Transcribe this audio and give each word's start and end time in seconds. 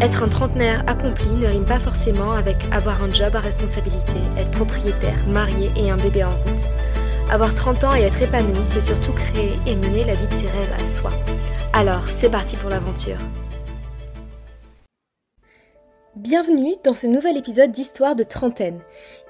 Être 0.00 0.22
un 0.22 0.28
trentenaire 0.28 0.82
accompli 0.86 1.28
ne 1.28 1.46
rime 1.46 1.66
pas 1.66 1.78
forcément 1.78 2.32
avec 2.32 2.56
avoir 2.72 3.02
un 3.02 3.10
job 3.12 3.36
à 3.36 3.40
responsabilité, 3.40 4.16
être 4.38 4.50
propriétaire, 4.50 5.26
marié 5.28 5.70
et 5.76 5.90
un 5.90 5.98
bébé 5.98 6.24
en 6.24 6.30
route. 6.30 6.66
Avoir 7.30 7.54
30 7.54 7.84
ans 7.84 7.94
et 7.94 8.00
être 8.00 8.22
épanoui, 8.22 8.56
c'est 8.70 8.80
surtout 8.80 9.12
créer 9.12 9.52
et 9.66 9.76
mener 9.76 10.04
la 10.04 10.14
vie 10.14 10.26
de 10.26 10.32
ses 10.32 10.48
rêves 10.48 10.74
à 10.80 10.84
soi. 10.86 11.10
Alors, 11.74 12.08
c'est 12.08 12.30
parti 12.30 12.56
pour 12.56 12.70
l'aventure. 12.70 13.18
Bienvenue 16.16 16.74
dans 16.82 16.94
ce 16.94 17.06
nouvel 17.06 17.36
épisode 17.36 17.70
d'Histoire 17.70 18.16
de 18.16 18.24
trentaine. 18.24 18.80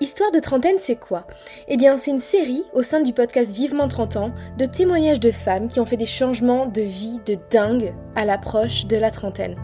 Histoire 0.00 0.32
de 0.32 0.40
trentaine, 0.40 0.76
c'est 0.78 0.98
quoi? 0.98 1.26
Eh 1.68 1.76
bien, 1.76 1.96
c'est 1.96 2.10
une 2.10 2.20
série 2.20 2.64
au 2.74 2.82
sein 2.82 3.00
du 3.00 3.12
podcast 3.12 3.52
Vivement 3.52 3.86
30 3.86 4.16
ans 4.16 4.30
de 4.56 4.66
témoignages 4.66 5.20
de 5.20 5.30
femmes 5.30 5.68
qui 5.68 5.78
ont 5.78 5.84
fait 5.84 5.96
des 5.96 6.06
changements 6.06 6.66
de 6.66 6.82
vie 6.82 7.18
de 7.26 7.38
dingue 7.50 7.92
à 8.14 8.24
l'approche 8.24 8.86
de 8.86 8.96
la 8.96 9.10
trentaine. 9.10 9.56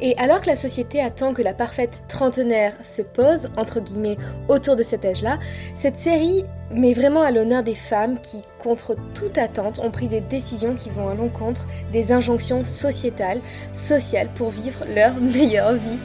Et 0.00 0.16
alors 0.18 0.40
que 0.40 0.46
la 0.46 0.56
société 0.56 1.00
attend 1.00 1.34
que 1.34 1.42
la 1.42 1.54
parfaite 1.54 2.02
trentenaire 2.08 2.72
se 2.82 3.02
pose, 3.02 3.50
entre 3.56 3.80
guillemets, 3.80 4.16
autour 4.48 4.76
de 4.76 4.82
cet 4.82 5.04
âge-là, 5.04 5.38
cette 5.74 5.96
série 5.96 6.44
met 6.72 6.92
vraiment 6.92 7.22
à 7.22 7.30
l'honneur 7.30 7.62
des 7.62 7.74
femmes 7.74 8.18
qui, 8.20 8.42
contre 8.58 8.96
toute 9.14 9.38
attente, 9.38 9.80
ont 9.80 9.90
pris 9.90 10.06
des 10.06 10.20
décisions 10.20 10.74
qui 10.74 10.90
vont 10.90 11.08
à 11.08 11.14
l'encontre 11.14 11.66
des 11.92 12.12
injonctions 12.12 12.64
sociétales, 12.64 13.40
sociales, 13.72 14.28
pour 14.34 14.50
vivre 14.50 14.84
leur 14.94 15.14
meilleure 15.20 15.74
vie. 15.74 15.98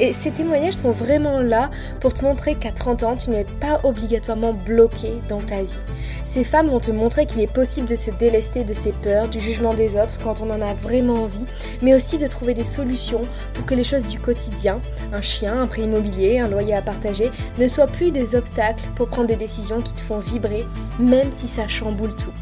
Et 0.00 0.12
ces 0.12 0.30
témoignages 0.30 0.74
sont 0.74 0.92
vraiment 0.92 1.40
là 1.40 1.70
pour 2.00 2.14
te 2.14 2.24
montrer 2.24 2.54
qu'à 2.54 2.70
30 2.70 3.02
ans, 3.02 3.16
tu 3.16 3.30
n'es 3.30 3.44
pas 3.44 3.80
obligatoirement 3.82 4.52
bloqué 4.52 5.14
dans 5.28 5.40
ta 5.40 5.62
vie. 5.62 5.78
Ces 6.24 6.44
femmes 6.44 6.68
vont 6.68 6.78
te 6.78 6.92
montrer 6.92 7.26
qu'il 7.26 7.40
est 7.40 7.52
possible 7.52 7.88
de 7.88 7.96
se 7.96 8.12
délester 8.12 8.62
de 8.62 8.74
ses 8.74 8.92
peurs, 8.92 9.28
du 9.28 9.40
jugement 9.40 9.74
des 9.74 9.96
autres 9.96 10.18
quand 10.22 10.40
on 10.40 10.50
en 10.50 10.60
a 10.60 10.72
vraiment 10.72 11.24
envie, 11.24 11.46
mais 11.82 11.96
aussi 11.96 12.18
de 12.18 12.28
trouver 12.28 12.54
des 12.54 12.64
solutions 12.64 13.22
pour 13.54 13.66
que 13.66 13.74
les 13.74 13.82
choses 13.82 14.06
du 14.06 14.20
quotidien, 14.20 14.80
un 15.12 15.20
chien, 15.20 15.62
un 15.62 15.66
prêt 15.66 15.82
immobilier, 15.82 16.38
un 16.38 16.48
loyer 16.48 16.74
à 16.74 16.82
partager, 16.82 17.32
ne 17.58 17.66
soient 17.66 17.88
plus 17.88 18.12
des 18.12 18.36
obstacles 18.36 18.84
pour 18.94 19.08
prendre 19.08 19.26
des 19.26 19.36
décisions 19.36 19.80
qui 19.80 19.94
te 19.94 20.00
vibrer, 20.16 20.66
même 20.98 21.30
si 21.36 21.46
ça 21.46 21.68
chamboule 21.68 22.14
tout. 22.16 22.32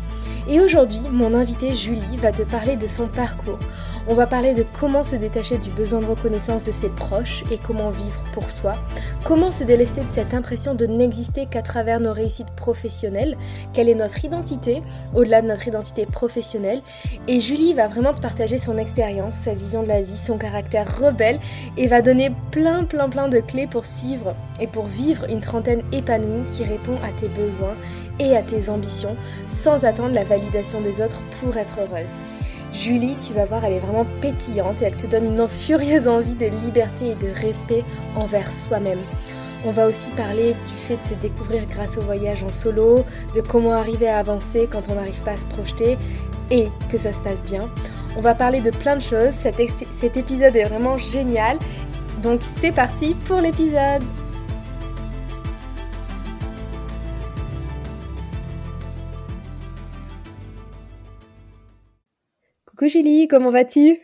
Et 0.49 0.61
aujourd'hui, 0.61 1.01
mon 1.11 1.35
invitée 1.35 1.75
Julie 1.75 2.17
va 2.19 2.31
te 2.31 2.43
parler 2.43 2.77
de 2.77 2.87
son 2.87 3.09
parcours. 3.09 3.59
On 4.07 4.15
va 4.15 4.29
parler 4.29 4.55
de 4.55 4.65
comment 4.79 5.03
se 5.03 5.17
détacher 5.17 5.59
du 5.59 5.71
besoin 5.71 5.99
de 5.99 6.07
reconnaissance 6.07 6.63
de 6.63 6.71
ses 6.71 6.89
proches 6.89 7.43
et 7.51 7.59
comment 7.59 7.91
vivre 7.91 8.21
pour 8.33 8.53
soi. 8.53 8.77
Comment 9.25 9.51
se 9.51 9.65
délester 9.65 10.03
de 10.03 10.13
cette 10.13 10.35
impression 10.35 10.77
de 10.77 10.87
n'exister 10.87 11.47
qu'à 11.47 11.63
travers 11.63 11.99
nos 11.99 12.13
réussites 12.13 12.55
professionnelles. 12.55 13.37
Quelle 13.73 13.89
est 13.89 13.97
notre 13.97 14.25
identité 14.25 14.83
au-delà 15.17 15.43
de 15.43 15.49
notre 15.49 15.67
identité 15.67 16.07
professionnelle. 16.07 16.83
Et 17.27 17.41
Julie 17.41 17.75
va 17.75 17.89
vraiment 17.89 18.15
te 18.15 18.21
partager 18.21 18.59
son 18.59 18.79
expérience, 18.79 19.35
sa 19.35 19.55
vision 19.55 19.83
de 19.83 19.89
la 19.89 20.03
vie, 20.03 20.17
son 20.17 20.39
caractère 20.39 21.01
rebelle 21.01 21.41
et 21.77 21.89
va 21.89 22.03
donner 22.03 22.31
plein 22.53 22.85
plein 22.85 23.09
plein 23.09 23.27
de 23.27 23.41
clés 23.41 23.67
pour 23.67 23.85
suivre 23.85 24.37
et 24.61 24.69
pour 24.69 24.87
vivre 24.87 25.29
une 25.29 25.41
trentaine 25.41 25.83
épanouie 25.93 26.45
qui 26.49 26.63
répond 26.63 26.97
à 27.03 27.11
tes 27.21 27.29
besoins 27.29 27.75
et 28.19 28.37
à 28.37 28.43
tes 28.43 28.69
ambitions 28.71 29.17
sans 29.49 29.85
attendre 29.85 30.15
la 30.15 30.25
validation 30.25 30.81
des 30.81 31.01
autres 31.01 31.23
pour 31.41 31.57
être 31.57 31.79
heureuse. 31.81 32.19
Julie, 32.73 33.17
tu 33.17 33.33
vas 33.33 33.47
voir, 33.47 33.65
elle 33.65 33.75
est 33.75 33.79
vraiment 33.79 34.07
pétillante 34.21 34.83
et 34.83 34.87
elle 34.87 34.97
te 34.97 35.07
donne 35.07 35.27
une 35.27 35.49
furieuse 35.49 36.09
envie 36.09 36.35
de 36.35 36.47
liberté 36.47 37.11
et 37.11 37.15
de 37.15 37.33
respect 37.41 37.85
envers 38.17 38.51
soi-même. 38.51 38.99
On 39.65 39.71
va 39.71 39.87
aussi 39.87 40.11
parler 40.11 40.55
du 40.67 40.73
fait 40.75 40.97
de 40.97 41.05
se 41.05 41.15
découvrir 41.15 41.63
grâce 41.67 41.97
au 41.97 42.03
voyage 42.03 42.45
en 42.45 42.53
solo, 42.53 43.05
de 43.35 43.41
comment 43.41 43.73
arriver 43.73 44.09
à 44.09 44.19
avancer 44.19 44.69
quand 44.71 44.91
on 44.91 44.95
n'arrive 44.95 45.21
pas 45.23 45.33
à 45.33 45.37
se 45.37 45.45
projeter 45.45 45.97
et 46.51 46.69
que 46.91 46.99
ça 46.99 47.13
se 47.13 47.23
passe 47.23 47.43
bien. 47.45 47.69
On 48.17 48.21
va 48.21 48.35
parler 48.35 48.61
de 48.61 48.71
plein 48.71 48.97
de 48.97 49.03
choses, 49.03 49.33
cet, 49.33 49.57
cet 49.91 50.17
épisode 50.17 50.55
est 50.55 50.65
vraiment 50.65 50.97
génial, 50.97 51.59
donc 52.23 52.41
c'est 52.43 52.73
parti 52.73 53.15
pour 53.27 53.41
l'épisode 53.41 54.03
Coucou 62.87 62.99
Julie, 62.99 63.27
comment 63.27 63.51
vas-tu? 63.51 63.99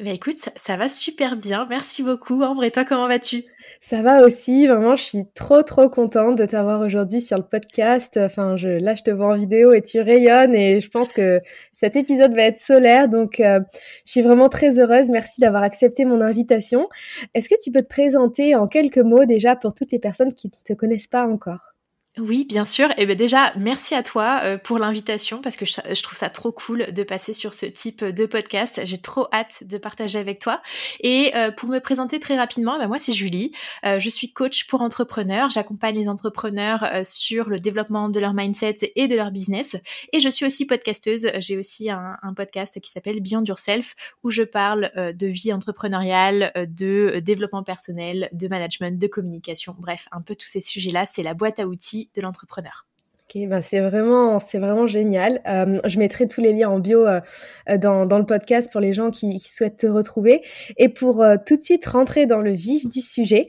Eh 0.00 0.02
bien, 0.02 0.12
écoute, 0.12 0.38
ça, 0.56 0.76
va 0.76 0.88
super 0.88 1.36
bien. 1.36 1.66
Merci 1.70 2.02
beaucoup. 2.02 2.42
Ambre, 2.42 2.64
et 2.64 2.72
toi, 2.72 2.84
comment 2.84 3.06
vas-tu? 3.06 3.44
Ça 3.80 4.02
va 4.02 4.24
aussi. 4.24 4.66
Vraiment, 4.66 4.96
je 4.96 5.04
suis 5.04 5.24
trop, 5.36 5.62
trop 5.62 5.88
contente 5.88 6.34
de 6.34 6.44
t'avoir 6.44 6.80
aujourd'hui 6.80 7.22
sur 7.22 7.36
le 7.36 7.44
podcast. 7.44 8.16
Enfin, 8.16 8.56
je, 8.56 8.66
là, 8.66 8.96
je 8.96 9.04
te 9.04 9.12
vois 9.12 9.34
en 9.34 9.36
vidéo 9.36 9.72
et 9.72 9.82
tu 9.82 10.00
rayonnes 10.00 10.56
et 10.56 10.80
je 10.80 10.90
pense 10.90 11.12
que 11.12 11.40
cet 11.74 11.94
épisode 11.94 12.34
va 12.34 12.42
être 12.42 12.60
solaire. 12.60 13.08
Donc, 13.08 13.38
euh, 13.38 13.60
je 14.04 14.10
suis 14.10 14.22
vraiment 14.22 14.48
très 14.48 14.80
heureuse. 14.80 15.08
Merci 15.08 15.40
d'avoir 15.40 15.62
accepté 15.62 16.04
mon 16.04 16.20
invitation. 16.20 16.88
Est-ce 17.34 17.48
que 17.48 17.54
tu 17.62 17.70
peux 17.70 17.82
te 17.82 17.88
présenter 17.88 18.56
en 18.56 18.66
quelques 18.66 18.98
mots 18.98 19.26
déjà 19.26 19.54
pour 19.54 19.74
toutes 19.74 19.92
les 19.92 20.00
personnes 20.00 20.34
qui 20.34 20.48
ne 20.48 20.52
te 20.64 20.72
connaissent 20.76 21.06
pas 21.06 21.24
encore? 21.24 21.71
Oui, 22.18 22.44
bien 22.46 22.66
sûr. 22.66 22.90
Et 22.98 23.06
bien 23.06 23.14
déjà, 23.14 23.54
merci 23.56 23.94
à 23.94 24.02
toi 24.02 24.40
euh, 24.42 24.58
pour 24.58 24.78
l'invitation 24.78 25.40
parce 25.40 25.56
que 25.56 25.64
je, 25.64 26.02
trouve 26.02 26.18
ça 26.18 26.28
trop 26.28 26.52
cool 26.52 26.92
de 26.92 27.02
passer 27.04 27.32
sur 27.32 27.54
ce 27.54 27.64
type 27.64 28.04
de 28.04 28.26
podcast. 28.26 28.82
J'ai 28.84 28.98
trop 28.98 29.28
hâte 29.32 29.64
de 29.64 29.78
partager 29.78 30.18
avec 30.18 30.38
toi. 30.38 30.60
Et 31.00 31.34
euh, 31.34 31.50
pour 31.50 31.70
me 31.70 31.78
présenter 31.78 32.20
très 32.20 32.36
rapidement, 32.36 32.76
ben 32.76 32.86
moi 32.86 32.98
c'est 32.98 33.14
Julie. 33.14 33.50
Euh, 33.86 33.98
je 33.98 34.10
suis 34.10 34.30
coach 34.30 34.66
pour 34.66 34.82
entrepreneurs. 34.82 35.48
J'accompagne 35.48 35.96
les 35.96 36.06
entrepreneurs 36.06 36.86
sur 37.02 37.48
le 37.48 37.56
développement 37.56 38.10
de 38.10 38.20
leur 38.20 38.34
mindset 38.34 38.92
et 38.94 39.08
de 39.08 39.16
leur 39.16 39.30
business. 39.30 39.76
Et 40.12 40.20
je 40.20 40.28
suis 40.28 40.44
aussi 40.44 40.66
podcasteuse. 40.66 41.28
J'ai 41.38 41.56
aussi 41.56 41.88
un, 41.88 42.18
un, 42.22 42.34
podcast 42.34 42.78
qui 42.78 42.90
s'appelle 42.90 43.20
Beyond 43.20 43.44
Yourself 43.44 43.94
où 44.22 44.28
je 44.28 44.42
parle 44.42 44.90
de 44.96 45.26
vie 45.26 45.50
entrepreneuriale, 45.50 46.52
de 46.68 47.20
développement 47.20 47.62
personnel, 47.62 48.28
de 48.32 48.48
management, 48.48 48.98
de 48.98 49.06
communication. 49.06 49.74
Bref, 49.78 50.08
un 50.12 50.20
peu 50.20 50.34
tous 50.34 50.48
ces 50.48 50.60
sujets-là. 50.60 51.06
C'est 51.06 51.22
la 51.22 51.32
boîte 51.32 51.58
à 51.58 51.66
outils 51.66 52.01
de 52.14 52.20
l'entrepreneur. 52.20 52.86
Ok, 53.34 53.48
bah 53.48 53.62
c'est 53.62 53.80
vraiment, 53.80 54.40
c'est 54.40 54.58
vraiment 54.58 54.86
génial. 54.86 55.40
Euh, 55.46 55.80
je 55.84 55.98
mettrai 55.98 56.28
tous 56.28 56.40
les 56.40 56.52
liens 56.52 56.68
en 56.68 56.78
bio 56.80 57.06
euh, 57.06 57.20
euh, 57.70 57.78
dans, 57.78 58.04
dans, 58.04 58.18
le 58.18 58.26
podcast 58.26 58.70
pour 58.70 58.80
les 58.80 58.92
gens 58.92 59.10
qui, 59.10 59.38
souhaitent 59.40 59.78
te 59.78 59.86
retrouver. 59.86 60.42
Et 60.76 60.88
pour 60.88 61.24
tout 61.46 61.56
de 61.56 61.62
suite 61.62 61.86
rentrer 61.86 62.26
dans 62.26 62.40
le 62.40 62.52
vif 62.52 62.86
du 62.86 63.00
sujet, 63.00 63.46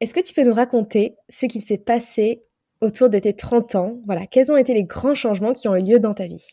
est-ce 0.00 0.14
que 0.14 0.20
tu 0.20 0.32
peux 0.34 0.44
nous 0.44 0.54
raconter 0.54 1.16
ce 1.28 1.46
qui 1.46 1.60
s'est 1.60 1.78
passé 1.78 2.44
autour 2.80 3.08
de 3.08 3.18
tes 3.18 3.34
30 3.34 3.74
ans? 3.74 3.98
Voilà, 4.06 4.26
quels 4.26 4.52
ont 4.52 4.56
été 4.56 4.72
les 4.72 4.84
grands 4.84 5.16
changements 5.16 5.52
qui 5.52 5.66
ont 5.66 5.74
eu 5.74 5.82
lieu 5.82 5.98
dans 5.98 6.14
ta 6.14 6.26
vie? 6.26 6.46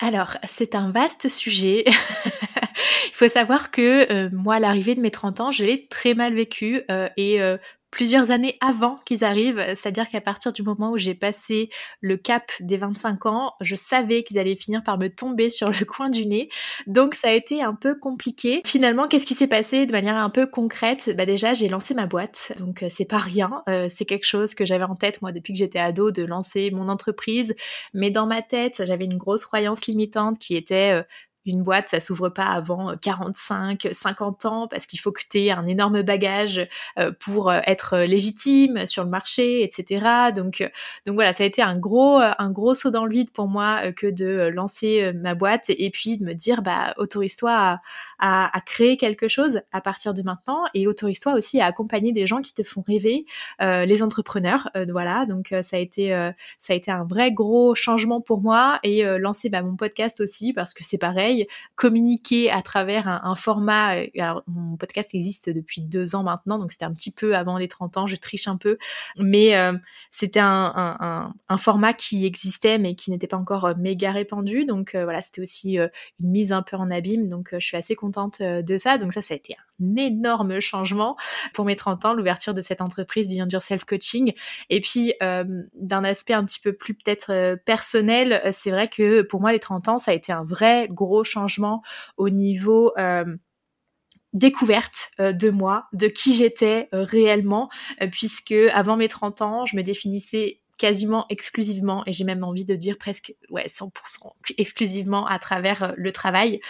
Alors, 0.00 0.36
c'est 0.48 0.74
un 0.74 0.90
vaste 0.90 1.28
sujet. 1.28 1.84
Il 1.86 3.14
faut 3.14 3.28
savoir 3.28 3.70
que 3.70 4.28
moi, 4.34 4.56
à 4.56 4.60
l'arrivée 4.60 4.94
de 4.96 5.00
mes 5.00 5.10
30 5.10 5.40
ans, 5.40 5.52
je 5.52 5.62
l'ai 5.62 5.86
très 5.86 6.14
mal 6.14 6.34
vécu 6.34 6.82
et 7.16 7.40
plusieurs 7.90 8.30
années 8.30 8.56
avant 8.60 8.96
qu'ils 9.06 9.24
arrivent, 9.24 9.62
c'est-à-dire 9.68 10.08
qu'à 10.08 10.20
partir 10.20 10.52
du 10.52 10.62
moment 10.62 10.92
où 10.92 10.96
j'ai 10.96 11.14
passé 11.14 11.70
le 12.00 12.16
cap 12.16 12.50
des 12.60 12.76
25 12.76 13.26
ans, 13.26 13.52
je 13.60 13.74
savais 13.76 14.22
qu'ils 14.22 14.38
allaient 14.38 14.56
finir 14.56 14.82
par 14.82 14.98
me 14.98 15.08
tomber 15.08 15.50
sur 15.50 15.68
le 15.68 15.84
coin 15.86 16.10
du 16.10 16.26
nez. 16.26 16.48
Donc 16.86 17.14
ça 17.14 17.28
a 17.28 17.32
été 17.32 17.62
un 17.62 17.74
peu 17.74 17.94
compliqué. 17.98 18.62
Finalement, 18.66 19.08
qu'est-ce 19.08 19.26
qui 19.26 19.34
s'est 19.34 19.46
passé 19.46 19.86
de 19.86 19.92
manière 19.92 20.16
un 20.16 20.30
peu 20.30 20.46
concrète? 20.46 21.14
Bah 21.16 21.26
déjà, 21.26 21.54
j'ai 21.54 21.68
lancé 21.68 21.94
ma 21.94 22.06
boîte. 22.06 22.52
Donc 22.58 22.82
euh, 22.82 22.88
c'est 22.90 23.04
pas 23.04 23.18
rien, 23.18 23.62
euh, 23.68 23.88
c'est 23.90 24.04
quelque 24.04 24.26
chose 24.26 24.54
que 24.54 24.64
j'avais 24.64 24.84
en 24.84 24.94
tête 24.94 25.22
moi 25.22 25.32
depuis 25.32 25.52
que 25.52 25.58
j'étais 25.58 25.78
ado 25.78 26.10
de 26.10 26.22
lancer 26.22 26.70
mon 26.70 26.88
entreprise, 26.88 27.54
mais 27.94 28.10
dans 28.10 28.26
ma 28.26 28.42
tête, 28.42 28.82
j'avais 28.86 29.04
une 29.04 29.16
grosse 29.16 29.44
croyance 29.44 29.86
limitante 29.86 30.38
qui 30.38 30.56
était 30.56 31.00
euh, 31.00 31.02
une 31.48 31.62
boîte, 31.62 31.88
ça 31.88 32.00
s'ouvre 32.00 32.28
pas 32.28 32.46
avant 32.46 32.96
45, 32.96 33.86
euh, 33.86 33.90
50 33.92 34.44
ans 34.44 34.68
parce 34.68 34.86
qu'il 34.86 35.00
faut 35.00 35.12
que 35.12 35.22
tu 35.28 35.38
aies 35.40 35.52
un 35.52 35.66
énorme 35.66 36.02
bagage 36.02 36.66
euh, 36.98 37.12
pour 37.18 37.50
euh, 37.50 37.60
être 37.66 37.98
légitime 37.98 38.86
sur 38.86 39.04
le 39.04 39.10
marché, 39.10 39.62
etc. 39.62 40.32
Donc, 40.34 40.68
donc 41.06 41.14
voilà, 41.14 41.32
ça 41.32 41.44
a 41.44 41.46
été 41.46 41.62
un 41.62 41.76
gros, 41.76 42.18
un 42.20 42.50
gros 42.50 42.74
saut 42.74 42.90
dans 42.90 43.04
le 43.04 43.12
vide 43.12 43.30
pour 43.32 43.48
moi 43.48 43.92
que 43.92 44.06
de 44.06 44.50
lancer 44.52 45.12
ma 45.14 45.34
boîte 45.34 45.66
et 45.70 45.90
puis 45.90 46.18
de 46.18 46.24
me 46.24 46.34
dire, 46.34 46.62
bah, 46.62 46.94
autorise-toi 46.98 47.80
à, 48.18 48.56
à, 48.56 48.60
créer 48.60 48.96
quelque 48.96 49.28
chose 49.28 49.60
à 49.72 49.80
partir 49.80 50.14
de 50.14 50.22
maintenant 50.22 50.64
et 50.74 50.86
autorise-toi 50.86 51.34
aussi 51.34 51.60
à 51.60 51.66
accompagner 51.66 52.12
des 52.12 52.26
gens 52.26 52.40
qui 52.40 52.54
te 52.54 52.62
font 52.62 52.82
rêver, 52.86 53.24
les 53.60 54.02
entrepreneurs. 54.02 54.70
voilà, 54.90 55.26
donc 55.26 55.54
ça 55.62 55.76
a 55.76 55.80
été, 55.80 56.10
ça 56.58 56.72
a 56.72 56.76
été 56.76 56.90
un 56.90 57.04
vrai 57.04 57.32
gros 57.32 57.74
changement 57.74 58.20
pour 58.20 58.40
moi 58.40 58.78
et 58.82 59.04
lancer 59.18 59.48
bah, 59.48 59.62
mon 59.62 59.76
podcast 59.76 60.20
aussi 60.20 60.52
parce 60.52 60.74
que 60.74 60.84
c'est 60.84 60.98
pareil 60.98 61.27
communiquer 61.74 62.50
à 62.50 62.62
travers 62.62 63.08
un, 63.08 63.34
format. 63.34 64.02
Alors, 64.18 64.42
mon 64.46 64.76
podcast 64.76 65.14
existe 65.14 65.50
depuis 65.50 65.80
deux 65.80 66.14
ans 66.14 66.22
maintenant, 66.22 66.58
donc 66.58 66.72
c'était 66.72 66.84
un 66.84 66.92
petit 66.92 67.10
peu 67.10 67.36
avant 67.36 67.58
les 67.58 67.68
30 67.68 67.96
ans, 67.96 68.06
je 68.06 68.16
triche 68.16 68.48
un 68.48 68.56
peu, 68.56 68.78
mais 69.16 69.54
c'était 70.10 70.40
un, 70.40 71.32
format 71.58 71.92
qui 71.92 72.26
existait, 72.26 72.78
mais 72.78 72.94
qui 72.94 73.10
n'était 73.10 73.26
pas 73.26 73.36
encore 73.36 73.76
méga 73.76 74.10
répandu. 74.10 74.64
Donc 74.64 74.94
voilà, 74.94 75.20
c'était 75.20 75.40
aussi 75.40 75.76
une 75.76 76.30
mise 76.30 76.52
un 76.52 76.62
peu 76.62 76.76
en 76.76 76.90
abîme. 76.90 77.28
Donc 77.28 77.50
je 77.52 77.64
suis 77.64 77.76
assez 77.76 77.94
contente 77.94 78.42
de 78.42 78.76
ça. 78.76 78.98
Donc 78.98 79.12
ça, 79.12 79.22
ça 79.22 79.34
a 79.34 79.36
été 79.36 79.54
un 79.54 79.67
énorme 79.96 80.60
changement 80.60 81.16
pour 81.54 81.64
mes 81.64 81.76
30 81.76 82.04
ans, 82.04 82.14
l'ouverture 82.14 82.54
de 82.54 82.62
cette 82.62 82.80
entreprise 82.80 83.28
Beyond 83.28 83.48
Your 83.52 83.62
Self 83.62 83.84
Coaching. 83.84 84.32
Et 84.70 84.80
puis, 84.80 85.14
d'un 85.20 86.04
aspect 86.04 86.34
un 86.34 86.44
petit 86.44 86.60
peu 86.60 86.72
plus 86.72 86.94
peut-être 86.94 87.56
personnel, 87.64 88.40
c'est 88.52 88.70
vrai 88.70 88.88
que 88.88 89.22
pour 89.22 89.40
moi, 89.40 89.52
les 89.52 89.60
30 89.60 89.88
ans, 89.88 89.98
ça 89.98 90.10
a 90.10 90.14
été 90.14 90.32
un 90.32 90.44
vrai 90.44 90.88
gros 90.90 91.24
changement 91.24 91.82
au 92.16 92.30
niveau 92.30 92.92
découverte 94.34 95.10
de 95.18 95.50
moi, 95.50 95.84
de 95.92 96.06
qui 96.06 96.34
j'étais 96.34 96.88
réellement, 96.92 97.70
puisque 98.12 98.54
avant 98.72 98.96
mes 98.96 99.08
30 99.08 99.42
ans, 99.42 99.66
je 99.66 99.76
me 99.76 99.82
définissais 99.82 100.60
quasiment 100.78 101.26
exclusivement, 101.28 102.02
et 102.06 102.12
j'ai 102.12 102.24
même 102.24 102.44
envie 102.44 102.64
de 102.64 102.74
dire 102.74 102.96
presque 102.98 103.34
ouais 103.50 103.66
100% 103.66 103.90
exclusivement 104.56 105.26
à 105.26 105.38
travers 105.38 105.94
le 105.96 106.12
travail. 106.12 106.60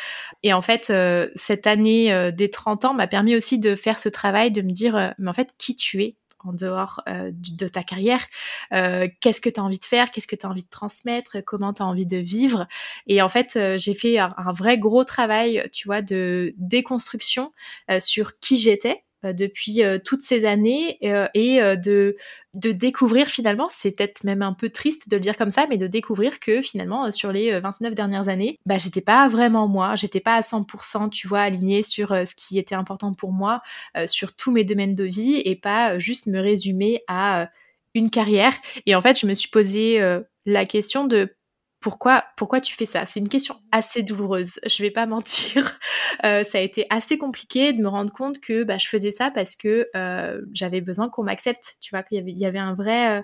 Et 0.42 0.52
en 0.52 0.62
fait, 0.62 0.92
cette 1.34 1.66
année 1.66 2.32
des 2.32 2.50
30 2.50 2.86
ans 2.86 2.94
m'a 2.94 3.06
permis 3.06 3.36
aussi 3.36 3.58
de 3.58 3.76
faire 3.76 3.98
ce 3.98 4.08
travail, 4.08 4.50
de 4.50 4.62
me 4.62 4.70
dire, 4.70 5.14
mais 5.18 5.30
en 5.30 5.34
fait, 5.34 5.54
qui 5.58 5.76
tu 5.76 6.02
es 6.02 6.16
en 6.44 6.52
dehors 6.52 7.02
de 7.06 7.68
ta 7.68 7.82
carrière, 7.82 8.24
qu'est-ce 8.70 9.40
que 9.40 9.50
tu 9.50 9.60
as 9.60 9.62
envie 9.62 9.78
de 9.78 9.84
faire, 9.84 10.10
qu'est-ce 10.10 10.28
que 10.28 10.36
tu 10.36 10.46
as 10.46 10.48
envie 10.48 10.62
de 10.62 10.70
transmettre, 10.70 11.38
comment 11.44 11.72
tu 11.72 11.82
as 11.82 11.86
envie 11.86 12.06
de 12.06 12.16
vivre. 12.16 12.66
Et 13.06 13.20
en 13.22 13.28
fait, 13.28 13.58
j'ai 13.76 13.94
fait 13.94 14.18
un, 14.18 14.32
un, 14.36 14.52
vrai 14.52 14.78
gros 14.78 15.04
travail, 15.04 15.68
tu 15.72 15.88
vois, 15.88 16.00
de 16.00 16.54
déconstruction 16.56 17.52
sur 18.00 18.38
qui 18.38 18.56
j'étais 18.56 19.02
euh, 19.02 19.07
depuis 19.24 19.82
euh, 19.82 19.98
toutes 20.02 20.22
ces 20.22 20.44
années 20.44 20.98
euh, 21.04 21.26
et 21.34 21.60
de, 21.76 22.16
de 22.54 22.72
découvrir 22.72 23.26
finalement, 23.26 23.66
c'est 23.70 23.92
peut-être 23.92 24.24
même 24.24 24.42
un 24.42 24.52
peu 24.52 24.70
triste 24.70 25.08
de 25.08 25.16
le 25.16 25.20
dire 25.20 25.36
comme 25.36 25.50
ça, 25.50 25.66
mais 25.68 25.76
de 25.76 25.86
découvrir 25.86 26.40
que 26.40 26.62
finalement 26.62 27.10
sur 27.10 27.32
les 27.32 27.58
29 27.58 27.94
dernières 27.94 28.28
années, 28.28 28.58
bah 28.66 28.78
j'étais 28.78 29.00
pas 29.00 29.28
vraiment 29.28 29.68
moi, 29.68 29.96
j'étais 29.96 30.20
pas 30.20 30.36
à 30.36 30.40
100%, 30.42 31.10
tu 31.10 31.28
vois, 31.28 31.40
alignée 31.40 31.82
sur 31.82 32.08
ce 32.10 32.34
qui 32.34 32.58
était 32.58 32.74
important 32.74 33.12
pour 33.14 33.32
moi, 33.32 33.60
sur 34.06 34.34
tous 34.34 34.50
mes 34.50 34.64
domaines 34.64 34.94
de 34.94 35.04
vie 35.04 35.42
et 35.44 35.56
pas 35.56 35.98
juste 35.98 36.26
me 36.26 36.40
résumer 36.40 37.00
à 37.08 37.48
une 37.94 38.10
carrière. 38.10 38.52
Et 38.86 38.94
en 38.94 39.00
fait, 39.00 39.18
je 39.18 39.26
me 39.26 39.34
suis 39.34 39.48
posé 39.48 40.00
la 40.46 40.64
question 40.64 41.06
de 41.06 41.34
pourquoi, 41.80 42.24
pourquoi 42.36 42.60
tu 42.60 42.74
fais 42.74 42.86
ça? 42.86 43.06
C'est 43.06 43.20
une 43.20 43.28
question 43.28 43.54
assez 43.70 44.02
douloureuse, 44.02 44.58
je 44.66 44.82
vais 44.82 44.90
pas 44.90 45.06
mentir. 45.06 45.78
Euh, 46.24 46.44
ça 46.44 46.58
a 46.58 46.60
été 46.60 46.86
assez 46.90 47.18
compliqué 47.18 47.72
de 47.72 47.80
me 47.80 47.88
rendre 47.88 48.12
compte 48.12 48.40
que 48.40 48.64
bah, 48.64 48.78
je 48.78 48.88
faisais 48.88 49.10
ça 49.10 49.30
parce 49.30 49.56
que 49.56 49.88
euh, 49.94 50.40
j'avais 50.52 50.80
besoin 50.80 51.08
qu'on 51.08 51.22
m'accepte. 51.22 51.76
Tu 51.80 51.90
vois, 51.90 52.02
qu'il 52.02 52.18
y 52.18 52.20
avait, 52.20 52.32
il 52.32 52.38
y 52.38 52.46
avait 52.46 52.58
un 52.58 52.74
vrai, 52.74 53.18
euh, 53.18 53.22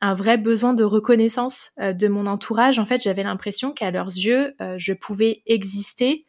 un 0.00 0.14
vrai 0.14 0.36
besoin 0.36 0.74
de 0.74 0.84
reconnaissance 0.84 1.72
de 1.78 2.08
mon 2.08 2.26
entourage. 2.26 2.78
En 2.78 2.84
fait, 2.84 3.02
j'avais 3.02 3.24
l'impression 3.24 3.72
qu'à 3.72 3.90
leurs 3.90 4.12
yeux, 4.12 4.54
je 4.76 4.92
pouvais 4.92 5.42
exister 5.46 6.27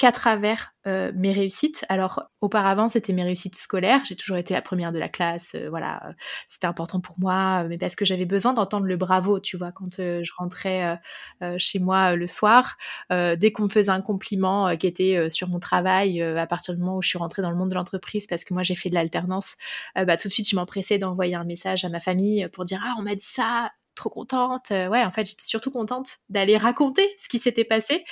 qu'à 0.00 0.12
travers 0.12 0.72
euh, 0.86 1.12
mes 1.14 1.30
réussites. 1.30 1.84
Alors 1.90 2.30
auparavant 2.40 2.88
c'était 2.88 3.12
mes 3.12 3.22
réussites 3.22 3.54
scolaires, 3.54 4.00
j'ai 4.08 4.16
toujours 4.16 4.38
été 4.38 4.54
la 4.54 4.62
première 4.62 4.92
de 4.92 4.98
la 4.98 5.10
classe, 5.10 5.54
euh, 5.54 5.68
voilà, 5.68 6.00
euh, 6.06 6.12
c'était 6.48 6.66
important 6.66 7.00
pour 7.00 7.20
moi, 7.20 7.64
mais 7.64 7.76
parce 7.76 7.96
que 7.96 8.06
j'avais 8.06 8.24
besoin 8.24 8.54
d'entendre 8.54 8.86
le 8.86 8.96
bravo, 8.96 9.40
tu 9.40 9.58
vois, 9.58 9.72
quand 9.72 9.96
je 9.98 10.30
rentrais 10.38 10.98
chez 11.58 11.80
moi 11.80 12.16
le 12.16 12.26
soir, 12.26 12.78
dès 13.10 13.52
qu'on 13.52 13.64
me 13.64 13.68
faisait 13.68 13.90
un 13.90 14.00
compliment 14.00 14.74
qui 14.78 14.86
était 14.86 15.28
sur 15.28 15.48
mon 15.48 15.58
travail, 15.58 16.22
à 16.22 16.46
partir 16.46 16.74
du 16.74 16.80
moment 16.80 16.96
où 16.96 17.02
je 17.02 17.08
suis 17.08 17.18
rentrée 17.18 17.42
dans 17.42 17.50
le 17.50 17.56
monde 17.56 17.68
de 17.68 17.74
l'entreprise, 17.74 18.26
parce 18.26 18.44
que 18.44 18.54
moi 18.54 18.62
j'ai 18.62 18.74
fait 18.74 18.88
de 18.88 18.94
l'alternance, 18.94 19.56
bah 19.94 20.16
tout 20.16 20.28
de 20.28 20.32
suite 20.32 20.48
je 20.48 20.56
m'empressais 20.56 20.96
d'envoyer 20.96 21.34
un 21.34 21.44
message 21.44 21.84
à 21.84 21.90
ma 21.90 22.00
famille 22.00 22.48
pour 22.54 22.64
dire 22.64 22.80
ah 22.82 22.94
on 22.98 23.02
m'a 23.02 23.14
dit 23.14 23.24
ça, 23.24 23.70
trop 23.94 24.10
contente. 24.10 24.70
ouais, 24.70 25.04
en 25.04 25.10
fait, 25.10 25.26
j'étais 25.26 25.44
surtout 25.44 25.70
contente 25.70 26.20
d'aller 26.30 26.56
raconter 26.56 27.06
ce 27.18 27.28
qui 27.28 27.38
s'était 27.38 27.64
passé 27.64 28.04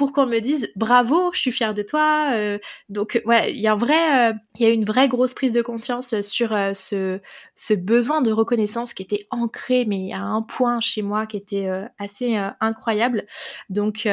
pour 0.00 0.12
qu'on 0.12 0.24
me 0.24 0.38
dise 0.38 0.72
bravo, 0.76 1.30
je 1.34 1.40
suis 1.40 1.52
fière 1.52 1.74
de 1.74 1.82
toi. 1.82 2.30
Euh, 2.32 2.58
donc 2.88 3.20
voilà, 3.26 3.50
il 3.50 3.60
y 3.60 3.66
a 3.66 3.74
un 3.74 3.76
vrai, 3.76 4.30
euh, 4.30 4.32
il 4.58 4.62
y 4.62 4.64
a 4.64 4.72
une 4.72 4.86
vraie 4.86 5.08
grosse 5.08 5.34
prise 5.34 5.52
de 5.52 5.60
conscience 5.60 6.18
sur 6.22 6.54
euh, 6.54 6.72
ce, 6.72 7.20
ce 7.54 7.74
besoin 7.74 8.22
de 8.22 8.32
reconnaissance 8.32 8.94
qui 8.94 9.02
était 9.02 9.26
ancré, 9.30 9.84
mais 9.86 10.14
à 10.14 10.22
un 10.22 10.40
point 10.40 10.80
chez 10.80 11.02
moi 11.02 11.26
qui 11.26 11.36
était 11.36 11.68
assez 11.98 12.34
incroyable. 12.60 13.26
Donc 13.68 14.08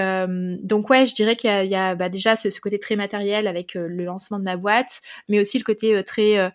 donc 0.64 0.90
ouais, 0.90 1.06
je 1.06 1.16
dirais 1.16 1.38
qu'il 1.38 1.68
y 1.68 1.76
a, 1.76 1.96
bah, 1.96 2.10
déjà 2.10 2.36
ce, 2.36 2.50
côté 2.60 2.80
très 2.80 2.98
matériel 2.98 3.48
avec 3.48 3.76
le 3.76 4.04
lancement 4.04 4.40
de 4.40 4.44
ma 4.44 4.58
boîte, 4.58 5.00
mais 5.30 5.40
aussi 5.40 5.58
le 5.58 5.64
côté 5.64 6.04
très 6.04 6.54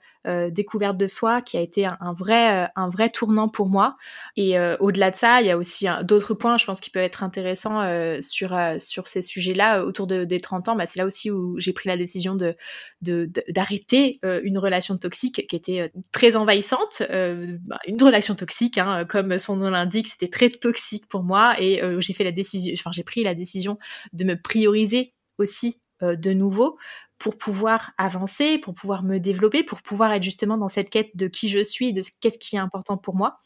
découverte 0.50 0.98
de 0.98 1.06
soi 1.06 1.40
qui 1.40 1.56
a 1.56 1.62
été 1.62 1.86
un, 1.86 2.12
vrai 2.12 2.68
un 2.76 2.90
vrai 2.90 3.08
tournant 3.08 3.48
pour 3.48 3.68
moi. 3.70 3.96
Et 4.36 4.58
au-delà 4.80 5.10
de 5.10 5.16
ça, 5.16 5.40
il 5.40 5.46
y 5.46 5.50
a 5.50 5.56
aussi 5.56 5.86
d'autres 6.02 6.34
points, 6.34 6.58
je 6.58 6.66
pense, 6.66 6.80
qui 6.80 6.90
peuvent 6.90 7.02
être 7.02 7.22
intéressants 7.22 7.80
sur 8.20 8.54
sur 8.78 9.08
ces 9.08 9.21
sujets-là 9.22 9.80
euh, 9.80 9.84
autour 9.84 10.06
de, 10.06 10.24
des 10.24 10.40
30 10.40 10.68
ans, 10.68 10.76
bah, 10.76 10.86
c'est 10.86 10.98
là 10.98 11.06
aussi 11.06 11.30
où 11.30 11.58
j'ai 11.58 11.72
pris 11.72 11.88
la 11.88 11.96
décision 11.96 12.34
de 12.34 12.56
d'arrêter 13.00 14.18
euh, 14.24 14.40
une 14.44 14.58
relation 14.58 14.96
toxique 14.96 15.46
qui 15.48 15.56
était 15.56 15.80
euh, 15.80 15.88
très 16.12 16.36
envahissante. 16.36 17.02
Bah, 17.10 17.78
une 17.86 18.02
relation 18.02 18.34
toxique, 18.34 18.78
hein, 18.78 19.04
comme 19.04 19.38
son 19.38 19.56
nom 19.56 19.70
l'indique, 19.70 20.08
c'était 20.08 20.28
très 20.28 20.48
toxique 20.48 21.06
pour 21.08 21.22
moi 21.22 21.54
et 21.60 21.80
j'ai 21.98 22.12
fait 22.12 22.24
la 22.24 22.32
décision, 22.32 22.74
j'ai 22.92 23.02
pris 23.02 23.22
la 23.22 23.34
décision 23.34 23.78
de 24.12 24.24
me 24.24 24.40
prioriser 24.40 25.14
aussi 25.38 25.80
de 26.00 26.32
nouveau 26.32 26.76
pour 27.22 27.38
pouvoir 27.38 27.92
avancer, 27.98 28.58
pour 28.58 28.74
pouvoir 28.74 29.04
me 29.04 29.18
développer, 29.18 29.62
pour 29.62 29.80
pouvoir 29.80 30.12
être 30.12 30.24
justement 30.24 30.58
dans 30.58 30.66
cette 30.66 30.90
quête 30.90 31.14
de 31.14 31.28
qui 31.28 31.48
je 31.48 31.62
suis, 31.62 31.92
de 31.92 32.02
qu'est-ce 32.18 32.36
qui 32.36 32.56
est 32.56 32.58
important 32.58 32.96
pour 32.96 33.14
moi. 33.14 33.38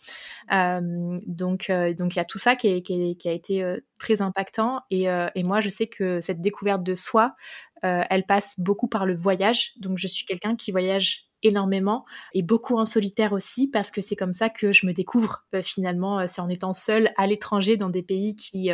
donc, 0.51 1.71
donc 1.71 2.15
il 2.15 2.17
y 2.17 2.19
a 2.19 2.25
tout 2.25 2.39
ça 2.39 2.57
qui, 2.57 2.69
a 2.69 3.31
été 3.31 3.77
très 3.99 4.23
impactant. 4.23 4.81
Et, 4.91 5.09
et, 5.35 5.43
moi, 5.43 5.61
je 5.61 5.69
sais 5.69 5.89
que 5.89 6.23
cette 6.23 6.41
découverte 6.41 6.83
de 6.83 6.95
soi, 6.95 7.35
elle 7.83 8.25
passe 8.25 8.59
beaucoup 8.59 8.89
par 8.89 9.05
le 9.05 9.15
voyage. 9.15 9.73
Donc, 9.77 9.99
je 9.99 10.07
suis 10.07 10.25
quelqu'un 10.25 10.57
qui 10.57 10.73
voyage 10.73 11.29
énormément 11.43 12.07
et 12.33 12.43
beaucoup 12.43 12.79
en 12.79 12.87
solitaire 12.87 13.35
aussi 13.35 13.69
parce 13.69 13.91
que 13.91 14.01
c'est 14.01 14.17
comme 14.17 14.33
ça 14.33 14.49
que 14.49 14.73
je 14.73 14.87
me 14.87 14.93
découvre 14.93 15.45
finalement 15.63 16.27
c'est 16.27 16.41
en 16.41 16.49
étant 16.49 16.73
seule 16.73 17.11
à 17.19 17.27
l'étranger 17.27 17.77
dans 17.77 17.91
des 17.91 18.03
pays 18.03 18.35
qui 18.37 18.71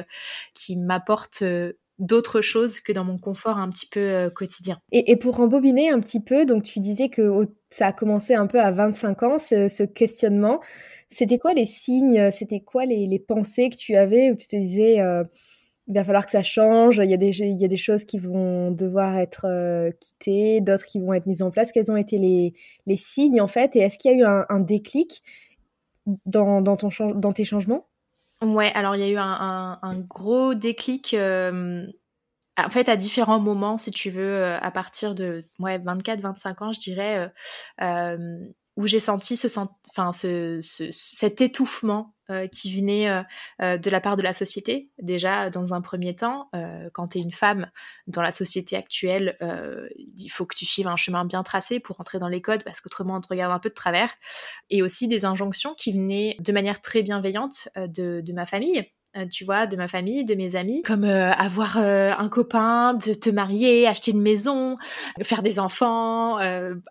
qui 0.55 0.77
m'apportent 0.77 1.43
d'autres 1.99 2.41
choses 2.41 2.81
que 2.81 2.93
dans 2.93 3.05
mon 3.05 3.19
confort 3.19 3.59
un 3.59 3.69
petit 3.69 3.87
peu 3.87 4.01
euh, 4.01 4.31
quotidien. 4.31 4.79
Et, 4.91 5.17
pour 5.17 5.41
embobiner 5.41 5.91
un 5.91 6.01
petit 6.01 6.21
peu, 6.21 6.47
donc 6.47 6.65
tu 6.65 6.81
disais 6.81 7.09
que 7.09 7.47
ça 7.71 7.89
a 7.89 7.93
commencé 7.93 8.35
un 8.35 8.47
peu 8.47 8.61
à 8.61 8.71
25 8.71 9.23
ans, 9.23 9.39
ce, 9.39 9.85
questionnement. 9.85 10.61
C'était 11.11 11.39
quoi 11.39 11.55
les 11.55 11.67
signes, 11.67 12.31
c'était 12.31 12.61
quoi 12.61 12.87
les, 12.87 13.19
pensées 13.19 13.71
que 13.71 13.77
tu 13.77 13.95
avais 13.95 14.31
où 14.31 14.37
tu 14.37 14.47
te 14.47 14.57
disais 14.57 15.01
euh, 15.01 15.25
il 15.89 15.95
va 15.95 16.05
falloir 16.05 16.25
que 16.25 16.31
ça 16.31 16.43
change, 16.43 16.99
il 16.99 17.11
y 17.11 17.15
a 17.15 17.17
des, 17.17 17.77
choses 17.77 18.05
qui 18.05 18.19
vont 18.19 18.71
devoir 18.71 19.19
être 19.19 19.47
euh, 19.47 19.91
quittées, 20.01 20.61
d'autres 20.61 20.87
qui 20.87 21.01
vont 21.01 21.13
être 21.13 21.27
mises 21.27 21.43
en 21.43 21.51
place? 21.51 21.73
Quels 21.73 21.91
ont 21.91 21.97
été 21.97 22.19
les, 22.19 22.97
signes 22.97 23.41
en 23.41 23.49
fait? 23.49 23.75
Et 23.77 23.81
est-ce 23.81 23.99
qu'il 23.99 24.13
y 24.13 24.15
a 24.15 24.19
eu 24.19 24.45
un, 24.49 24.61
déclic 24.61 25.23
dans, 26.25 26.63
ton, 26.77 26.89
dans 27.15 27.33
tes 27.33 27.45
changements? 27.45 27.87
Ouais, 28.43 28.73
alors 28.75 28.97
il 28.97 29.01
y 29.01 29.05
a 29.05 29.09
eu 29.09 29.17
un, 29.19 29.79
gros 30.09 30.55
déclic. 30.55 31.15
Euh, 31.15 31.87
en 32.59 32.71
fait, 32.71 32.89
à 32.89 32.97
différents 32.97 33.41
moments, 33.41 33.79
si 33.79 33.91
tu 33.93 34.11
veux, 34.11 34.23
euh, 34.23 34.59
à 34.61 34.71
partir 34.71 35.15
de 35.15 35.47
ouais, 35.61 35.79
24-25 35.79 36.65
ans, 36.65 36.73
je 36.73 36.81
dirais, 36.81 37.31
euh, 37.81 38.39
où 38.77 38.87
j'ai 38.87 38.99
senti 38.99 39.37
ce, 39.37 39.47
enfin, 39.91 40.13
ce, 40.13 40.61
cet 40.93 41.41
étouffement 41.41 42.15
euh, 42.33 42.47
qui 42.47 42.75
venait 42.75 43.09
euh, 43.09 43.23
euh, 43.61 43.79
de 43.79 43.91
la 43.91 44.01
part 44.01 44.17
de 44.17 44.23
la 44.23 44.33
société. 44.33 44.91
Déjà, 44.99 45.51
dans 45.51 45.75
un 45.75 45.81
premier 45.81 46.17
temps, 46.17 46.51
quand 46.93 47.09
tu 47.09 47.19
es 47.19 47.21
une 47.21 47.33
femme 47.33 47.71
dans 48.07 48.23
la 48.23 48.33
société 48.33 48.77
actuelle, 48.77 49.37
il 50.17 50.29
faut 50.29 50.47
que 50.47 50.57
tu 50.57 50.65
suives 50.65 50.89
un 50.89 50.97
chemin 50.97 51.25
bien 51.25 51.43
tracé 51.43 51.81
pour 51.81 52.01
entrer 52.01 52.19
dans 52.19 52.29
les 52.29 52.41
codes 52.41 52.65
parce 52.65 52.81
qu'autrement 52.81 53.17
on 53.17 53.21
te 53.21 53.29
regarde 53.29 53.53
un 53.53 53.59
peu 53.59 53.69
de 53.69 53.75
travers. 53.75 54.11
Et 54.71 54.83
aussi 54.83 55.09
des 55.09 55.25
injonctions 55.25 55.75
qui 55.75 55.93
venaient 55.93 56.37
de 56.41 56.53
manière 56.53 56.81
très 56.81 57.03
bienveillante 57.03 57.69
de 57.77 58.33
ma 58.33 58.47
famille 58.47 58.87
euh, 59.15 59.27
tu 59.27 59.45
vois, 59.45 59.67
de 59.67 59.77
ma 59.77 59.89
famille, 59.89 60.25
de 60.25 60.35
mes 60.35 60.57
amis, 60.57 60.81
comme 60.83 61.05
euh, 61.05 61.33
avoir 61.33 61.77
euh, 61.77 62.13
un 62.17 62.31
copain, 62.31 62.95
de 62.95 63.13
te 63.13 63.29
marier, 63.29 63.87
acheter 63.87 64.13
une 64.13 64.23
maison, 64.23 64.79
faire 65.23 65.43
des 65.43 65.59
enfants, 65.59 66.39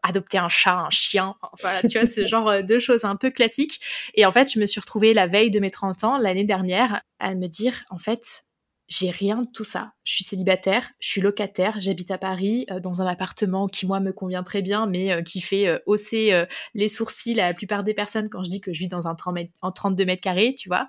adopter 0.03 0.37
un 0.37 0.49
chat, 0.49 0.75
un 0.75 0.89
chien, 0.91 1.35
voilà, 1.61 1.81
tu 1.81 1.97
vois, 1.97 2.07
ce 2.07 2.25
genre 2.27 2.63
de 2.63 2.79
choses 2.79 3.05
un 3.05 3.15
peu 3.15 3.31
classiques. 3.31 3.79
Et 4.13 4.25
en 4.25 4.31
fait, 4.31 4.51
je 4.53 4.59
me 4.59 4.67
suis 4.67 4.79
retrouvée 4.79 5.13
la 5.15 5.25
veille 5.25 5.49
de 5.49 5.59
mes 5.59 5.71
30 5.71 6.03
ans, 6.03 6.17
l'année 6.19 6.45
dernière, 6.45 7.01
à 7.19 7.33
me 7.33 7.47
dire, 7.47 7.83
en 7.89 7.97
fait, 7.97 8.43
j'ai 8.91 9.09
rien 9.09 9.43
de 9.43 9.47
tout 9.49 9.63
ça. 9.63 9.93
Je 10.03 10.15
suis 10.15 10.25
célibataire, 10.25 10.89
je 10.99 11.07
suis 11.07 11.21
locataire, 11.21 11.79
j'habite 11.79 12.11
à 12.11 12.17
Paris 12.17 12.65
euh, 12.69 12.81
dans 12.81 13.01
un 13.01 13.07
appartement 13.07 13.67
qui 13.67 13.85
moi 13.85 14.01
me 14.01 14.11
convient 14.11 14.43
très 14.43 14.61
bien, 14.61 14.85
mais 14.85 15.13
euh, 15.13 15.21
qui 15.21 15.39
fait 15.39 15.67
euh, 15.67 15.79
hausser 15.85 16.45
les 16.73 16.89
sourcils 16.89 17.39
à 17.39 17.47
la 17.47 17.53
plupart 17.53 17.85
des 17.85 17.93
personnes 17.93 18.29
quand 18.29 18.43
je 18.43 18.49
dis 18.49 18.59
que 18.59 18.73
je 18.73 18.79
vis 18.79 18.89
dans 18.89 19.07
un 19.07 19.15
30 19.15 19.37
en 19.61 19.71
32 19.71 20.03
mètres 20.03 20.21
carrés, 20.21 20.55
tu 20.57 20.67
vois. 20.67 20.87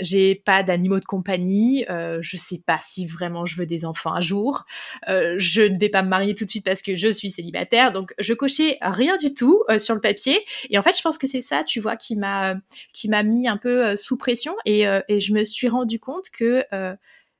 J'ai 0.00 0.34
pas 0.34 0.64
d'animaux 0.64 0.98
de 0.98 1.04
compagnie, 1.04 1.84
je 1.88 2.36
sais 2.36 2.60
pas 2.64 2.78
si 2.80 3.06
vraiment 3.06 3.46
je 3.46 3.56
veux 3.56 3.66
des 3.66 3.84
enfants 3.84 4.14
un 4.14 4.20
jour. 4.20 4.64
je 5.06 5.62
ne 5.62 5.78
vais 5.78 5.88
pas 5.88 6.02
me 6.02 6.08
marier 6.08 6.34
tout 6.34 6.44
de 6.44 6.50
suite 6.50 6.64
parce 6.64 6.82
que 6.82 6.96
je 6.96 7.08
suis 7.08 7.30
célibataire, 7.30 7.92
donc 7.92 8.14
je 8.18 8.34
cochais 8.34 8.78
rien 8.80 9.16
du 9.16 9.32
tout 9.32 9.62
sur 9.78 9.94
le 9.94 10.00
papier. 10.00 10.38
Et 10.70 10.78
en 10.78 10.82
fait, 10.82 10.96
je 10.96 11.02
pense 11.02 11.18
que 11.18 11.28
c'est 11.28 11.42
ça, 11.42 11.62
tu 11.62 11.78
vois, 11.78 11.96
qui 11.96 12.16
m'a 12.16 12.54
qui 12.92 13.08
m'a 13.08 13.22
mis 13.22 13.46
un 13.46 13.58
peu 13.58 13.96
sous 13.96 14.16
pression 14.16 14.54
et, 14.64 14.84
et 15.08 15.20
je 15.20 15.32
me 15.32 15.44
suis 15.44 15.68
rendu 15.68 16.00
compte 16.00 16.30
que 16.30 16.64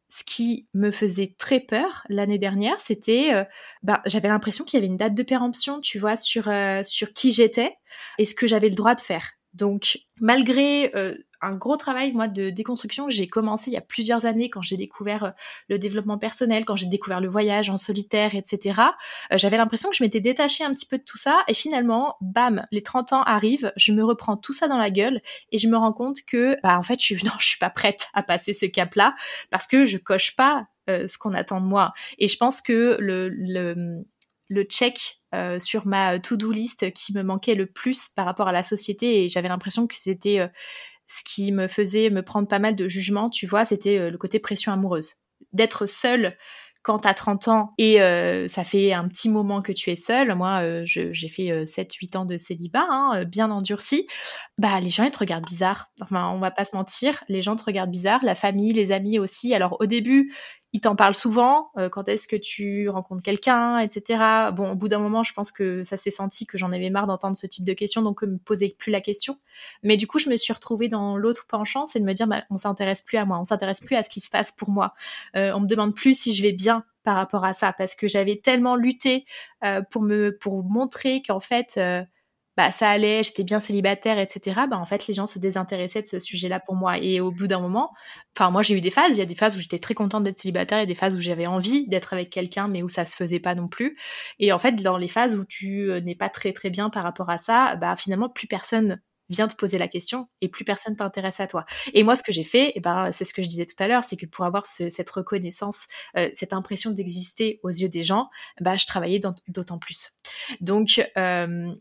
ce 0.09 0.23
qui 0.25 0.69
me 0.75 0.91
faisait 0.91 1.35
très 1.39 1.61
peur 1.61 2.05
l'année 2.09 2.39
dernière, 2.39 2.81
c'était, 2.81 3.35
euh, 3.35 3.45
bah, 3.83 4.03
j'avais 4.07 4.29
l'impression 4.29 4.65
qu'il 4.65 4.77
y 4.77 4.79
avait 4.79 4.87
une 4.87 4.97
date 4.97 5.15
de 5.15 5.23
péremption, 5.23 5.81
tu 5.81 5.99
vois, 5.99 6.17
sur, 6.17 6.49
euh, 6.49 6.83
sur 6.83 7.13
qui 7.13 7.33
j'étais 7.33 7.77
et 8.19 8.25
ce 8.25 8.35
que 8.35 8.47
j'avais 8.47 8.69
le 8.69 8.75
droit 8.75 8.95
de 8.95 9.01
faire. 9.01 9.33
Donc, 9.55 9.99
malgré 10.21 10.95
euh, 10.97 11.17
un 11.45 11.55
gros 11.55 11.77
travail, 11.77 12.13
moi, 12.13 12.29
de 12.29 12.51
déconstruction 12.51 13.07
que 13.07 13.13
j'ai 13.13 13.27
commencé 13.27 13.71
il 13.71 13.75
y 13.75 13.77
a 13.77 13.83
plusieurs 13.83 14.27
années 14.27 14.51
quand 14.51 14.63
j'ai 14.63 14.77
découvert 14.77 15.25
euh, 15.25 15.31
le 15.69 15.79
développement 15.79 16.19
personnel, 16.19 16.65
quand 16.65 16.77
j'ai 16.77 16.87
découvert 16.87 17.21
le 17.21 17.29
voyage 17.29 17.71
en 17.71 17.77
solitaire, 17.77 18.35
etc. 18.35 18.81
Euh, 19.33 19.39
j'avais 19.39 19.57
l'impression 19.57 19.91
que 19.91 19.97
je 19.97 20.03
m'étais 20.03 20.21
détachée 20.21 20.65
un 20.65 20.73
petit 20.75 20.87
peu 20.87 20.99
de 20.99 21.05
tout 21.05 21.19
ça. 21.19 21.45
Et 21.49 21.55
finalement, 21.55 22.17
bam, 22.21 22.65
les 22.73 22.83
30 22.83 23.13
ans 23.13 23.23
arrivent, 23.23 23.73
je 23.77 23.93
me 23.93 24.05
reprends 24.05 24.37
tout 24.37 24.53
ça 24.53 24.69
dans 24.69 24.79
la 24.79 24.91
gueule 24.91 25.21
et 25.53 25.59
je 25.59 25.69
me 25.69 25.77
rends 25.77 25.93
compte 25.93 26.19
que, 26.27 26.57
bah, 26.63 26.79
en 26.79 26.83
fait, 26.83 26.99
je 26.99 27.05
suis, 27.05 27.17
je 27.39 27.45
suis 27.47 27.59
pas 27.59 27.71
prête 27.71 28.09
à 28.15 28.23
passer 28.23 28.53
ce 28.53 28.67
cap-là 28.67 29.15
parce 29.51 29.67
que 29.67 29.85
je 29.85 29.99
coche 29.99 30.35
pas 30.37 30.67
ce 30.87 31.17
qu'on 31.17 31.33
attend 31.33 31.63
de 31.63 31.67
moi. 31.67 31.95
Et 32.19 32.29
je 32.29 32.37
pense 32.37 32.61
que 32.61 32.99
le, 33.01 33.31
le, 33.31 34.05
le 34.49 34.63
check 34.65 35.19
euh, 35.35 35.59
sur 35.59 35.87
ma 35.87 36.19
to-do 36.21 36.53
list 36.53 36.93
qui 36.93 37.13
me 37.13 37.23
manquait 37.23 37.55
le 37.55 37.67
plus 37.67 38.09
par 38.09 38.25
rapport 38.25 38.47
à 38.47 38.53
la 38.53 38.63
société 38.63 39.25
et 39.25 39.29
j'avais 39.29 39.49
l'impression 39.49 39.87
que 39.87 39.97
c'était 39.97 40.39
euh, 40.39 40.49
ce 41.07 41.23
qui 41.25 41.53
me 41.53 41.69
faisait 41.69 42.11
me 42.11 42.23
prendre 42.23 42.49
pas 42.49 42.59
mal 42.59 42.77
de 42.77 42.89
jugements, 42.89 43.31
tu 43.31 43.47
vois, 43.47 43.65
c'était 43.65 43.99
euh, 43.99 44.11
le 44.11 44.19
côté 44.19 44.39
pression 44.39 44.73
amoureuse. 44.73 45.15
D'être 45.53 45.87
seule 45.87 46.37
quand 46.83 47.01
tu 47.01 47.09
as 47.09 47.15
30 47.15 47.49
ans 47.49 47.73
et 47.79 47.97
ça 48.47 48.63
fait 48.63 48.93
un 48.93 49.09
petit 49.09 49.31
moment 49.31 49.63
que 49.63 49.73
tu 49.73 49.91
es 49.91 49.97
seule, 49.97 50.35
moi 50.35 50.85
j'ai 50.85 51.29
fait 51.29 51.65
7-8 51.65 52.19
ans 52.19 52.25
de 52.27 52.37
célibat, 52.37 52.87
hein, 52.91 53.25
bien 53.25 53.51
endurci, 53.51 54.07
bah 54.59 54.81
les 54.81 54.91
gens 54.91 55.05
ils 55.05 55.11
te 55.11 55.19
regardent 55.19 55.47
bizarre. 55.47 55.87
Enfin, 56.03 56.29
on 56.29 56.41
va 56.41 56.51
pas 56.51 56.67
se 56.67 56.77
mentir, 56.77 57.25
les 57.31 57.41
gens 57.41 57.57
te 57.57 57.65
regardent 57.65 57.91
bizarre, 57.91 58.23
la 58.23 58.35
famille, 58.35 58.75
les 58.75 58.93
amis 58.93 59.19
aussi. 59.19 59.55
Alors 59.55 59.79
au 59.81 59.87
début, 59.87 60.31
il 60.75 60.81
t'en 60.81 60.97
parle 60.97 61.15
souvent, 61.15 61.71
euh, 61.79 61.89
quand 61.89 62.09
est-ce 62.09 62.27
que 62.27 62.35
tu 62.35 62.89
rencontres 62.89 63.23
quelqu'un, 63.23 63.79
etc. 63.79 64.51
Bon, 64.53 64.73
au 64.73 64.75
bout 64.75 64.89
d'un 64.89 64.99
moment, 64.99 65.23
je 65.23 65.33
pense 65.33 65.53
que 65.53 65.85
ça 65.85 65.97
s'est 65.97 66.11
senti 66.11 66.47
que 66.47 66.59
j'en 66.59 66.73
avais 66.73 66.91
marre 66.91 67.07
d'entendre 67.07 67.37
ce 67.37 67.47
type 67.47 67.65
de 67.65 67.73
questions, 67.75 68.03
donc 68.03 68.19
je 68.23 68.27
me 68.27 68.39
posais 68.39 68.75
plus 68.77 68.91
la 68.91 69.01
question. 69.01 69.39
Mais 69.85 69.97
du 69.97 70.09
coup, 70.09 70.19
je 70.19 70.29
me 70.29 70.37
suis 70.37 70.53
retrouvée 70.53 70.89
dans 70.89 71.17
l'autre 71.17 71.47
penchant, 71.47 71.87
c'est 71.87 72.01
de 72.01 72.05
me 72.05 72.13
dire, 72.13 72.27
bah, 72.27 72.43
on 72.51 72.57
s'intéresse 72.57 73.03
plus 73.03 73.19
à 73.19 73.25
moi, 73.25 73.39
on 73.39 73.45
s'intéresse 73.45 73.79
plus 73.79 73.95
à 73.95 74.03
ce 74.03 74.11
qui 74.11 74.19
se 74.19 74.31
passe 74.31 74.51
pour 74.51 74.69
moi. 74.69 74.95
Euh, 75.37 75.53
on 75.55 75.61
me 75.61 75.69
demande 75.69 75.95
plus 75.95 76.19
si 76.21 76.35
je 76.35 76.43
vais 76.43 76.53
bien 76.53 76.85
par 77.05 77.15
rapport 77.15 77.45
à 77.45 77.55
ça, 77.55 77.73
parce 77.73 77.95
que 77.95 78.09
j'avais 78.09 78.41
tellement 78.43 78.75
lutté 78.75 79.27
euh, 79.63 79.81
pour 79.93 80.03
me 80.03 80.37
pour 80.37 80.65
montrer 80.65 81.23
qu'en 81.23 81.39
fait 81.39 81.79
bah 82.57 82.71
ça 82.73 82.89
allait, 82.91 83.23
j'étais 83.23 83.45
bien 83.45 83.61
célibataire, 83.61 84.19
etc. 84.19 84.67
Bah 84.71 84.79
en 84.79 84.85
fait 84.87 85.07
les 85.07 85.15
gens 85.15 85.27
se 85.27 85.39
désintéressaient 85.39 86.03
de 86.03 86.07
ce 86.07 86.19
sujet-là 86.19 86.61
pour 86.61 86.77
moi. 86.77 86.99
Et 86.99 87.21
au 87.21 87.31
bout 87.33 87.47
d'un 87.47 87.61
moment, 87.61 87.91
enfin 88.37 88.51
moi 88.51 88.63
j'ai 88.63 88.75
eu 88.77 88.81
des 88.81 88.91
phases, 88.91 89.11
il 89.11 89.19
y 89.19 89.23
a 89.23 89.27
des 89.27 89.35
phases 89.35 89.57
où 89.57 89.61
j'étais 89.61 89.79
très 89.79 89.95
contente 89.95 90.23
d'être 90.25 90.39
célibataire 90.39 90.79
et 90.81 90.87
des 90.87 90.95
phases 90.95 91.17
où 91.17 91.21
j'avais 91.21 91.47
envie 91.47 91.89
d'être 91.89 92.13
avec 92.13 92.31
quelqu'un 92.31 92.69
mais 92.69 92.83
où 92.83 92.89
ça 92.89 93.07
se 93.07 93.17
faisait 93.17 93.41
pas 93.41 93.55
non 93.55 93.69
plus. 93.69 93.97
Et 94.39 94.53
en 94.53 94.59
fait 94.59 94.73
dans 94.83 94.97
les 94.99 95.09
phases 95.09 95.37
où 95.37 95.45
tu 95.45 95.91
euh, 95.91 96.01
n'es 96.01 96.15
pas 96.15 96.29
très 96.29 96.53
très 96.53 96.71
bien 96.71 96.91
par 96.91 97.03
rapport 97.03 97.31
à 97.31 97.39
ça, 97.39 97.77
bah 97.77 97.97
finalement 97.97 98.29
plus 98.29 98.47
personne 98.47 99.01
viens 99.29 99.49
te 99.49 99.55
poser 99.55 99.79
la 99.79 99.89
question 99.89 100.29
et 100.41 100.49
plus 100.49 100.65
personne 100.65 100.97
t'intéresse 100.97 101.41
à 101.41 101.47
toi. 101.47 101.65
Et 101.93 102.03
moi, 102.03 102.17
ce 102.17 102.23
que 102.23 102.33
j'ai 102.33 102.45
fait, 102.45 102.73
eh 102.75 102.81
ben, 102.81 103.11
c'est 103.13 103.25
ce 103.25 103.33
que 103.33 103.43
je 103.43 103.49
disais 103.49 103.67
tout 103.67 103.81
à 103.83 103.89
l'heure, 103.89 104.05
c'est 104.05 104.17
que 104.17 104.27
pour 104.27 104.45
avoir 104.45 104.67
cette 104.67 105.11
reconnaissance, 105.11 105.87
euh, 106.17 106.29
cette 106.33 106.53
impression 106.53 106.91
d'exister 106.91 107.61
aux 107.63 107.71
yeux 107.71 107.89
des 107.89 108.03
gens, 108.03 108.29
bah, 108.61 108.77
je 108.77 108.87
travaillais 108.87 109.21
d'autant 109.49 109.79
plus. 109.79 110.11
Donc, 110.61 111.01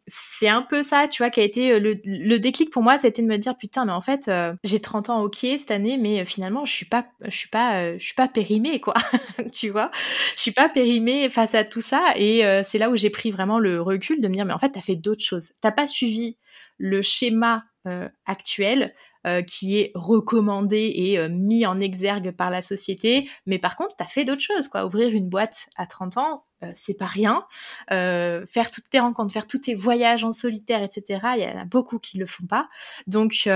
c'est 0.08 0.50
un 0.50 0.62
peu 0.62 0.84
ça, 0.84 1.08
tu 1.08 1.24
vois, 1.24 1.30
qui 1.30 1.40
a 1.40 1.44
été 1.44 1.74
euh, 1.74 1.80
le, 1.80 2.40
déclic 2.40 2.72
pour 2.72 2.84
moi, 2.84 2.98
c'était 2.98 3.22
de 3.22 3.28
me 3.28 3.38
dire, 3.38 3.58
putain, 3.58 3.86
mais 3.86 3.92
en 3.92 4.02
fait, 4.02 4.30
j'ai 4.64 4.80
30 4.80 5.10
ans, 5.10 5.22
ok, 5.22 5.38
cette 5.42 5.72
année, 5.72 5.98
mais 5.98 6.26
finalement, 6.26 6.66
je 6.66 6.72
suis 6.72 6.88
je 7.26 7.36
suis 7.36 7.50
pas, 7.50 7.98
je 7.98 8.04
suis 8.04 8.14
pas 8.14 8.28
périmée, 8.28 8.80
quoi, 8.80 8.94
tu 9.52 9.70
vois. 9.70 9.90
Je 10.36 10.42
suis 10.42 10.52
pas 10.52 10.70
périmée 10.70 11.30
face 11.30 11.56
à 11.56 11.64
tout 11.64 11.82
ça. 11.82 12.14
Et 12.16 12.44
c'est 12.64 12.78
là 12.78 12.90
où 12.90 12.96
j'ai 12.96 13.10
pris 13.10 13.32
vraiment 13.32 13.60
le 13.60 13.82
recul 13.82 14.22
de 14.22 14.28
me 14.28 14.34
dire, 14.34 14.46
mais 14.46 14.54
en 14.54 14.60
fait, 14.60 14.72
t'as 14.72 14.82
fait 14.82 14.96
d'autres 14.96 15.24
choses. 15.24 15.52
T'as 15.62 15.72
pas 15.72 15.88
suivi 15.88 16.38
le 16.84 17.02
schéma 17.02 17.63
euh, 17.88 18.10
actuel 18.25 18.94
euh, 19.25 19.42
qui 19.42 19.80
est 19.80 19.92
recommandé 19.96 20.92
et 20.96 21.18
euh, 21.18 21.30
mis 21.30 21.66
en 21.66 21.80
exergue 21.80 22.32
par 22.32 22.50
la 22.50 22.62
société. 22.62 23.30
Mais 23.46 23.58
par 23.58 23.78
contre, 23.78 23.96
tu 23.96 24.04
as 24.04 24.08
fait 24.08 24.25
d'autres 24.25 24.42
choses. 24.42 24.68
Quoi. 24.68 24.86
Ouvrir 24.86 25.10
une 25.10 25.30
boîte 25.30 25.70
à 25.78 25.86
30 25.86 26.18
ans, 26.18 26.46
c'est 26.74 26.94
pas 26.94 27.06
rien. 27.06 27.46
faire 27.90 28.72
toutes 28.72 28.90
tes 28.90 29.00
rencontres, 29.00 29.34
faire 29.34 29.48
tous 29.48 29.60
tes 29.60 29.75
voyages 29.75 30.24
en 30.25 30.34
solitaire, 30.34 30.84
etc. 30.84 31.20
Il 31.38 31.44
y 31.44 31.46
en 31.46 31.62
a 31.62 31.66
beaucoup 31.66 32.00
qui 32.00 32.18
le 32.18 32.25
font 32.25 32.46
pas. 32.46 32.70
Donc, 33.08 33.50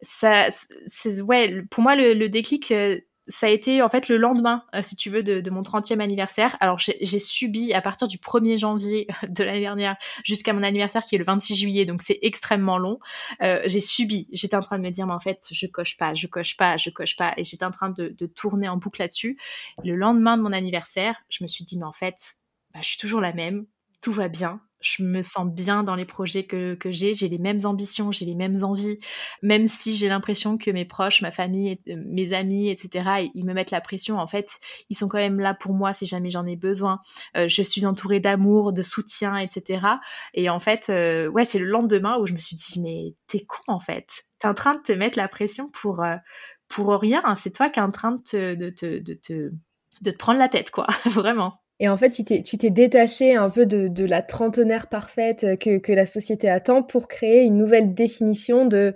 ça, 0.00 0.48
ouais, 1.22 1.62
pour 1.70 1.82
moi, 1.82 1.94
le, 1.94 2.14
le 2.14 2.28
déclic, 2.30 2.72
ça 3.28 3.46
a 3.46 3.50
été 3.50 3.82
en 3.82 3.88
fait 3.88 4.08
le 4.08 4.16
lendemain, 4.16 4.64
euh, 4.74 4.82
si 4.82 4.96
tu 4.96 5.10
veux, 5.10 5.22
de, 5.22 5.50
mon 5.50 5.62
30e 5.62 6.00
anniversaire. 6.00 6.56
Alors 6.60 6.78
j'ai 6.78 7.18
subi 7.18 7.72
à 7.72 7.80
partir 7.80 8.08
du 8.08 8.18
1er 8.18 8.58
janvier 8.58 9.06
de 9.28 9.44
l'année 9.44 9.60
dernière 9.60 9.96
jusqu'à 10.24 10.52
mon 10.52 10.62
anniversaire 10.62 11.04
qui 11.04 11.14
est 11.14 11.18
le 11.18 11.24
26 11.24 11.54
juillet, 11.54 11.84
donc 11.84 12.02
c'est 12.02 12.18
extrêmement 12.22 12.78
long. 12.78 12.98
Euh, 13.42 13.62
j'ai 13.66 13.80
subi, 13.80 14.28
j'étais 14.32 14.56
en 14.56 14.60
train 14.60 14.78
de 14.78 14.82
me 14.82 14.90
dire, 14.90 15.06
mais 15.06 15.14
en 15.14 15.20
fait, 15.20 15.46
je 15.50 15.66
coche 15.66 15.96
pas, 15.96 16.14
je 16.14 16.26
coche 16.26 16.56
pas, 16.56 16.76
je 16.76 16.90
coche 16.90 17.16
pas, 17.16 17.34
et 17.36 17.44
j'étais 17.44 17.64
en 17.64 17.70
train 17.70 17.90
de, 17.90 18.14
tourner 18.34 18.68
en 18.68 18.76
boucle 18.76 19.00
là-dessus. 19.00 19.36
Le 19.84 19.94
lendemain 19.94 20.36
de 20.36 20.42
mon 20.42 20.52
anniversaire, 20.52 21.16
je 21.28 21.44
me 21.44 21.48
suis 21.48 21.64
dit, 21.64 21.78
mais 21.78 21.84
en 21.84 21.92
fait, 21.92 22.36
bah, 22.72 22.80
je 22.82 22.88
suis 22.88 22.98
toujours 22.98 23.20
la 23.20 23.32
même, 23.32 23.66
tout 24.00 24.12
va 24.12 24.28
bien, 24.28 24.60
je 24.82 25.02
me 25.02 25.22
sens 25.22 25.48
bien 25.48 25.82
dans 25.82 25.94
les 25.94 26.04
projets 26.04 26.44
que, 26.44 26.74
que 26.74 26.90
j'ai, 26.90 27.14
j'ai 27.14 27.28
les 27.28 27.38
mêmes 27.38 27.60
ambitions, 27.64 28.12
j'ai 28.12 28.26
les 28.26 28.34
mêmes 28.34 28.62
envies, 28.62 28.98
même 29.42 29.68
si 29.68 29.94
j'ai 29.96 30.08
l'impression 30.08 30.58
que 30.58 30.70
mes 30.70 30.84
proches, 30.84 31.22
ma 31.22 31.30
famille, 31.30 31.78
euh, 31.88 31.94
mes 32.06 32.32
amis, 32.32 32.68
etc., 32.68 33.30
ils 33.34 33.46
me 33.46 33.54
mettent 33.54 33.70
la 33.70 33.80
pression, 33.80 34.18
en 34.18 34.26
fait, 34.26 34.58
ils 34.90 34.96
sont 34.96 35.08
quand 35.08 35.18
même 35.18 35.40
là 35.40 35.54
pour 35.54 35.72
moi 35.74 35.92
si 35.94 36.06
jamais 36.06 36.30
j'en 36.30 36.46
ai 36.46 36.56
besoin. 36.56 37.00
Euh, 37.36 37.48
je 37.48 37.62
suis 37.62 37.86
entourée 37.86 38.20
d'amour, 38.20 38.72
de 38.72 38.82
soutien, 38.82 39.36
etc. 39.38 39.86
Et 40.34 40.50
en 40.50 40.58
fait, 40.58 40.88
euh, 40.90 41.28
ouais, 41.28 41.44
c'est 41.44 41.58
le 41.58 41.66
lendemain 41.66 42.18
où 42.18 42.26
je 42.26 42.32
me 42.32 42.38
suis 42.38 42.56
dit, 42.56 42.80
mais 42.80 43.14
t'es 43.26 43.40
con, 43.40 43.62
en 43.68 43.80
fait. 43.80 44.24
T'es 44.38 44.48
en 44.48 44.54
train 44.54 44.74
de 44.74 44.82
te 44.82 44.92
mettre 44.92 45.18
la 45.18 45.28
pression 45.28 45.68
pour, 45.70 46.04
pour 46.68 46.88
rien. 46.98 47.22
C'est 47.36 47.54
toi 47.54 47.70
qui 47.70 47.78
es 47.78 47.82
en 47.82 47.90
train 47.90 48.12
de 48.12 48.22
te, 48.22 48.54
de, 48.54 48.70
de, 48.70 49.14
te, 49.14 49.50
de 50.00 50.10
te 50.10 50.16
prendre 50.16 50.38
la 50.38 50.48
tête, 50.48 50.70
quoi, 50.70 50.86
vraiment. 51.06 51.61
Et 51.82 51.88
en 51.88 51.96
fait, 51.96 52.10
tu 52.10 52.22
t'es 52.58 52.70
détaché 52.70 53.34
un 53.34 53.50
peu 53.50 53.66
de, 53.66 54.04
la 54.04 54.22
trentenaire 54.22 54.86
parfaite 54.86 55.58
que, 55.58 55.92
la 55.92 56.06
société 56.06 56.48
attend 56.48 56.84
pour 56.84 57.08
créer 57.08 57.42
une 57.42 57.58
nouvelle 57.58 57.92
définition 57.92 58.66
de 58.66 58.94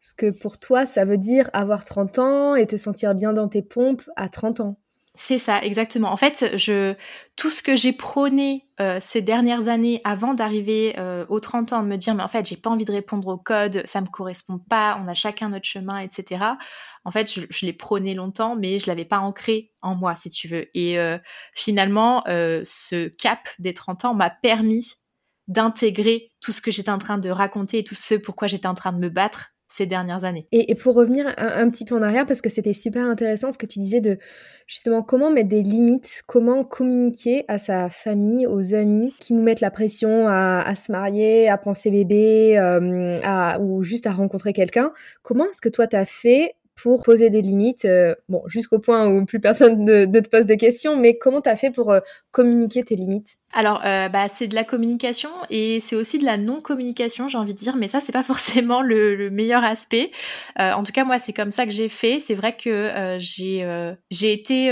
ce 0.00 0.14
que 0.14 0.30
pour 0.30 0.58
toi, 0.58 0.86
ça 0.86 1.04
veut 1.04 1.18
dire 1.18 1.50
avoir 1.52 1.84
30 1.84 2.18
ans 2.18 2.54
et 2.56 2.66
te 2.66 2.76
sentir 2.78 3.14
bien 3.14 3.34
dans 3.34 3.48
tes 3.48 3.60
pompes 3.60 4.08
à 4.16 4.30
30 4.30 4.60
ans. 4.60 4.81
C'est 5.14 5.38
ça, 5.38 5.62
exactement. 5.62 6.10
En 6.10 6.16
fait, 6.16 6.56
je, 6.56 6.94
tout 7.36 7.50
ce 7.50 7.62
que 7.62 7.76
j'ai 7.76 7.92
prôné 7.92 8.66
euh, 8.80 8.96
ces 8.98 9.20
dernières 9.20 9.68
années 9.68 10.00
avant 10.04 10.32
d'arriver 10.32 10.94
euh, 10.98 11.26
aux 11.28 11.38
30 11.38 11.74
ans, 11.74 11.82
de 11.82 11.88
me 11.88 11.96
dire, 11.96 12.14
mais 12.14 12.22
en 12.22 12.28
fait, 12.28 12.48
j'ai 12.48 12.56
pas 12.56 12.70
envie 12.70 12.86
de 12.86 12.92
répondre 12.92 13.28
au 13.28 13.36
code, 13.36 13.82
ça 13.84 14.00
me 14.00 14.06
correspond 14.06 14.58
pas, 14.58 14.98
on 15.04 15.08
a 15.08 15.12
chacun 15.12 15.50
notre 15.50 15.66
chemin, 15.66 15.98
etc. 15.98 16.42
En 17.04 17.10
fait, 17.10 17.30
je, 17.30 17.66
l'ai 17.66 17.74
prôné 17.74 18.14
longtemps, 18.14 18.56
mais 18.56 18.78
je 18.78 18.86
l'avais 18.86 19.04
pas 19.04 19.18
ancré 19.18 19.70
en 19.82 19.94
moi, 19.94 20.14
si 20.14 20.30
tu 20.30 20.48
veux. 20.48 20.66
Et 20.72 20.98
euh, 20.98 21.18
finalement, 21.52 22.22
ce 22.26 23.08
cap 23.16 23.48
des 23.58 23.74
30 23.74 24.06
ans 24.06 24.14
m'a 24.14 24.30
permis 24.30 24.94
d'intégrer 25.46 26.32
tout 26.40 26.52
ce 26.52 26.62
que 26.62 26.70
j'étais 26.70 26.90
en 26.90 26.98
train 26.98 27.18
de 27.18 27.28
raconter 27.28 27.78
et 27.78 27.84
tout 27.84 27.94
ce 27.94 28.14
pourquoi 28.14 28.48
j'étais 28.48 28.68
en 28.68 28.74
train 28.74 28.92
de 28.92 28.98
me 28.98 29.10
battre 29.10 29.51
ces 29.72 29.86
dernières 29.86 30.24
années. 30.24 30.46
Et, 30.52 30.74
pour 30.74 30.94
revenir 30.94 31.26
un, 31.38 31.70
petit 31.70 31.84
peu 31.84 31.94
en 31.94 32.02
arrière, 32.02 32.26
parce 32.26 32.40
que 32.40 32.50
c'était 32.50 32.74
super 32.74 33.06
intéressant 33.06 33.50
ce 33.50 33.58
que 33.58 33.66
tu 33.66 33.78
disais 33.78 34.00
de 34.00 34.18
justement 34.66 35.02
comment 35.02 35.30
mettre 35.30 35.48
des 35.48 35.62
limites, 35.62 36.22
comment 36.26 36.62
communiquer 36.62 37.44
à 37.48 37.58
sa 37.58 37.88
famille, 37.88 38.46
aux 38.46 38.74
amis 38.74 39.14
qui 39.18 39.32
nous 39.32 39.42
mettent 39.42 39.60
la 39.60 39.70
pression 39.70 40.28
à, 40.28 40.74
se 40.76 40.92
marier, 40.92 41.48
à 41.48 41.56
penser 41.56 41.90
bébé, 41.90 42.58
euh, 42.58 43.18
à, 43.22 43.60
ou 43.60 43.82
juste 43.82 44.06
à 44.06 44.12
rencontrer 44.12 44.52
quelqu'un. 44.52 44.92
Comment 45.22 45.44
est-ce 45.44 45.60
que 45.60 45.70
toi 45.70 45.86
t'as 45.86 46.04
fait 46.04 46.54
pour 46.74 47.02
poser 47.02 47.30
des 47.30 47.42
limites 47.42 47.86
Bon, 48.28 48.42
jusqu'au 48.46 48.78
point 48.78 49.06
où 49.08 49.24
plus 49.24 49.40
personne 49.40 49.84
ne, 49.84 50.04
te 50.06 50.28
pose 50.28 50.46
de 50.46 50.54
questions, 50.54 50.96
mais 50.96 51.18
comment 51.18 51.40
tu 51.40 51.48
as 51.48 51.56
fait 51.56 51.70
pour 51.70 51.94
communiquer 52.30 52.82
tes 52.82 52.96
limites? 52.96 53.36
Alors, 53.52 53.80
bah, 53.82 54.28
c'est 54.30 54.48
de 54.48 54.54
la 54.54 54.64
communication 54.64 55.30
et 55.50 55.80
c'est 55.80 55.96
aussi 55.96 56.18
de 56.18 56.24
la 56.24 56.36
non-communication, 56.36 57.28
j'ai 57.28 57.38
envie 57.38 57.54
de 57.54 57.58
dire, 57.58 57.76
mais 57.76 57.88
ça, 57.88 58.00
c'est 58.00 58.12
pas 58.12 58.22
forcément 58.22 58.82
le, 58.82 59.30
meilleur 59.30 59.64
aspect. 59.64 60.10
en 60.58 60.82
tout 60.82 60.92
cas, 60.92 61.04
moi, 61.04 61.18
c'est 61.18 61.32
comme 61.32 61.50
ça 61.50 61.66
que 61.66 61.72
j'ai 61.72 61.88
fait. 61.88 62.20
C'est 62.20 62.34
vrai 62.34 62.56
que 62.56 63.16
j'ai 63.18 63.94
j'ai 64.10 64.32
été 64.32 64.70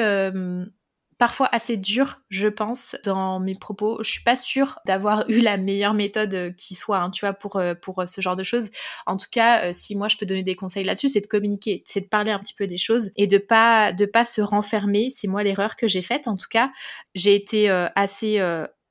parfois 1.20 1.50
assez 1.52 1.76
dur, 1.76 2.18
je 2.30 2.48
pense, 2.48 2.96
dans 3.04 3.40
mes 3.40 3.54
propos. 3.54 4.02
Je 4.02 4.10
suis 4.10 4.22
pas 4.22 4.36
sûre 4.36 4.78
d'avoir 4.86 5.28
eu 5.28 5.40
la 5.40 5.58
meilleure 5.58 5.92
méthode 5.92 6.32
euh, 6.32 6.50
qui 6.50 6.74
soit, 6.74 6.96
hein, 6.96 7.10
tu 7.10 7.26
vois, 7.26 7.34
pour, 7.34 7.56
euh, 7.56 7.74
pour 7.74 8.00
euh, 8.00 8.06
ce 8.06 8.22
genre 8.22 8.36
de 8.36 8.42
choses. 8.42 8.70
En 9.04 9.18
tout 9.18 9.26
cas, 9.30 9.70
si 9.74 9.94
moi 9.96 10.08
je 10.08 10.16
peux 10.16 10.24
donner 10.24 10.42
des 10.42 10.54
conseils 10.56 10.82
là-dessus, 10.82 11.10
c'est 11.10 11.20
de 11.20 11.26
communiquer, 11.26 11.82
c'est 11.84 12.00
de 12.00 12.06
parler 12.06 12.30
un 12.30 12.38
petit 12.38 12.54
peu 12.54 12.66
des 12.66 12.78
choses 12.78 13.10
et 13.16 13.26
de 13.26 13.36
pas 13.36 13.92
de 13.92 14.06
pas 14.06 14.24
se 14.24 14.40
renfermer. 14.40 15.10
C'est 15.10 15.28
moi 15.28 15.42
l'erreur 15.42 15.76
que 15.76 15.86
j'ai 15.86 16.00
faite. 16.00 16.26
En 16.26 16.38
tout 16.38 16.48
cas, 16.48 16.72
j'ai 17.14 17.34
été 17.34 17.68
assez 17.68 18.40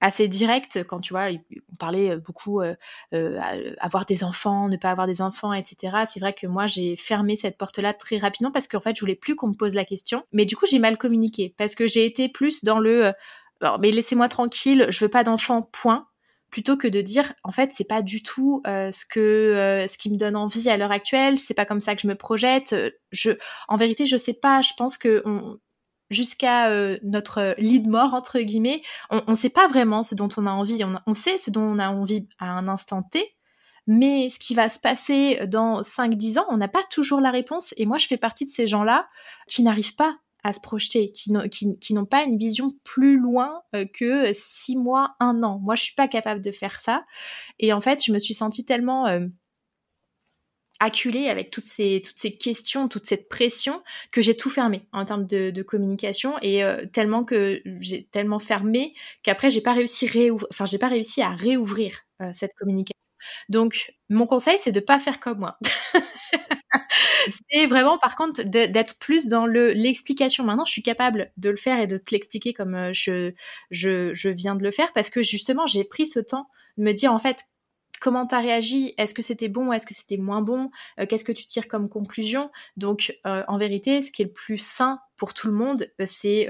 assez 0.01 0.27
direct 0.27 0.84
quand 0.84 1.00
tu 1.00 1.13
vois, 1.13 1.27
on 1.29 1.75
parlait 1.77 2.18
beaucoup 2.18 2.62
euh, 2.62 2.75
avoir 3.79 4.06
des 4.06 4.24
enfants, 4.24 4.68
ne 4.70 4.77
pas 4.77 4.91
avoir 4.91 5.08
des 5.08 5.22
enfants, 5.22 5.53
etc. 5.53 6.03
C'est 6.08 6.20
vrai 6.20 6.34
que 6.34 6.48
moi 6.48 6.68
j'ai 6.68 6.96
fermé 6.96 7.36
cette 7.36 7.58
porte-là 7.58 7.94
très 7.94 8.18
rapidement 8.18 8.51
parce 8.51 8.68
qu'en 8.68 8.82
fait 8.82 8.96
je 8.96 9.01
voulais 9.01 9.15
plus 9.15 9.36
qu'on 9.36 9.48
me 9.48 9.56
pose 9.56 9.74
la 9.75 9.86
question. 9.86 10.24
Mais 10.32 10.46
du 10.46 10.56
coup 10.56 10.65
j'ai 10.70 10.79
mal 10.79 10.98
communiqué 10.98 11.53
parce 11.58 11.75
que 11.75 11.88
j'ai 11.88 12.06
été 12.06 12.29
plus 12.29 12.63
dans 12.63 12.79
le 12.79 13.13
mais 13.82 13.91
laissez-moi 13.91 14.29
tranquille, 14.29 14.88
je 14.89 15.03
veux 15.03 15.10
pas 15.10 15.25
d'enfants, 15.25 15.62
point 15.62 16.08
plutôt 16.50 16.77
que 16.77 16.88
de 16.88 17.01
dire 17.01 17.34
en 17.44 17.51
fait 17.51 17.70
c'est 17.72 17.88
pas 17.88 18.01
du 18.01 18.24
tout 18.24 18.63
ce 18.65 19.06
que 19.06 19.86
ce 19.88 19.98
qui 19.98 20.12
me 20.12 20.18
donne 20.18 20.36
envie 20.36 20.70
à 20.70 20.77
l'heure 20.77 20.91
actuelle 20.91 21.38
c'est 21.38 21.53
pas 21.53 21.65
comme 21.65 21.79
ça 21.79 21.94
que 21.94 22.01
je 22.01 22.08
me 22.08 22.15
projette 22.15 22.75
je 23.12 23.32
en 23.68 23.77
vérité 23.77 24.06
je 24.06 24.18
sais 24.18 24.34
pas 24.34 24.62
je 24.63 24.72
pense 24.75 24.98
que 24.98 25.24
jusqu'à 26.10 26.70
euh, 26.70 26.98
notre 27.04 27.56
lit 27.58 27.82
de 27.82 27.89
mort, 27.89 28.13
entre 28.13 28.39
guillemets, 28.39 28.82
on 29.10 29.24
ne 29.28 29.36
sait 29.36 29.50
pas 29.50 29.68
vraiment 29.68 30.04
ce 30.04 30.16
dont 30.16 30.30
on 30.38 30.46
a 30.46 30.51
envie. 30.51 30.84
On, 31.06 31.13
sait 31.13 31.38
ce 31.38 31.51
dont 31.51 31.62
on 31.62 31.80
a 31.80 31.89
envie 31.89 32.28
à 32.39 32.51
un 32.51 32.68
instant 32.68 33.04
T, 33.04 33.24
mais 33.88 34.30
ce 34.30 34.39
qui 34.39 34.56
va 34.56 34.70
se 34.70 34.80
passer 34.80 35.46
dans 35.48 35.82
5-10 35.82 36.39
ans, 36.39 36.46
on 36.50 36.58
n'a 36.58 36.68
pas 36.68 36.84
toujours 36.89 37.22
la 37.22 37.32
réponse. 37.32 37.74
Et 37.78 37.86
moi, 37.86 37.98
je 37.98 38.08
fais 38.08 38.18
partie 38.18 38.46
de 38.46 38.51
ces 38.51 38.68
gens-là 38.68 39.08
qui 39.48 39.63
n'arrivent 39.63 39.96
pas 39.96 40.18
à 40.44 40.54
se 40.54 40.60
projeter, 40.60 41.12
qui 41.12 41.32
n'ont 41.94 42.06
pas 42.06 42.24
une 42.24 42.38
vision 42.38 42.72
plus 42.84 43.20
loin 43.20 43.62
euh, 43.75 43.86
que 43.94 44.32
6 44.32 44.78
mois, 44.78 45.16
1 45.20 45.44
an. 45.44 45.60
Moi, 45.60 45.75
je 45.75 45.84
suis 45.84 45.96
pas 45.96 46.08
capable 46.08 46.42
de 46.42 46.51
faire 46.51 46.80
ça. 46.80 47.04
Et 47.60 47.74
en 47.74 47.82
fait, 47.82 48.04
je 48.04 48.12
me 48.12 48.20
suis 48.20 48.34
sentie 48.34 48.66
tellement... 48.66 49.08
Euh, 49.08 49.28
acculée 50.79 51.29
avec 51.29 51.51
toutes 51.51 51.65
ces, 51.65 52.01
toutes 52.05 52.17
ces 52.17 52.36
questions, 52.36 52.88
toute 52.88 53.05
cette 53.05 53.29
pression, 53.29 53.81
que 54.12 54.21
j'ai 54.21 54.36
tout 54.36 54.50
fermé 54.50 54.88
en 54.91 55.05
termes 55.05 55.25
de, 55.25 55.62
communication 55.62 56.36
et 56.41 56.63
euh, 56.63 56.86
tellement 56.93 57.24
que 57.25 57.62
j'ai 57.79 58.05
tellement 58.05 58.39
fermé 58.39 58.93
qu'après 59.24 59.51
j'ai 59.51 59.62
pas 59.62 59.74
réussi 59.74 60.09
pas 60.79 60.88
réussi 60.88 61.21
à 61.21 61.31
réouvrir 61.31 62.00
euh, 62.21 62.31
cette 62.33 62.53
communication. 62.57 62.95
Donc 63.50 63.93
mon 64.09 64.25
conseil 64.25 64.55
c'est 64.57 64.71
de 64.71 64.79
pas 64.79 65.00
faire 65.00 65.19
comme 65.19 65.39
moi. 65.39 65.59
c'est 67.51 67.65
vraiment 67.65 67.98
par 67.98 68.15
contre 68.15 68.43
d'être 68.43 68.98
plus 69.00 69.27
dans 69.27 69.45
le 69.45 69.74
l'explication. 69.74 70.43
Maintenant, 70.43 70.65
je 70.65 70.71
suis 70.71 70.83
capable 70.83 71.31
de 71.38 71.50
le 71.50 71.57
faire 71.57 71.79
et 71.79 71.88
de 71.88 71.98
te 71.98 72.12
l'expliquer 72.12 72.53
comme 72.53 72.75
euh, 72.75 72.93
je 72.93 74.29
viens 74.29 74.55
de 74.55 74.63
le 74.63 74.71
faire 74.71 74.93
parce 74.93 75.09
que 75.09 75.21
justement, 75.21 75.67
j'ai 75.67 75.83
pris 75.83 76.05
ce 76.05 76.19
temps 76.19 76.48
de 76.77 76.83
me 76.83 76.93
dire 76.93 77.13
en 77.13 77.19
fait 77.19 77.43
comment 78.00 78.25
tu 78.25 78.36
as 78.36 78.39
réagi? 78.39 78.94
Est-ce 78.98 79.13
que 79.13 79.22
c'était 79.22 79.50
bon 79.50 79.72
Est-ce 79.72 79.86
que 79.86 79.94
c'était 79.94 80.18
moins 80.18 80.41
bon? 80.41 80.70
Euh, 81.00 81.06
Qu'est-ce 81.06 81.24
que 81.24 81.32
tu 81.32 81.46
tires 81.46 81.68
comme 81.68 81.89
conclusion? 81.89 82.51
Donc, 82.77 83.13
euh, 83.25 83.44
en 83.48 83.58
vérité, 83.58 84.01
ce 84.01 84.12
qui 84.12 84.22
est 84.22 84.25
le 84.25 84.32
plus 84.32 84.58
sain 84.58 85.00
pour 85.15 85.34
tout 85.34 85.48
le 85.48 85.53
monde, 85.53 85.88
euh, 86.00 86.06
c'est 86.06 86.48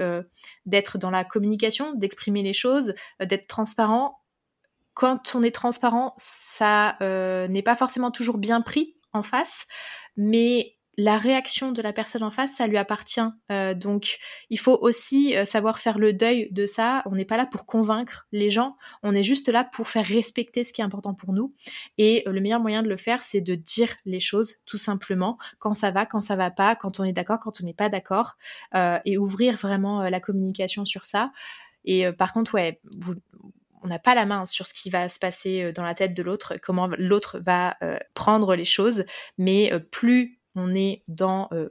d'être 0.66 0.98
dans 0.98 1.10
la 1.10 1.24
communication, 1.24 1.94
d'exprimer 1.94 2.42
les 2.42 2.52
choses, 2.52 2.94
d'être 3.20 3.46
transparent. 3.46 4.20
Quand 4.94 5.34
on 5.34 5.42
est 5.42 5.54
transparent, 5.54 6.14
ça 6.16 6.96
n'est 7.48 7.62
pas 7.62 7.76
forcément 7.76 8.10
toujours 8.10 8.38
bien 8.38 8.60
pris 8.60 8.96
en 9.12 9.22
face, 9.22 9.66
mais 10.16 10.76
la 11.02 11.16
réaction 11.16 11.72
de 11.72 11.80
la 11.80 11.94
personne 11.94 12.22
en 12.22 12.30
face, 12.30 12.56
ça 12.56 12.66
lui 12.66 12.76
appartient. 12.76 13.22
Euh, 13.50 13.72
donc, 13.72 14.18
il 14.50 14.58
faut 14.58 14.78
aussi 14.82 15.34
euh, 15.34 15.46
savoir 15.46 15.78
faire 15.78 15.98
le 15.98 16.12
deuil 16.12 16.48
de 16.52 16.66
ça. 16.66 17.02
On 17.06 17.12
n'est 17.12 17.24
pas 17.24 17.38
là 17.38 17.46
pour 17.46 17.64
convaincre 17.64 18.26
les 18.32 18.50
gens, 18.50 18.76
on 19.02 19.14
est 19.14 19.22
juste 19.22 19.48
là 19.48 19.64
pour 19.64 19.88
faire 19.88 20.04
respecter 20.04 20.62
ce 20.62 20.74
qui 20.74 20.82
est 20.82 20.84
important 20.84 21.14
pour 21.14 21.32
nous. 21.32 21.54
Et 21.96 22.22
euh, 22.28 22.32
le 22.32 22.42
meilleur 22.42 22.60
moyen 22.60 22.82
de 22.82 22.88
le 22.88 22.98
faire, 22.98 23.22
c'est 23.22 23.40
de 23.40 23.54
dire 23.54 23.94
les 24.04 24.20
choses, 24.20 24.56
tout 24.66 24.76
simplement, 24.76 25.38
quand 25.58 25.72
ça 25.72 25.90
va, 25.90 26.04
quand 26.04 26.20
ça 26.20 26.36
va 26.36 26.50
pas, 26.50 26.76
quand 26.76 27.00
on 27.00 27.04
est 27.04 27.14
d'accord, 27.14 27.40
quand 27.40 27.62
on 27.62 27.64
n'est 27.64 27.72
pas 27.72 27.88
d'accord, 27.88 28.36
et 29.04 29.16
ouvrir 29.16 29.56
vraiment 29.56 30.08
la 30.08 30.20
communication 30.20 30.84
sur 30.84 31.06
ça. 31.06 31.32
Et 31.84 32.10
par 32.12 32.32
contre, 32.32 32.54
ouais, 32.54 32.80
on 33.82 33.88
n'a 33.88 33.98
pas 33.98 34.14
la 34.14 34.26
main 34.26 34.44
sur 34.46 34.66
ce 34.66 34.74
qui 34.74 34.90
va 34.90 35.08
se 35.08 35.18
passer 35.18 35.72
dans 35.72 35.82
la 35.82 35.94
tête 35.94 36.14
de 36.14 36.22
l'autre, 36.22 36.54
comment 36.62 36.88
l'autre 36.98 37.40
va 37.44 37.76
prendre 38.14 38.54
les 38.54 38.64
choses, 38.64 39.04
mais 39.38 39.72
plus 39.90 40.39
on 40.54 40.74
est 40.74 41.02
dans, 41.08 41.48
euh, 41.52 41.68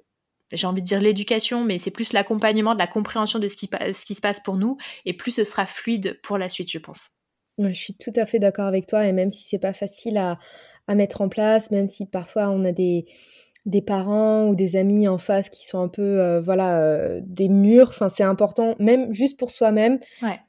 j'ai 0.51 0.67
envie 0.67 0.81
de 0.81 0.87
dire 0.87 1.01
l'éducation, 1.01 1.63
mais 1.63 1.77
c'est 1.77 1.91
plus 1.91 2.13
l'accompagnement, 2.13 2.73
de 2.73 2.79
la 2.79 2.87
compréhension 2.87 3.39
de 3.39 3.47
ce 3.47 3.55
qui, 3.55 3.69
ce 3.93 4.05
qui 4.05 4.15
se 4.15 4.21
passe 4.21 4.39
pour 4.39 4.57
nous, 4.57 4.77
et 5.05 5.13
plus 5.13 5.31
ce 5.31 5.43
sera 5.43 5.65
fluide 5.65 6.19
pour 6.23 6.37
la 6.37 6.49
suite, 6.49 6.71
je 6.71 6.79
pense. 6.79 7.11
je 7.57 7.71
suis 7.73 7.93
tout 7.93 8.13
à 8.15 8.25
fait 8.25 8.39
d'accord 8.39 8.65
avec 8.65 8.85
toi, 8.85 9.05
et 9.05 9.11
même 9.11 9.31
si 9.31 9.43
c'est 9.47 9.59
pas 9.59 9.73
facile 9.73 10.17
à, 10.17 10.37
mettre 10.87 11.21
en 11.21 11.29
place, 11.29 11.69
même 11.69 11.87
si 11.87 12.07
parfois 12.07 12.49
on 12.49 12.65
a 12.65 12.71
des, 12.71 13.05
des 13.67 13.81
parents 13.83 14.47
ou 14.47 14.55
des 14.55 14.75
amis 14.75 15.07
en 15.07 15.19
face 15.19 15.49
qui 15.49 15.67
sont 15.67 15.79
un 15.79 15.87
peu 15.87 16.01
euh, 16.01 16.41
voilà 16.41 16.81
euh, 16.81 17.21
des 17.23 17.47
murs 17.47 17.89
enfin 17.89 18.09
c'est 18.09 18.23
important 18.23 18.75
même 18.79 19.13
juste 19.13 19.37
pour 19.37 19.51
soi-même 19.51 19.99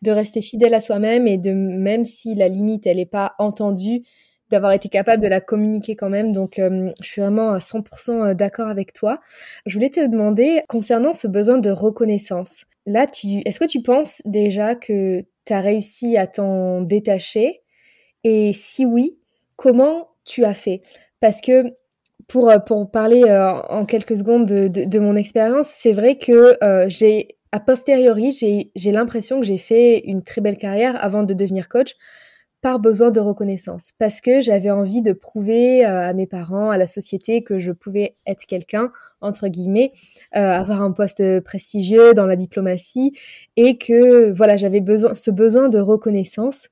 de 0.01 0.11
rester 0.11 0.41
fidèle 0.41 0.73
à 0.73 0.81
soi-même 0.81 1.27
et 1.27 1.37
de 1.37 1.53
même 1.53 2.07
si 2.07 2.35
la 2.35 2.49
limite 2.49 2.87
elle 2.87 2.97
n'est 2.97 3.05
pas 3.05 3.35
entendue 3.39 4.05
d'avoir 4.51 4.73
été 4.73 4.89
capable 4.89 5.23
de 5.23 5.29
la 5.29 5.41
communiquer 5.41 5.97
quand 5.97 6.09
même. 6.09 6.33
Donc, 6.33 6.59
euh, 6.59 6.91
je 7.01 7.09
suis 7.09 7.21
vraiment 7.21 7.51
à 7.51 7.61
100% 7.61 8.23
euh, 8.23 8.35
d'accord 8.35 8.69
avec 8.69 8.93
toi. 8.93 9.21
Je 9.67 9.75
voulais 9.75 9.91
te 9.91 10.05
demander, 10.07 10.63
concernant 10.69 11.13
ce 11.13 11.29
besoin 11.29 11.59
de 11.59 11.71
reconnaissance, 11.71 12.67
là, 12.87 13.07
tu, 13.07 13.43
est-ce 13.45 13.61
que 13.61 13.67
tu 13.67 13.83
penses 13.83 14.23
déjà 14.25 14.75
que 14.75 15.23
tu 15.45 15.53
as 15.53 15.61
réussi 15.61 16.17
à 16.17 16.27
t'en 16.27 16.81
détacher? 16.81 17.63
Et 18.25 18.53
si 18.53 18.85
oui, 18.85 19.19
comment 19.57 20.09
tu 20.25 20.45
as 20.45 20.55
fait? 20.55 20.83
Parce 21.21 21.41
que 21.41 21.65
pour, 22.27 22.51
euh, 22.51 22.59
pour 22.59 22.91
parler 22.91 23.25
en 23.69 23.87
quelques 23.87 24.17
secondes 24.17 24.47
de, 24.47 24.69
de, 24.69 24.99
mon 24.99 25.17
expérience, 25.17 25.69
c'est 25.69 25.93
vrai 25.93 26.19
que 26.19 26.57
j'ai, 26.89 27.37
a 27.53 27.61
posteriori, 27.61 28.33
j'ai, 28.33 28.71
j'ai 28.77 28.93
l'impression 28.93 29.41
que 29.41 29.47
j'ai 29.47 29.59
fait 29.59 30.01
une 30.01 30.23
très 30.23 30.41
belle 30.41 30.57
carrière 30.57 31.03
avant 31.03 31.23
de 31.23 31.35
devenir 31.35 31.69
coach 31.69 31.97
par 32.61 32.79
besoin 32.79 33.11
de 33.11 33.21
reconnaissance, 33.21 33.93
parce 33.99 34.21
que 34.21 34.41
j'avais 34.41 34.71
envie 34.71 35.01
de 35.03 35.13
prouver 35.13 35.85
euh, 35.85 36.09
à 36.09 36.13
mes 36.13 36.27
parents, 36.27 36.71
à 36.71 36.77
la 36.77 36.87
société 36.87 37.43
que 37.43 37.59
je 37.59 37.73
pouvais 37.73 38.17
être 38.27 38.45
quelqu'un, 38.47 38.93
entre 39.21 39.49
guillemets, 39.49 39.93
euh, 40.37 40.41
avoir 40.41 40.83
un 40.83 40.93
poste 40.93 41.41
prestigieux 41.41 42.13
dans 42.15 42.27
la 42.27 42.37
diplomatie, 42.37 43.13
et 43.57 43.79
que 43.79 44.31
voilà, 44.33 44.57
j'avais 44.57 44.81
besoin, 44.81 45.15
ce 45.15 45.31
besoin 45.31 45.69
de 45.69 45.79
reconnaissance. 45.79 46.69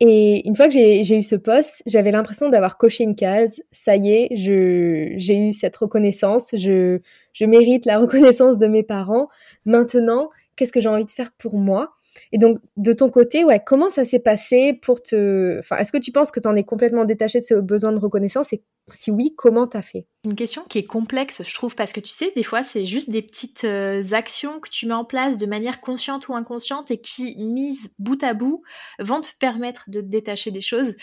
Et 0.00 0.46
une 0.46 0.56
fois 0.56 0.66
que 0.66 0.74
j'ai 0.74 1.16
eu 1.16 1.22
ce 1.22 1.36
poste, 1.36 1.82
j'avais 1.86 2.10
l'impression 2.10 2.48
d'avoir 2.48 2.76
coché 2.78 3.04
une 3.04 3.14
case. 3.14 3.62
Ça 3.70 3.96
y 3.96 4.10
est, 4.10 4.28
j'ai 4.34 5.36
eu 5.36 5.52
cette 5.52 5.76
reconnaissance. 5.76 6.54
Je, 6.56 6.98
je 7.32 7.44
mérite 7.44 7.86
la 7.86 7.98
reconnaissance 8.00 8.58
de 8.58 8.66
mes 8.66 8.82
parents. 8.82 9.28
Maintenant, 9.64 10.30
qu'est-ce 10.56 10.72
que 10.72 10.80
j'ai 10.80 10.88
envie 10.88 11.04
de 11.04 11.10
faire 11.10 11.30
pour 11.38 11.56
moi? 11.56 11.94
Et 12.32 12.38
donc, 12.38 12.58
de 12.76 12.92
ton 12.92 13.10
côté, 13.10 13.44
ouais, 13.44 13.62
comment 13.64 13.90
ça 13.90 14.04
s'est 14.04 14.18
passé 14.18 14.72
pour 14.72 15.02
te. 15.02 15.58
Enfin, 15.58 15.76
est-ce 15.78 15.92
que 15.92 15.98
tu 15.98 16.12
penses 16.12 16.30
que 16.30 16.40
tu 16.40 16.48
en 16.48 16.56
es 16.56 16.64
complètement 16.64 17.04
détaché 17.04 17.40
de 17.40 17.44
ce 17.44 17.54
besoin 17.54 17.92
de 17.92 17.98
reconnaissance? 17.98 18.52
Et 18.52 18.62
si 18.92 19.10
oui, 19.10 19.34
comment 19.36 19.66
t'as 19.66 19.82
fait? 19.82 20.06
Une 20.24 20.34
question 20.34 20.62
qui 20.68 20.78
est 20.78 20.84
complexe, 20.84 21.42
je 21.44 21.54
trouve, 21.54 21.74
parce 21.74 21.92
que 21.92 22.00
tu 22.00 22.10
sais, 22.10 22.32
des 22.34 22.42
fois, 22.42 22.62
c'est 22.62 22.84
juste 22.84 23.10
des 23.10 23.22
petites 23.22 23.64
euh, 23.64 24.02
actions 24.12 24.60
que 24.60 24.68
tu 24.68 24.86
mets 24.86 24.94
en 24.94 25.04
place 25.04 25.36
de 25.36 25.46
manière 25.46 25.80
consciente 25.80 26.28
ou 26.28 26.34
inconsciente 26.34 26.90
et 26.90 26.98
qui, 26.98 27.36
mises 27.44 27.94
bout 27.98 28.22
à 28.22 28.34
bout, 28.34 28.62
vont 28.98 29.20
te 29.20 29.28
permettre 29.38 29.84
de 29.88 30.00
te 30.00 30.06
détacher 30.06 30.50
des 30.50 30.60
choses. 30.60 30.94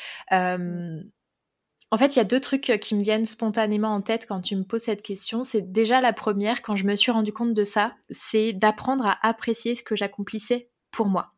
En 1.93 1.97
fait, 1.97 2.15
il 2.15 2.19
y 2.19 2.21
a 2.21 2.25
deux 2.25 2.39
trucs 2.39 2.71
qui 2.79 2.95
me 2.95 3.03
viennent 3.03 3.25
spontanément 3.25 3.89
en 3.89 4.01
tête 4.01 4.25
quand 4.25 4.39
tu 4.39 4.55
me 4.55 4.63
poses 4.63 4.83
cette 4.83 5.01
question. 5.01 5.43
C'est 5.43 5.73
déjà 5.73 5.99
la 5.99 6.13
première, 6.13 6.61
quand 6.61 6.77
je 6.77 6.85
me 6.85 6.95
suis 6.95 7.11
rendu 7.11 7.33
compte 7.33 7.53
de 7.53 7.65
ça, 7.65 7.93
c'est 8.09 8.53
d'apprendre 8.53 9.05
à 9.05 9.27
apprécier 9.27 9.75
ce 9.75 9.83
que 9.83 9.93
j'accomplissais 9.93 10.70
pour 10.91 11.07
moi. 11.07 11.33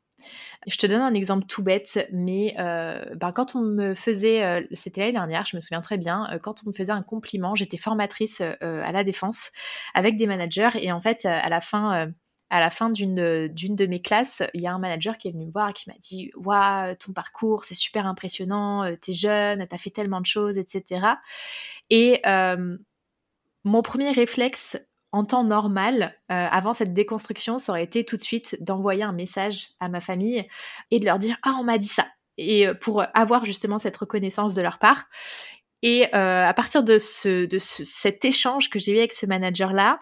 Je 0.67 0.77
te 0.77 0.87
donne 0.87 1.01
un 1.01 1.13
exemple 1.13 1.45
tout 1.45 1.63
bête, 1.63 2.07
mais 2.11 2.55
euh, 2.57 3.03
ben, 3.15 3.31
quand 3.31 3.55
on 3.55 3.61
me 3.61 3.93
faisait, 3.93 4.43
euh, 4.43 4.61
c'était 4.71 5.01
l'année 5.01 5.13
dernière, 5.13 5.45
je 5.45 5.55
me 5.55 5.61
souviens 5.61 5.81
très 5.81 5.97
bien, 5.97 6.27
euh, 6.31 6.39
quand 6.39 6.63
on 6.63 6.69
me 6.69 6.73
faisait 6.73 6.91
un 6.91 7.01
compliment, 7.01 7.55
j'étais 7.55 7.77
formatrice 7.77 8.41
à 8.41 8.91
la 8.91 9.03
défense 9.03 9.51
avec 9.93 10.15
des 10.17 10.27
managers 10.27 10.69
et 10.75 10.91
en 10.91 11.01
fait 11.01 11.25
à 11.25 11.49
la 11.49 11.61
fin, 11.61 12.11
à 12.49 12.59
la 12.59 12.69
fin 12.69 12.89
d'une 12.89 13.47
d'une 13.47 13.75
de 13.75 13.85
mes 13.85 14.01
classes, 14.01 14.43
il 14.53 14.61
y 14.61 14.67
a 14.67 14.73
un 14.73 14.79
manager 14.79 15.17
qui 15.17 15.27
est 15.27 15.31
venu 15.31 15.45
me 15.45 15.51
voir 15.51 15.69
et 15.69 15.73
qui 15.73 15.89
m'a 15.89 15.95
dit 15.99 16.31
waouh 16.35 16.95
ton 16.95 17.13
parcours 17.13 17.65
c'est 17.65 17.75
super 17.75 18.05
impressionnant, 18.07 18.89
t'es 19.01 19.13
jeune, 19.13 19.65
t'as 19.67 19.77
fait 19.77 19.89
tellement 19.89 20.21
de 20.21 20.25
choses, 20.25 20.57
etc. 20.57 21.05
Et 21.89 22.21
mon 23.63 23.81
premier 23.81 24.11
réflexe 24.11 24.77
en 25.13 25.23
temps 25.23 25.43
normal, 25.43 26.17
euh, 26.31 26.47
avant 26.49 26.73
cette 26.73 26.93
déconstruction, 26.93 27.59
ça 27.59 27.71
aurait 27.71 27.83
été 27.83 28.03
tout 28.03 28.17
de 28.17 28.21
suite 28.21 28.57
d'envoyer 28.61 29.03
un 29.03 29.13
message 29.13 29.69
à 29.79 29.87
ma 29.87 30.01
famille 30.01 30.45
et 30.89 30.99
de 30.99 31.05
leur 31.05 31.19
dire 31.19 31.37
ah 31.43 31.55
on 31.59 31.63
m'a 31.63 31.77
dit 31.77 31.87
ça 31.87 32.07
et 32.37 32.67
euh, 32.67 32.73
pour 32.73 33.03
avoir 33.13 33.45
justement 33.45 33.77
cette 33.77 33.95
reconnaissance 33.95 34.55
de 34.55 34.61
leur 34.63 34.79
part. 34.79 35.05
Et 35.83 36.07
euh, 36.15 36.45
à 36.45 36.53
partir 36.53 36.83
de, 36.83 36.97
ce, 36.97 37.45
de 37.45 37.59
cet 37.59 38.25
échange 38.25 38.71
que 38.71 38.79
j'ai 38.79 38.93
eu 38.93 38.97
avec 38.97 39.13
ce 39.13 39.27
manager-là, 39.27 40.01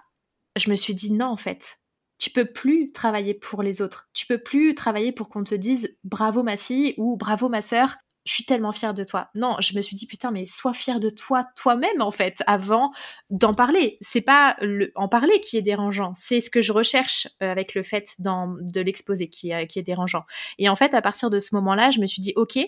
je 0.55 0.69
me 0.69 0.75
suis 0.75 0.93
dit 0.93 1.11
non 1.11 1.25
en 1.25 1.37
fait, 1.37 1.79
tu 2.17 2.29
peux 2.29 2.45
plus 2.45 2.93
travailler 2.93 3.33
pour 3.33 3.63
les 3.63 3.81
autres. 3.81 4.09
Tu 4.13 4.25
peux 4.25 4.37
plus 4.37 4.75
travailler 4.75 5.11
pour 5.11 5.27
qu'on 5.27 5.43
te 5.43 5.55
dise 5.55 5.97
bravo 6.05 6.41
ma 6.41 6.55
fille 6.55 6.93
ou 6.97 7.17
bravo 7.17 7.49
ma 7.49 7.61
sœur 7.61 7.97
je 8.25 8.33
suis 8.33 8.45
tellement 8.45 8.71
fière 8.71 8.93
de 8.93 9.03
toi. 9.03 9.29
Non, 9.35 9.55
je 9.59 9.75
me 9.75 9.81
suis 9.81 9.95
dit 9.95 10.05
putain, 10.05 10.31
mais 10.31 10.45
sois 10.45 10.73
fière 10.73 10.99
de 10.99 11.09
toi 11.09 11.45
toi-même 11.55 12.01
en 12.01 12.11
fait 12.11 12.43
avant 12.47 12.91
d'en 13.29 13.53
parler. 13.53 13.97
C'est 14.01 14.21
pas 14.21 14.55
le, 14.61 14.91
en 14.95 15.07
parler 15.07 15.39
qui 15.41 15.57
est 15.57 15.61
dérangeant, 15.61 16.13
c'est 16.13 16.39
ce 16.39 16.49
que 16.49 16.61
je 16.61 16.71
recherche 16.71 17.27
euh, 17.41 17.51
avec 17.51 17.73
le 17.75 17.83
fait 17.83 18.15
de 18.19 18.81
l'exposer 18.81 19.27
qui, 19.27 19.51
qui 19.67 19.79
est 19.79 19.83
dérangeant. 19.83 20.23
Et 20.57 20.69
en 20.69 20.75
fait, 20.75 20.93
à 20.93 21.01
partir 21.01 21.29
de 21.29 21.39
ce 21.39 21.55
moment-là, 21.55 21.89
je 21.91 21.99
me 21.99 22.05
suis 22.05 22.21
dit 22.21 22.33
ok. 22.35 22.59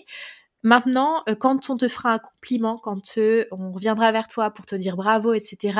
Maintenant, 0.64 1.22
euh, 1.28 1.34
quand 1.34 1.68
on 1.68 1.76
te 1.76 1.88
fera 1.88 2.10
un 2.10 2.18
compliment, 2.18 2.78
quand 2.78 3.18
euh, 3.18 3.44
on 3.52 3.70
reviendra 3.70 4.10
vers 4.12 4.26
toi 4.26 4.50
pour 4.50 4.64
te 4.64 4.74
dire 4.74 4.96
bravo, 4.96 5.34
etc., 5.34 5.78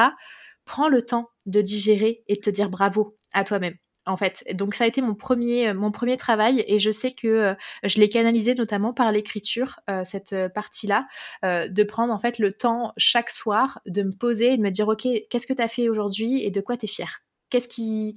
prends 0.66 0.88
le 0.88 1.00
temps 1.02 1.30
de 1.46 1.62
digérer 1.62 2.22
et 2.28 2.34
de 2.34 2.40
te 2.40 2.50
dire 2.50 2.68
bravo 2.68 3.16
à 3.32 3.44
toi-même 3.44 3.76
en 4.06 4.16
fait. 4.16 4.44
Donc 4.54 4.74
ça 4.74 4.84
a 4.84 4.86
été 4.86 5.00
mon 5.00 5.14
premier, 5.14 5.68
euh, 5.68 5.74
mon 5.74 5.90
premier 5.90 6.16
travail 6.16 6.64
et 6.66 6.78
je 6.78 6.90
sais 6.90 7.12
que 7.12 7.28
euh, 7.28 7.54
je 7.82 7.98
l'ai 8.00 8.08
canalisé 8.08 8.54
notamment 8.54 8.92
par 8.92 9.12
l'écriture, 9.12 9.80
euh, 9.90 10.02
cette 10.04 10.34
partie-là, 10.54 11.06
de 11.42 11.82
prendre 11.84 12.12
en 12.12 12.18
fait 12.18 12.38
le 12.38 12.52
temps 12.52 12.92
chaque 12.96 13.30
soir 13.30 13.80
de 13.86 14.02
me 14.02 14.12
poser 14.12 14.54
et 14.54 14.56
de 14.56 14.62
me 14.62 14.70
dire 14.70 14.88
ok, 14.88 15.06
qu'est-ce 15.30 15.46
que 15.46 15.52
tu 15.52 15.62
as 15.62 15.68
fait 15.68 15.88
aujourd'hui 15.88 16.42
et 16.42 16.50
de 16.50 16.60
quoi 16.60 16.76
tu 16.76 16.86
es 16.86 16.88
fier 16.88 17.22
Qu'est-ce 17.50 17.68
qui 17.68 18.16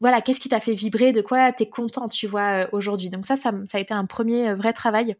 voilà, 0.00 0.20
qu'est-ce 0.20 0.40
qui 0.40 0.48
t'a 0.48 0.60
fait 0.60 0.74
vibrer, 0.74 1.12
de 1.12 1.20
quoi 1.20 1.52
tu 1.52 1.62
es 1.62 1.68
content, 1.68 2.08
tu 2.08 2.26
vois, 2.26 2.68
aujourd'hui? 2.72 3.08
Donc 3.08 3.24
ça, 3.24 3.36
ça, 3.36 3.52
ça, 3.68 3.78
a 3.78 3.80
été 3.80 3.94
un 3.94 4.04
premier 4.04 4.52
vrai 4.54 4.72
travail 4.72 5.16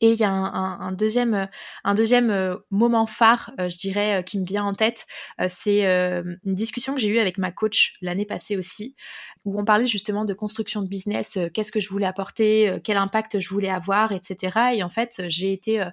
et 0.00 0.12
il 0.12 0.18
y 0.18 0.24
a 0.24 0.30
un, 0.30 0.92
deuxième, 0.92 1.34
euh, 1.34 1.46
un 1.84 1.94
deuxième 1.94 2.30
euh, 2.30 2.56
moment 2.70 3.06
phare, 3.06 3.52
euh, 3.60 3.68
je 3.68 3.78
dirais, 3.78 4.22
qui 4.24 4.38
me 4.38 4.44
vient 4.44 4.64
en 4.64 4.74
tête. 4.74 5.06
c'est 5.48 5.84
une 5.84 6.54
discussion 6.54 6.94
que 6.94 7.00
j'ai 7.00 7.08
eue 7.08 7.18
avec 7.18 7.38
ma 7.38 7.50
coach 7.50 7.94
l'année 8.02 8.26
passée 8.26 8.56
aussi, 8.56 8.94
où 9.44 9.58
on 9.58 9.64
parlait 9.64 9.86
justement 9.86 10.24
de 10.24 10.34
construction 10.34 10.82
de 10.82 10.88
business, 10.88 11.38
qu'est-ce 11.54 11.72
que 11.72 11.80
je 11.80 11.88
voulais 11.88 12.06
apporter, 12.06 12.78
quel 12.84 12.96
impact 12.96 13.38
je 13.38 13.48
voulais 13.48 13.70
avoir, 13.70 14.12
etc. 14.12 14.74
Et 14.74 14.82
en 14.82 14.88
fait, 14.88 15.22
j'ai 15.28 15.52
été 15.52 15.84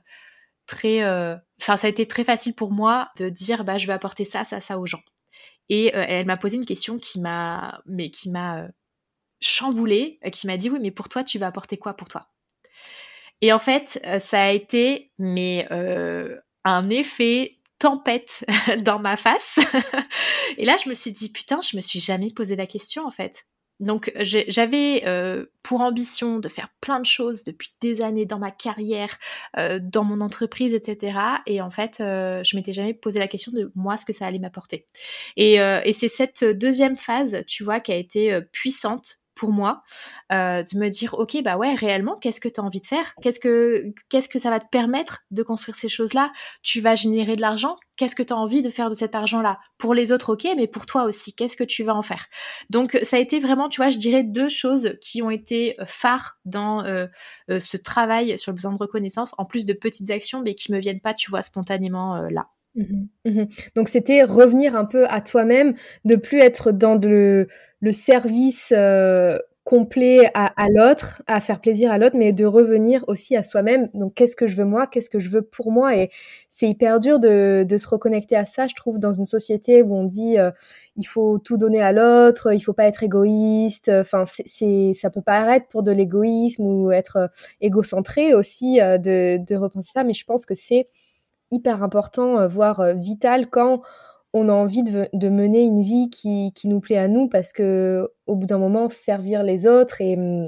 très, 0.65 0.99
ça 1.57 1.75
a 1.81 1.87
été 1.87 2.07
très 2.07 2.23
facile 2.23 2.53
pour 2.55 2.71
moi 2.71 3.09
de 3.17 3.29
dire, 3.29 3.63
bah, 3.63 3.77
je 3.77 3.87
vais 3.87 3.93
apporter 3.93 4.25
ça, 4.25 4.43
ça, 4.43 4.61
ça 4.61 4.79
aux 4.79 4.85
gens. 4.85 5.01
Et 5.69 5.91
elle 5.93 6.25
m'a 6.25 6.37
posé 6.37 6.57
une 6.57 6.65
question 6.65 6.99
qui 6.99 7.19
m'a, 7.19 7.81
mais 7.85 8.09
qui 8.09 8.29
m'a 8.29 8.67
chamboulée, 9.41 10.19
qui 10.31 10.47
m'a 10.47 10.57
dit, 10.57 10.69
oui, 10.69 10.79
mais 10.81 10.91
pour 10.91 11.09
toi, 11.09 11.23
tu 11.23 11.39
vas 11.39 11.47
apporter 11.47 11.77
quoi 11.77 11.93
pour 11.95 12.07
toi? 12.09 12.32
Et 13.43 13.51
en 13.51 13.59
fait, 13.59 13.99
euh, 14.05 14.19
ça 14.19 14.41
a 14.41 14.51
été 14.51 15.11
mais 15.19 15.67
euh, 15.69 16.37
un 16.63 16.89
effet 16.89 17.57
tempête 17.77 18.45
dans 18.85 18.99
ma 18.99 19.17
face. 19.17 19.59
et 20.57 20.63
là, 20.63 20.77
je 20.81 20.87
me 20.87 20.93
suis 20.93 21.11
dit 21.11 21.27
putain, 21.27 21.59
je 21.59 21.75
me 21.75 21.81
suis 21.81 21.99
jamais 21.99 22.31
posé 22.31 22.55
la 22.55 22.65
question 22.65 23.05
en 23.05 23.11
fait. 23.11 23.43
Donc 23.81 24.13
j'avais 24.21 25.03
euh, 25.07 25.47
pour 25.61 25.81
ambition 25.81 26.39
de 26.39 26.47
faire 26.47 26.69
plein 26.79 27.01
de 27.01 27.05
choses 27.05 27.43
depuis 27.43 27.71
des 27.81 28.01
années 28.01 28.25
dans 28.25 28.39
ma 28.39 28.51
carrière, 28.51 29.17
dans 29.57 30.05
mon 30.05 30.21
entreprise, 30.21 30.73
etc. 30.73 31.19
Et 31.45 31.59
en 31.59 31.69
fait, 31.69 31.95
je 31.99 32.55
m'étais 32.55 32.71
jamais 32.71 32.93
posé 32.93 33.19
la 33.19 33.27
question 33.27 33.51
de 33.51 33.73
moi 33.75 33.97
ce 33.97 34.05
que 34.05 34.13
ça 34.13 34.25
allait 34.25 34.39
m'apporter. 34.39 34.85
Et 35.35 35.57
c'est 35.91 36.07
cette 36.07 36.45
deuxième 36.45 36.95
phase, 36.95 37.43
tu 37.45 37.65
vois, 37.65 37.81
qui 37.81 37.91
a 37.91 37.97
été 37.97 38.39
puissante 38.53 39.22
pour 39.35 39.51
moi 39.51 39.81
euh, 40.31 40.63
de 40.63 40.77
me 40.77 40.89
dire 40.89 41.13
ok 41.15 41.41
bah 41.43 41.57
ouais 41.57 41.73
réellement 41.73 42.17
qu'est-ce 42.17 42.41
que 42.41 42.49
tu 42.49 42.59
as 42.59 42.63
envie 42.63 42.81
de 42.81 42.85
faire? 42.85 43.13
Qu'est-ce 43.21 43.39
que 43.39 43.93
qu'est-ce 44.09 44.29
que 44.29 44.39
ça 44.39 44.49
va 44.49 44.59
te 44.59 44.67
permettre 44.71 45.19
de 45.31 45.43
construire 45.43 45.75
ces 45.75 45.89
choses-là? 45.89 46.31
Tu 46.61 46.81
vas 46.81 46.95
générer 46.95 47.35
de 47.35 47.41
l'argent 47.41 47.77
qu'est-ce 47.95 48.15
que 48.15 48.23
tu 48.23 48.33
as 48.33 48.37
envie 48.37 48.61
de 48.61 48.69
faire 48.69 48.89
de 48.89 48.95
cet 48.95 49.15
argent-là? 49.15 49.59
Pour 49.77 49.93
les 49.93 50.11
autres 50.11 50.33
ok 50.33 50.47
mais 50.57 50.67
pour 50.67 50.85
toi 50.85 51.03
aussi 51.03 51.33
qu'est-ce 51.33 51.57
que 51.57 51.63
tu 51.63 51.83
vas 51.83 51.95
en 51.95 52.01
faire? 52.01 52.25
Donc 52.69 52.97
ça 53.03 53.17
a 53.17 53.19
été 53.19 53.39
vraiment 53.39 53.69
tu 53.69 53.81
vois 53.81 53.89
je 53.89 53.97
dirais 53.97 54.23
deux 54.23 54.49
choses 54.49 54.97
qui 55.01 55.21
ont 55.21 55.29
été 55.29 55.79
euh, 55.79 55.85
phares 55.85 56.37
dans 56.45 56.83
euh, 56.85 57.07
ce 57.47 57.77
travail 57.77 58.37
sur 58.37 58.51
le 58.51 58.55
besoin 58.55 58.73
de 58.73 58.77
reconnaissance 58.77 59.33
en 59.37 59.45
plus 59.45 59.65
de 59.65 59.73
petites 59.73 60.09
actions 60.11 60.41
mais 60.41 60.55
qui 60.55 60.71
me 60.71 60.79
viennent 60.79 61.01
pas 61.01 61.13
tu 61.13 61.29
vois 61.29 61.41
spontanément 61.41 62.21
là 62.29 62.47
mmh 62.75 63.05
mmh 63.25 63.43
donc 63.75 63.87
c'était 63.87 64.23
revenir 64.23 64.75
un 64.75 64.85
peu 64.85 65.05
à 65.07 65.21
toi-même 65.21 65.75
de 66.05 66.15
plus 66.15 66.39
être 66.39 66.71
dans 66.71 66.95
le 66.95 67.47
le 67.83 67.91
service 67.91 68.73
euh, 68.75 69.37
complet 69.65 70.29
à, 70.33 70.67
l'autre, 70.69 71.21
à 71.27 71.39
faire 71.41 71.59
plaisir 71.61 71.91
à 71.91 71.97
l'autre, 71.97 72.15
mais 72.17 72.31
de 72.33 72.45
revenir 72.45 73.03
aussi 73.07 73.35
à 73.35 73.43
soi-même. 73.43 73.89
Donc, 73.93 74.13
qu'est-ce 74.13 74.35
que 74.37 74.47
je 74.47 74.55
veux 74.55 74.65
moi? 74.65 74.87
Qu'est-ce 74.87 75.09
que 75.09 75.19
je 75.19 75.29
veux 75.29 75.41
pour 75.41 75.71
moi? 75.71 75.95
Et 75.95 76.09
c'est 76.49 76.67
hyper 76.69 76.99
dur 77.01 77.19
de, 77.19 77.65
se 77.77 77.87
reconnecter 77.87 78.35
à 78.37 78.45
ça, 78.45 78.67
je 78.67 78.75
trouve, 78.75 78.99
dans 78.99 79.13
une 79.13 79.25
société 79.25 79.81
où 79.81 79.95
on 79.95 80.05
dit 80.05 80.37
euh, 80.37 80.51
il 80.95 81.03
faut 81.05 81.39
tout 81.39 81.57
donner 81.57 81.81
à 81.81 81.91
l'autre, 81.91 82.53
il 82.53 82.59
faut 82.61 82.73
pas 82.73 82.85
être 82.85 83.03
égoïste. 83.03 83.89
Enfin, 83.89 84.23
c'est, 84.45 84.93
ça 84.93 85.09
peut 85.09 85.21
paraître 85.21 85.67
pour 85.67 85.83
de 85.83 85.91
l'égoïsme 85.91 86.63
ou 86.65 86.91
être 86.91 87.17
euh, 87.17 87.27
égocentré 87.61 88.33
aussi 88.33 88.79
de, 88.79 89.37
de 89.43 89.55
repenser 89.55 89.91
ça, 89.93 90.03
mais 90.05 90.13
je 90.13 90.25
pense 90.25 90.45
que 90.45 90.55
c'est 90.55 90.87
hyper 91.53 91.83
important, 91.83 92.47
voire 92.47 92.93
vital 92.95 93.49
quand 93.49 93.81
on 94.33 94.49
a 94.49 94.53
envie 94.53 94.83
de, 94.83 95.29
mener 95.29 95.61
une 95.61 95.81
vie 95.81 96.09
qui, 96.09 96.51
nous 96.65 96.79
plaît 96.79 96.97
à 96.97 97.07
nous 97.07 97.29
parce 97.29 97.53
que 97.53 98.09
au 98.25 98.35
bout 98.35 98.47
d'un 98.47 98.57
moment 98.57 98.89
servir 98.89 99.43
les 99.43 99.67
autres 99.67 100.01
et 100.01 100.15
hum, 100.17 100.47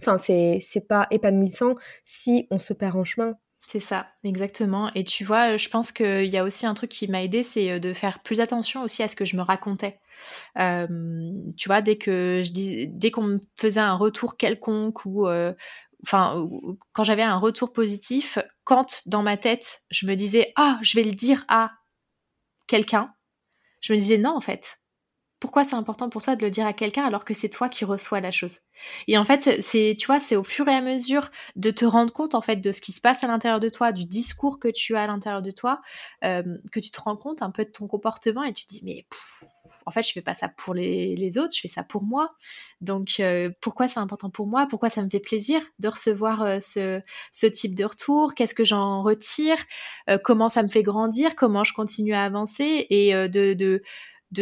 enfin 0.00 0.18
c'est 0.18 0.88
pas 0.88 1.06
épanouissant 1.10 1.74
si 2.04 2.46
on 2.50 2.58
se 2.58 2.72
perd 2.72 2.96
en 2.96 3.04
chemin 3.04 3.34
c'est 3.70 3.78
ça, 3.78 4.08
exactement. 4.24 4.90
Et 4.96 5.04
tu 5.04 5.22
vois, 5.22 5.56
je 5.56 5.68
pense 5.68 5.92
qu'il 5.92 6.26
y 6.26 6.36
a 6.36 6.42
aussi 6.42 6.66
un 6.66 6.74
truc 6.74 6.90
qui 6.90 7.06
m'a 7.06 7.22
aidé, 7.22 7.44
c'est 7.44 7.70
euh, 7.70 7.78
de 7.78 7.92
faire 7.92 8.18
plus 8.20 8.40
attention 8.40 8.82
aussi 8.82 9.04
à 9.04 9.06
ce 9.06 9.14
que 9.14 9.24
je 9.24 9.36
me 9.36 9.42
racontais. 9.42 10.00
tu 10.56 11.68
vois, 11.68 11.80
dès 11.80 11.96
que 11.96 12.42
je 12.44 12.50
dis, 12.50 12.88
dès 12.88 13.12
qu'on 13.12 13.22
me 13.22 13.38
faisait 13.56 13.78
un 13.78 13.94
retour 13.94 14.36
quelconque 14.36 15.06
ou, 15.06 15.28
euh, 15.28 15.52
enfin, 16.02 16.48
quand 16.92 17.04
j'avais 17.04 17.22
un 17.22 17.38
retour 17.38 17.72
positif, 17.72 18.38
quand 18.64 19.02
dans 19.06 19.22
ma 19.22 19.36
tête 19.36 19.80
je 19.90 20.06
me 20.06 20.14
disais, 20.14 20.52
ah, 20.56 20.78
je 20.82 20.96
vais 20.96 21.04
le 21.04 21.12
dire 21.12 21.44
à 21.48 21.72
quelqu'un, 22.66 23.14
je 23.80 23.92
me 23.92 23.98
disais 23.98 24.18
non 24.18 24.36
en 24.36 24.40
fait. 24.40 24.78
Pourquoi 25.40 25.64
c'est 25.64 25.74
important 25.74 26.10
pour 26.10 26.22
toi 26.22 26.36
de 26.36 26.44
le 26.44 26.50
dire 26.50 26.66
à 26.66 26.74
quelqu'un 26.74 27.02
alors 27.02 27.24
que 27.24 27.32
c'est 27.32 27.48
toi 27.48 27.70
qui 27.70 27.86
reçois 27.86 28.20
la 28.20 28.30
chose? 28.30 28.58
Et 29.08 29.16
en 29.16 29.24
fait, 29.24 29.62
c'est 29.62 29.96
tu 29.98 30.06
vois, 30.06 30.20
c'est 30.20 30.36
au 30.36 30.42
fur 30.44 30.68
et 30.68 30.74
à 30.74 30.82
mesure 30.82 31.30
de 31.56 31.70
te 31.70 31.86
rendre 31.86 32.12
compte 32.12 32.34
en 32.34 32.42
fait 32.42 32.56
de 32.56 32.72
ce 32.72 32.82
qui 32.82 32.92
se 32.92 33.00
passe 33.00 33.24
à 33.24 33.26
l'intérieur 33.26 33.58
de 33.58 33.70
toi, 33.70 33.90
du 33.92 34.04
discours 34.04 34.58
que 34.58 34.68
tu 34.68 34.96
as 34.96 35.04
à 35.04 35.06
l'intérieur 35.06 35.40
de 35.40 35.50
toi, 35.50 35.80
euh, 36.24 36.42
que 36.72 36.78
tu 36.78 36.90
te 36.90 37.00
rends 37.00 37.16
compte 37.16 37.40
un 37.40 37.50
peu 37.50 37.64
de 37.64 37.70
ton 37.70 37.88
comportement 37.88 38.42
et 38.42 38.52
tu 38.52 38.66
te 38.66 38.74
dis 38.74 38.82
mais 38.84 39.06
en 39.86 39.90
fait, 39.90 40.02
je 40.02 40.12
fais 40.12 40.22
pas 40.22 40.34
ça 40.34 40.48
pour 40.48 40.74
les, 40.74 41.38
autres, 41.38 41.54
je 41.54 41.60
fais 41.60 41.68
ça 41.68 41.82
pour 41.82 42.02
moi. 42.02 42.30
Donc, 42.80 43.16
euh, 43.20 43.50
pourquoi 43.60 43.88
c'est 43.88 44.00
important 44.00 44.30
pour 44.30 44.46
moi? 44.46 44.66
Pourquoi 44.68 44.90
ça 44.90 45.02
me 45.02 45.10
fait 45.10 45.20
plaisir 45.20 45.62
de 45.78 45.88
recevoir 45.88 46.42
euh, 46.42 46.58
ce, 46.60 47.46
type 47.46 47.74
de 47.74 47.84
retour? 47.84 48.34
Qu'est-ce 48.34 48.54
que 48.54 48.64
j'en 48.64 49.02
retire? 49.02 49.56
Euh, 50.08 50.18
Comment 50.22 50.48
ça 50.48 50.62
me 50.62 50.68
fait 50.68 50.82
grandir? 50.82 51.34
Comment 51.36 51.64
je 51.64 51.72
continue 51.72 52.14
à 52.14 52.24
avancer? 52.24 52.86
Et 52.90 53.12
de, 53.28 53.82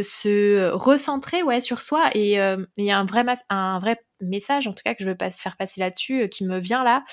se 0.02 0.70
recentrer 0.70 1.42
ouais, 1.42 1.60
sur 1.60 1.80
soi. 1.80 2.10
Et 2.14 2.34
il 2.34 2.84
y 2.84 2.90
a 2.90 2.98
un 2.98 3.04
vrai, 3.04 3.24
un 3.48 3.78
vrai 3.78 3.98
message, 4.20 4.66
en 4.66 4.72
tout 4.72 4.82
cas, 4.84 4.94
que 4.94 5.02
je 5.02 5.08
veux 5.08 5.16
pas 5.16 5.30
faire 5.30 5.56
passer 5.56 5.80
là-dessus, 5.80 6.28
qui 6.28 6.44
me 6.44 6.58
vient 6.58 6.84
là. 6.84 7.04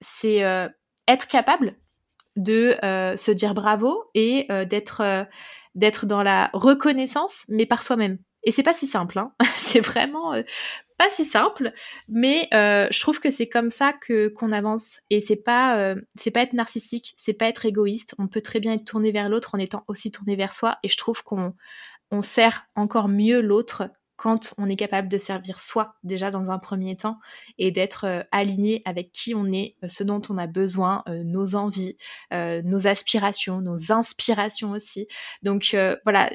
c'est 0.00 0.38
être 1.08 1.26
capable 1.26 1.76
de 2.38 2.76
se 2.82 3.30
dire 3.30 3.54
bravo 3.54 4.04
et 4.14 4.48
d'être 4.68 5.26
d'être 5.74 6.06
dans 6.06 6.22
la 6.22 6.50
reconnaissance, 6.52 7.44
mais 7.48 7.64
par 7.64 7.82
soi-même. 7.82 8.18
Et 8.44 8.52
c'est 8.52 8.62
pas 8.62 8.74
si 8.74 8.86
simple, 8.86 9.18
hein. 9.18 9.32
c'est 9.56 9.80
vraiment 9.80 10.32
euh, 10.34 10.42
pas 10.96 11.10
si 11.10 11.24
simple, 11.24 11.72
mais 12.08 12.48
euh, 12.54 12.88
je 12.90 13.00
trouve 13.00 13.20
que 13.20 13.30
c'est 13.30 13.48
comme 13.48 13.70
ça 13.70 13.92
que 13.92 14.28
qu'on 14.28 14.52
avance. 14.52 15.00
Et 15.10 15.20
c'est 15.20 15.36
pas 15.36 15.78
euh, 15.78 15.96
c'est 16.14 16.30
pas 16.30 16.42
être 16.42 16.52
narcissique, 16.52 17.14
c'est 17.16 17.34
pas 17.34 17.46
être 17.46 17.66
égoïste. 17.66 18.14
On 18.18 18.28
peut 18.28 18.40
très 18.40 18.60
bien 18.60 18.74
être 18.74 18.84
tourné 18.84 19.12
vers 19.12 19.28
l'autre 19.28 19.54
en 19.54 19.58
étant 19.58 19.84
aussi 19.88 20.10
tourné 20.10 20.36
vers 20.36 20.52
soi. 20.52 20.78
Et 20.82 20.88
je 20.88 20.96
trouve 20.96 21.22
qu'on 21.22 21.54
on 22.10 22.22
sert 22.22 22.66
encore 22.74 23.08
mieux 23.08 23.40
l'autre 23.40 23.90
quand 24.18 24.52
on 24.58 24.68
est 24.68 24.76
capable 24.76 25.08
de 25.08 25.16
servir 25.16 25.58
soi 25.60 25.94
déjà 26.02 26.30
dans 26.30 26.50
un 26.50 26.58
premier 26.58 26.96
temps 26.96 27.18
et 27.56 27.70
d'être 27.70 28.04
euh, 28.04 28.22
aligné 28.32 28.82
avec 28.84 29.12
qui 29.12 29.32
on 29.34 29.46
est, 29.46 29.76
euh, 29.84 29.88
ce 29.88 30.02
dont 30.02 30.20
on 30.28 30.36
a 30.36 30.48
besoin, 30.48 31.04
euh, 31.08 31.22
nos 31.24 31.54
envies, 31.54 31.96
nos 32.32 32.86
aspirations, 32.86 33.60
nos 33.60 33.92
inspirations 33.92 34.72
aussi. 34.72 35.06
Donc 35.42 35.74
voilà, 36.04 36.30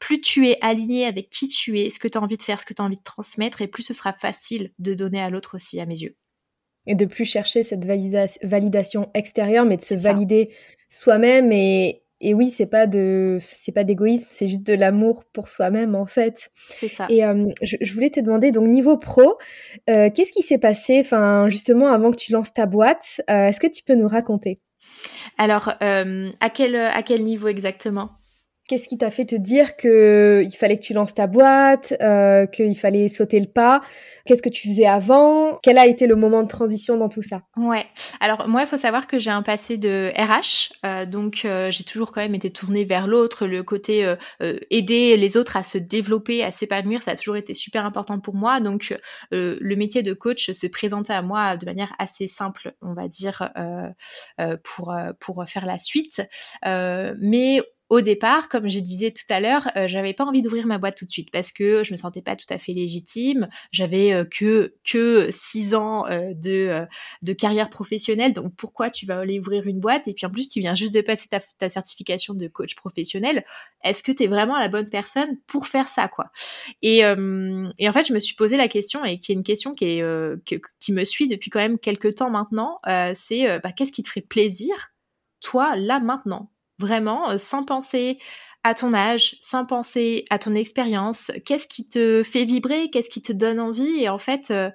plus 0.00 0.20
tu 0.20 0.48
es 0.48 0.56
aligné 0.60 1.04
avec 1.04 1.28
qui 1.28 1.48
tu 1.48 1.80
es, 1.80 1.90
ce 1.90 1.98
que 1.98 2.06
tu 2.06 2.16
as 2.16 2.22
envie 2.22 2.36
de 2.36 2.42
faire, 2.42 2.60
ce 2.60 2.66
que 2.66 2.74
tu 2.74 2.80
as 2.80 2.84
envie 2.84 2.96
de 2.96 3.02
transmettre, 3.02 3.60
et 3.60 3.66
plus 3.66 3.82
ce 3.82 3.92
sera 3.92 4.12
facile 4.12 4.72
de 4.78 4.94
donner 4.94 5.20
à 5.20 5.28
l'autre 5.28 5.56
aussi, 5.56 5.80
à 5.80 5.86
mes 5.86 5.98
yeux. 5.98 6.16
Et 6.86 6.94
de 6.94 7.04
plus 7.04 7.24
chercher 7.24 7.64
cette 7.64 7.84
validation 7.84 9.10
extérieure, 9.14 9.64
mais 9.64 9.76
de 9.76 9.82
se 9.82 9.94
valider 9.94 10.54
soi-même 10.88 11.50
et 11.50 12.05
et 12.20 12.32
oui, 12.32 12.50
c'est 12.50 12.66
pas 12.66 12.86
de, 12.86 13.38
c'est 13.40 13.72
pas 13.72 13.84
d'égoïsme, 13.84 14.26
c'est 14.30 14.48
juste 14.48 14.62
de 14.62 14.72
l'amour 14.72 15.24
pour 15.32 15.48
soi-même 15.48 15.94
en 15.94 16.06
fait. 16.06 16.50
C'est 16.70 16.88
ça. 16.88 17.06
Et 17.10 17.24
euh, 17.24 17.46
je, 17.62 17.92
voulais 17.92 18.10
te 18.10 18.20
demander 18.20 18.52
donc 18.52 18.68
niveau 18.68 18.96
pro, 18.96 19.36
euh, 19.90 20.08
qu'est-ce 20.10 20.32
qui 20.32 20.42
s'est 20.42 20.58
passé, 20.58 21.00
enfin 21.00 21.48
justement 21.50 21.88
avant 21.88 22.10
que 22.10 22.16
tu 22.16 22.32
lances 22.32 22.54
ta 22.54 22.64
boîte, 22.64 23.20
euh, 23.28 23.48
est-ce 23.48 23.60
que 23.60 23.66
tu 23.66 23.82
peux 23.84 23.94
nous 23.94 24.08
raconter? 24.08 24.60
Alors 25.36 25.74
à 25.80 26.50
quel 26.54 26.76
à 26.76 27.02
quel 27.02 27.22
niveau 27.22 27.48
exactement? 27.48 28.15
Qu'est-ce 28.68 28.88
qui 28.88 28.98
t'a 28.98 29.10
fait 29.10 29.26
te 29.26 29.36
dire 29.36 29.76
que 29.76 30.42
il 30.44 30.56
fallait 30.56 30.76
que 30.76 30.82
tu 30.84 30.92
lances 30.92 31.14
ta 31.14 31.26
boîte, 31.26 31.94
euh, 32.00 32.46
qu'il 32.46 32.76
fallait 32.76 33.08
sauter 33.08 33.38
le 33.38 33.46
pas? 33.46 33.82
Qu'est-ce 34.26 34.42
que 34.42 34.48
tu 34.48 34.68
faisais 34.68 34.86
avant? 34.86 35.60
Quel 35.62 35.78
a 35.78 35.86
été 35.86 36.08
le 36.08 36.16
moment 36.16 36.42
de 36.42 36.48
transition 36.48 36.96
dans 36.96 37.08
tout 37.08 37.22
ça? 37.22 37.42
Ouais. 37.56 37.84
Alors 38.20 38.48
moi, 38.48 38.62
il 38.62 38.66
faut 38.66 38.76
savoir 38.76 39.06
que 39.06 39.20
j'ai 39.20 39.30
un 39.30 39.42
passé 39.42 39.76
de 39.76 40.10
RH, 40.16 40.72
euh, 40.84 41.06
donc 41.06 41.42
euh, 41.44 41.70
j'ai 41.70 41.84
toujours 41.84 42.10
quand 42.10 42.20
même 42.20 42.34
été 42.34 42.50
tournée 42.50 42.84
vers 42.84 43.06
l'autre, 43.06 43.46
le 43.46 43.62
côté 43.62 44.04
euh, 44.04 44.16
euh, 44.42 44.58
aider 44.70 45.16
les 45.16 45.36
autres 45.36 45.56
à 45.56 45.62
se 45.62 45.78
développer, 45.78 46.42
à 46.42 46.50
s'épanouir, 46.50 47.02
ça 47.02 47.12
a 47.12 47.16
toujours 47.16 47.36
été 47.36 47.54
super 47.54 47.84
important 47.84 48.18
pour 48.18 48.34
moi. 48.34 48.60
Donc 48.60 48.96
le 49.30 49.74
métier 49.76 50.02
de 50.02 50.12
coach 50.12 50.50
se 50.50 50.66
présentait 50.66 51.12
à 51.12 51.22
moi 51.22 51.56
de 51.56 51.66
manière 51.66 51.92
assez 51.98 52.26
simple, 52.26 52.72
on 52.82 52.94
va 52.94 53.08
dire, 53.08 53.50
pour 54.64 54.94
pour 55.20 55.44
faire 55.46 55.66
la 55.66 55.78
suite. 55.78 56.22
mais 56.64 57.60
au 57.88 58.00
départ, 58.00 58.48
comme 58.48 58.68
je 58.68 58.80
disais 58.80 59.12
tout 59.12 59.32
à 59.32 59.38
l'heure, 59.38 59.68
euh, 59.76 59.86
j'avais 59.86 60.12
pas 60.12 60.24
envie 60.24 60.42
d'ouvrir 60.42 60.66
ma 60.66 60.78
boîte 60.78 60.96
tout 60.96 61.04
de 61.04 61.10
suite 61.10 61.30
parce 61.30 61.52
que 61.52 61.84
je 61.84 61.92
me 61.92 61.96
sentais 61.96 62.20
pas 62.20 62.34
tout 62.34 62.46
à 62.50 62.58
fait 62.58 62.72
légitime. 62.72 63.48
J'avais 63.70 64.12
euh, 64.12 64.24
que 64.24 64.74
que 64.84 65.28
six 65.30 65.74
ans 65.74 66.04
euh, 66.06 66.32
de 66.34 66.84
de 67.22 67.32
carrière 67.32 67.70
professionnelle, 67.70 68.32
donc 68.32 68.52
pourquoi 68.56 68.90
tu 68.90 69.06
vas 69.06 69.20
aller 69.20 69.38
ouvrir 69.38 69.68
une 69.68 69.78
boîte? 69.78 70.08
Et 70.08 70.14
puis 70.14 70.26
en 70.26 70.30
plus, 70.30 70.48
tu 70.48 70.58
viens 70.58 70.74
juste 70.74 70.94
de 70.94 71.00
passer 71.00 71.28
ta, 71.28 71.68
certification 71.68 72.34
de 72.34 72.48
coach 72.48 72.74
professionnel. 72.74 73.44
Est-ce 73.84 74.02
que 74.02 74.10
tu 74.10 74.24
es 74.24 74.26
vraiment 74.26 74.58
la 74.58 74.68
bonne 74.68 74.90
personne 74.90 75.38
pour 75.46 75.68
faire 75.68 75.88
ça, 75.88 76.08
quoi? 76.08 76.30
Et, 76.82 77.04
en 77.04 77.92
fait, 77.92 78.06
je 78.06 78.12
me 78.12 78.18
suis 78.18 78.34
posé 78.34 78.56
la 78.56 78.68
question 78.68 79.04
et 79.04 79.20
qui 79.20 79.32
est 79.32 79.34
une 79.34 79.44
question 79.44 79.74
qui 79.74 79.84
est 79.84 80.04
qui 80.80 80.92
me 80.92 81.04
suit 81.04 81.28
depuis 81.28 81.50
quand 81.50 81.60
même 81.60 81.78
quelques 81.78 82.16
temps 82.16 82.30
maintenant. 82.30 82.80
c'est 83.14 83.60
bah, 83.60 83.72
qu'est-ce 83.72 83.92
qui 83.92 84.02
te 84.02 84.08
ferait 84.08 84.22
plaisir, 84.22 84.74
toi, 85.40 85.76
là 85.76 86.00
maintenant? 86.00 86.50
Vraiment, 86.78 87.30
euh, 87.30 87.38
sans 87.38 87.64
penser 87.64 88.18
à 88.62 88.74
ton 88.74 88.92
âge, 88.92 89.36
sans 89.40 89.64
penser 89.64 90.24
à 90.30 90.38
ton 90.38 90.54
expérience, 90.54 91.30
qu'est-ce 91.46 91.66
qui 91.68 91.88
te 91.88 92.22
fait 92.22 92.44
vibrer, 92.44 92.90
qu'est-ce 92.90 93.08
qui 93.10 93.22
te 93.22 93.32
donne 93.32 93.60
envie? 93.60 94.02
Et 94.02 94.08
en 94.10 94.18
fait, 94.18 94.50
euh, 94.50 94.70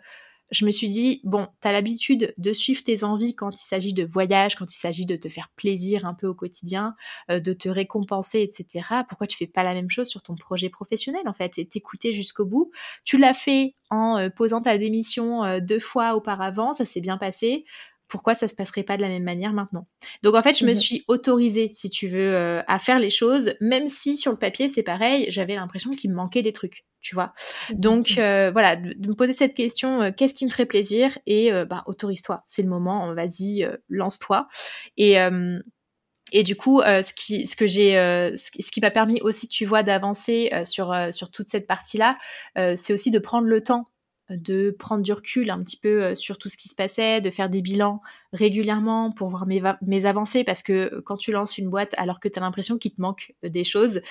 je 0.49 0.65
me 0.65 0.71
suis 0.71 0.89
dit, 0.89 1.21
bon, 1.23 1.47
tu 1.61 1.67
as 1.67 1.71
l'habitude 1.71 2.33
de 2.37 2.53
suivre 2.53 2.83
tes 2.83 3.03
envies 3.03 3.35
quand 3.35 3.51
il 3.53 3.63
s'agit 3.63 3.93
de 3.93 4.03
voyage, 4.05 4.55
quand 4.55 4.71
il 4.71 4.77
s'agit 4.79 5.05
de 5.05 5.15
te 5.15 5.29
faire 5.29 5.49
plaisir 5.55 6.05
un 6.05 6.13
peu 6.15 6.25
au 6.27 6.33
quotidien, 6.33 6.95
euh, 7.29 7.39
de 7.39 7.53
te 7.53 7.69
récompenser, 7.69 8.41
etc. 8.41 9.03
Pourquoi 9.07 9.27
tu 9.27 9.37
fais 9.37 9.47
pas 9.47 9.63
la 9.63 9.73
même 9.75 9.89
chose 9.89 10.07
sur 10.07 10.23
ton 10.23 10.35
projet 10.35 10.69
professionnel, 10.69 11.21
en 11.27 11.33
fait, 11.33 11.59
et 11.59 11.67
t'écouter 11.67 12.13
jusqu'au 12.13 12.45
bout? 12.45 12.71
Tu 13.03 13.17
l'as 13.17 13.33
fait 13.35 13.75
en 13.91 14.29
posant 14.29 14.61
ta 14.61 14.77
démission 14.77 15.59
deux 15.59 15.79
fois 15.79 16.15
auparavant, 16.15 16.73
ça 16.73 16.85
s'est 16.85 17.01
bien 17.01 17.17
passé 17.17 17.65
pourquoi 18.11 18.33
ça 18.33 18.49
se 18.49 18.53
passerait 18.53 18.83
pas 18.83 18.97
de 18.97 19.01
la 19.01 19.07
même 19.07 19.23
manière 19.23 19.53
maintenant 19.53 19.87
Donc 20.21 20.35
en 20.35 20.41
fait, 20.43 20.53
je 20.53 20.65
me 20.65 20.71
mhm. 20.71 20.75
suis 20.75 21.03
autorisée, 21.07 21.71
si 21.73 21.89
tu 21.89 22.09
veux, 22.09 22.35
euh, 22.35 22.61
à 22.67 22.77
faire 22.77 22.99
les 22.99 23.09
choses, 23.09 23.53
même 23.61 23.87
si 23.87 24.17
sur 24.17 24.31
le 24.31 24.37
papier 24.37 24.67
c'est 24.67 24.83
pareil, 24.83 25.25
j'avais 25.29 25.55
l'impression 25.55 25.91
qu'il 25.91 26.11
me 26.11 26.15
manquait 26.15 26.41
des 26.41 26.51
trucs, 26.51 26.83
tu 26.99 27.15
vois. 27.15 27.33
Donc 27.71 28.17
euh, 28.17 28.51
voilà, 28.51 28.75
de, 28.75 29.07
me 29.07 29.13
poser 29.13 29.31
cette 29.31 29.53
question, 29.53 30.01
euh, 30.01 30.11
qu'est-ce 30.15 30.33
qui 30.33 30.43
me 30.45 30.49
ferait 30.49 30.65
plaisir 30.65 31.17
Et 31.25 31.51
bah 31.69 31.83
autorise-toi, 31.87 32.43
c'est 32.45 32.61
le 32.61 32.67
moment, 32.67 33.13
vas-y, 33.13 33.67
lance-toi. 33.87 34.47
Et 34.97 35.17
et 36.33 36.43
du 36.43 36.55
coup, 36.55 36.81
ce 36.81 37.13
qui, 37.13 37.45
ce 37.47 37.55
que 37.55 37.67
j'ai, 37.67 37.93
ce, 38.35 38.71
qui 38.71 38.81
m'a 38.81 38.91
permis 38.91 39.21
aussi, 39.21 39.47
tu 39.47 39.65
vois, 39.65 39.83
d'avancer 39.83 40.51
sur 40.65 40.93
sur 41.11 41.31
toute 41.31 41.47
cette 41.47 41.67
partie-là, 41.67 42.17
c'est 42.55 42.93
aussi 42.93 43.11
de 43.11 43.19
prendre 43.19 43.47
le 43.47 43.63
temps 43.63 43.90
de 44.37 44.71
prendre 44.77 45.03
du 45.03 45.13
recul 45.13 45.49
un 45.49 45.61
petit 45.63 45.77
peu 45.77 46.03
euh, 46.03 46.15
sur 46.15 46.37
tout 46.37 46.49
ce 46.49 46.57
qui 46.57 46.67
se 46.67 46.75
passait, 46.75 47.21
de 47.21 47.29
faire 47.29 47.49
des 47.49 47.61
bilans 47.61 48.01
régulièrement 48.33 49.11
pour 49.11 49.27
voir 49.27 49.45
mes, 49.45 50.05
avancées 50.05 50.45
parce 50.45 50.63
que 50.63 51.01
quand 51.05 51.17
tu 51.17 51.33
lances 51.33 51.57
une 51.57 51.69
boîte 51.69 51.93
alors 51.97 52.21
que 52.21 52.29
tu 52.29 52.39
l'impression 52.39 52.77
qu'il 52.77 52.93
te 52.93 53.01
manque 53.01 53.33
euh, 53.43 53.49
des 53.49 53.65
choses, 53.65 54.01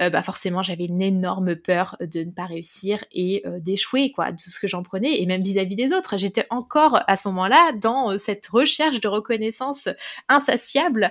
euh, 0.00 0.10
bah 0.10 0.22
forcément 0.22 0.62
j'avais 0.62 0.84
une 0.84 1.00
énorme 1.00 1.56
peur 1.56 1.96
de 2.00 2.20
ne 2.20 2.30
pas 2.30 2.44
réussir 2.44 3.02
et 3.10 3.42
d'échouer 3.58 4.12
quoi, 4.12 4.32
de 4.32 4.40
ce 4.40 4.60
que 4.60 4.68
j'en 4.68 4.82
prenais 4.82 5.20
et 5.20 5.26
même 5.26 5.42
vis-à-vis 5.42 5.76
des 5.76 5.92
autres. 5.92 6.18
J'étais 6.18 6.44
encore 6.50 7.00
à 7.06 7.16
ce 7.16 7.26
moment-là 7.28 7.72
dans 7.80 8.18
cette 8.18 8.46
recherche 8.46 9.00
de 9.00 9.08
reconnaissance 9.08 9.88
insatiable, 10.28 11.10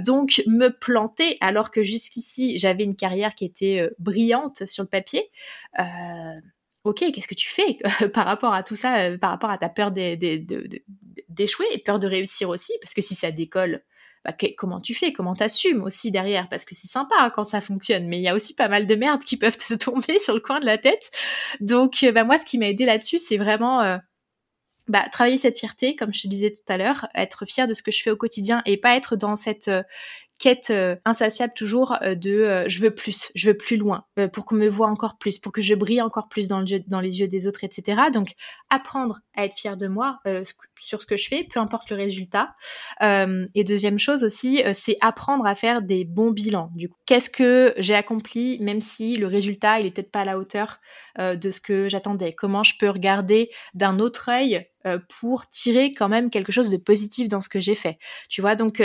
donc 0.00 0.42
me 0.46 0.68
planter 0.68 1.38
alors 1.40 1.70
que 1.70 1.82
jusqu'ici 1.82 2.58
j'avais 2.58 2.84
une 2.84 2.96
carrière 2.96 3.34
qui 3.34 3.44
était 3.46 3.90
brillante 3.98 4.66
sur 4.66 4.84
le 4.84 4.88
papier 4.88 5.30
ok, 6.84 7.12
qu'est-ce 7.12 7.28
que 7.28 7.34
tu 7.34 7.48
fais 7.48 7.78
par 8.14 8.24
rapport 8.24 8.54
à 8.54 8.62
tout 8.62 8.76
ça, 8.76 9.02
euh, 9.02 9.18
par 9.18 9.30
rapport 9.30 9.50
à 9.50 9.58
ta 9.58 9.68
peur 9.68 9.90
d'échouer 9.90 11.66
et 11.72 11.78
peur 11.78 11.98
de 11.98 12.06
réussir 12.06 12.48
aussi, 12.48 12.72
parce 12.80 12.94
que 12.94 13.02
si 13.02 13.14
ça 13.14 13.30
décolle, 13.30 13.82
bah, 14.24 14.34
comment 14.56 14.80
tu 14.80 14.94
fais, 14.94 15.12
comment 15.12 15.34
t'assumes 15.34 15.82
aussi 15.82 16.10
derrière, 16.10 16.48
parce 16.48 16.64
que 16.64 16.74
c'est 16.74 16.88
sympa 16.88 17.30
quand 17.34 17.44
ça 17.44 17.60
fonctionne, 17.60 18.06
mais 18.08 18.18
il 18.18 18.22
y 18.22 18.28
a 18.28 18.34
aussi 18.34 18.54
pas 18.54 18.68
mal 18.68 18.86
de 18.86 18.94
merde 18.94 19.24
qui 19.24 19.36
peuvent 19.36 19.56
te 19.68 19.74
tomber 19.74 20.18
sur 20.18 20.34
le 20.34 20.40
coin 20.40 20.60
de 20.60 20.66
la 20.66 20.78
tête. 20.78 21.10
Donc, 21.60 22.02
euh, 22.02 22.12
bah, 22.12 22.24
moi, 22.24 22.38
ce 22.38 22.46
qui 22.46 22.58
m'a 22.58 22.68
aidé 22.68 22.84
là-dessus, 22.84 23.18
c'est 23.18 23.38
vraiment 23.38 23.82
euh, 23.82 23.98
bah, 24.88 25.04
travailler 25.10 25.38
cette 25.38 25.58
fierté, 25.58 25.96
comme 25.96 26.12
je 26.12 26.22
te 26.22 26.28
disais 26.28 26.50
tout 26.50 26.72
à 26.72 26.76
l'heure, 26.76 27.08
être 27.14 27.46
fier 27.46 27.66
de 27.66 27.74
ce 27.74 27.82
que 27.82 27.90
je 27.90 28.02
fais 28.02 28.10
au 28.10 28.16
quotidien 28.16 28.62
et 28.66 28.76
pas 28.76 28.96
être 28.96 29.16
dans 29.16 29.36
cette 29.36 29.70
quête 30.40 30.70
euh, 30.70 30.96
insatiable 31.04 31.52
toujours 31.54 31.96
euh, 32.02 32.16
de 32.16 32.30
euh, 32.30 32.64
je 32.66 32.80
veux 32.80 32.92
plus, 32.92 33.30
je 33.34 33.50
veux 33.50 33.56
plus 33.56 33.76
loin, 33.76 34.04
pour 34.32 34.46
qu'on 34.46 34.56
me 34.56 34.68
voit 34.68 34.88
encore 34.88 35.18
plus, 35.18 35.38
pour 35.38 35.52
que 35.52 35.60
je 35.60 35.74
brille 35.74 36.00
encore 36.00 36.28
plus 36.28 36.48
dans, 36.48 36.60
le, 36.60 36.80
dans 36.88 37.00
les 37.00 37.20
yeux 37.20 37.28
des 37.28 37.46
autres, 37.46 37.62
etc. 37.62 38.04
Donc 38.12 38.32
apprendre 38.70 39.20
à 39.36 39.44
être 39.44 39.54
fier 39.54 39.76
de 39.76 39.86
moi 39.86 40.18
sur 40.78 41.00
ce 41.00 41.06
que 41.06 41.16
je 41.16 41.28
fais, 41.28 41.44
peu 41.44 41.60
importe 41.60 41.90
le 41.90 41.96
résultat. 41.96 42.54
et 43.00 43.64
deuxième 43.64 43.98
chose 43.98 44.24
aussi, 44.24 44.62
c'est 44.72 44.96
apprendre 45.00 45.46
à 45.46 45.54
faire 45.54 45.82
des 45.82 46.04
bons 46.04 46.30
bilans. 46.30 46.70
Du 46.74 46.88
coup, 46.88 46.98
qu'est-ce 47.06 47.30
que 47.30 47.74
j'ai 47.76 47.94
accompli, 47.94 48.58
même 48.60 48.80
si 48.80 49.16
le 49.16 49.26
résultat 49.26 49.80
il 49.80 49.86
est 49.86 49.90
peut-être 49.90 50.10
pas 50.10 50.20
à 50.20 50.24
la 50.24 50.38
hauteur 50.38 50.80
de 51.18 51.50
ce 51.50 51.60
que 51.60 51.88
j'attendais? 51.88 52.34
Comment 52.34 52.62
je 52.62 52.74
peux 52.78 52.88
regarder 52.88 53.50
d'un 53.74 53.98
autre 53.98 54.30
œil 54.30 54.66
pour 55.20 55.48
tirer 55.48 55.92
quand 55.94 56.08
même 56.08 56.30
quelque 56.30 56.52
chose 56.52 56.70
de 56.70 56.76
positif 56.76 57.28
dans 57.28 57.40
ce 57.40 57.48
que 57.48 57.60
j'ai 57.60 57.74
fait. 57.74 57.98
Tu 58.28 58.40
vois, 58.40 58.54
donc 58.54 58.80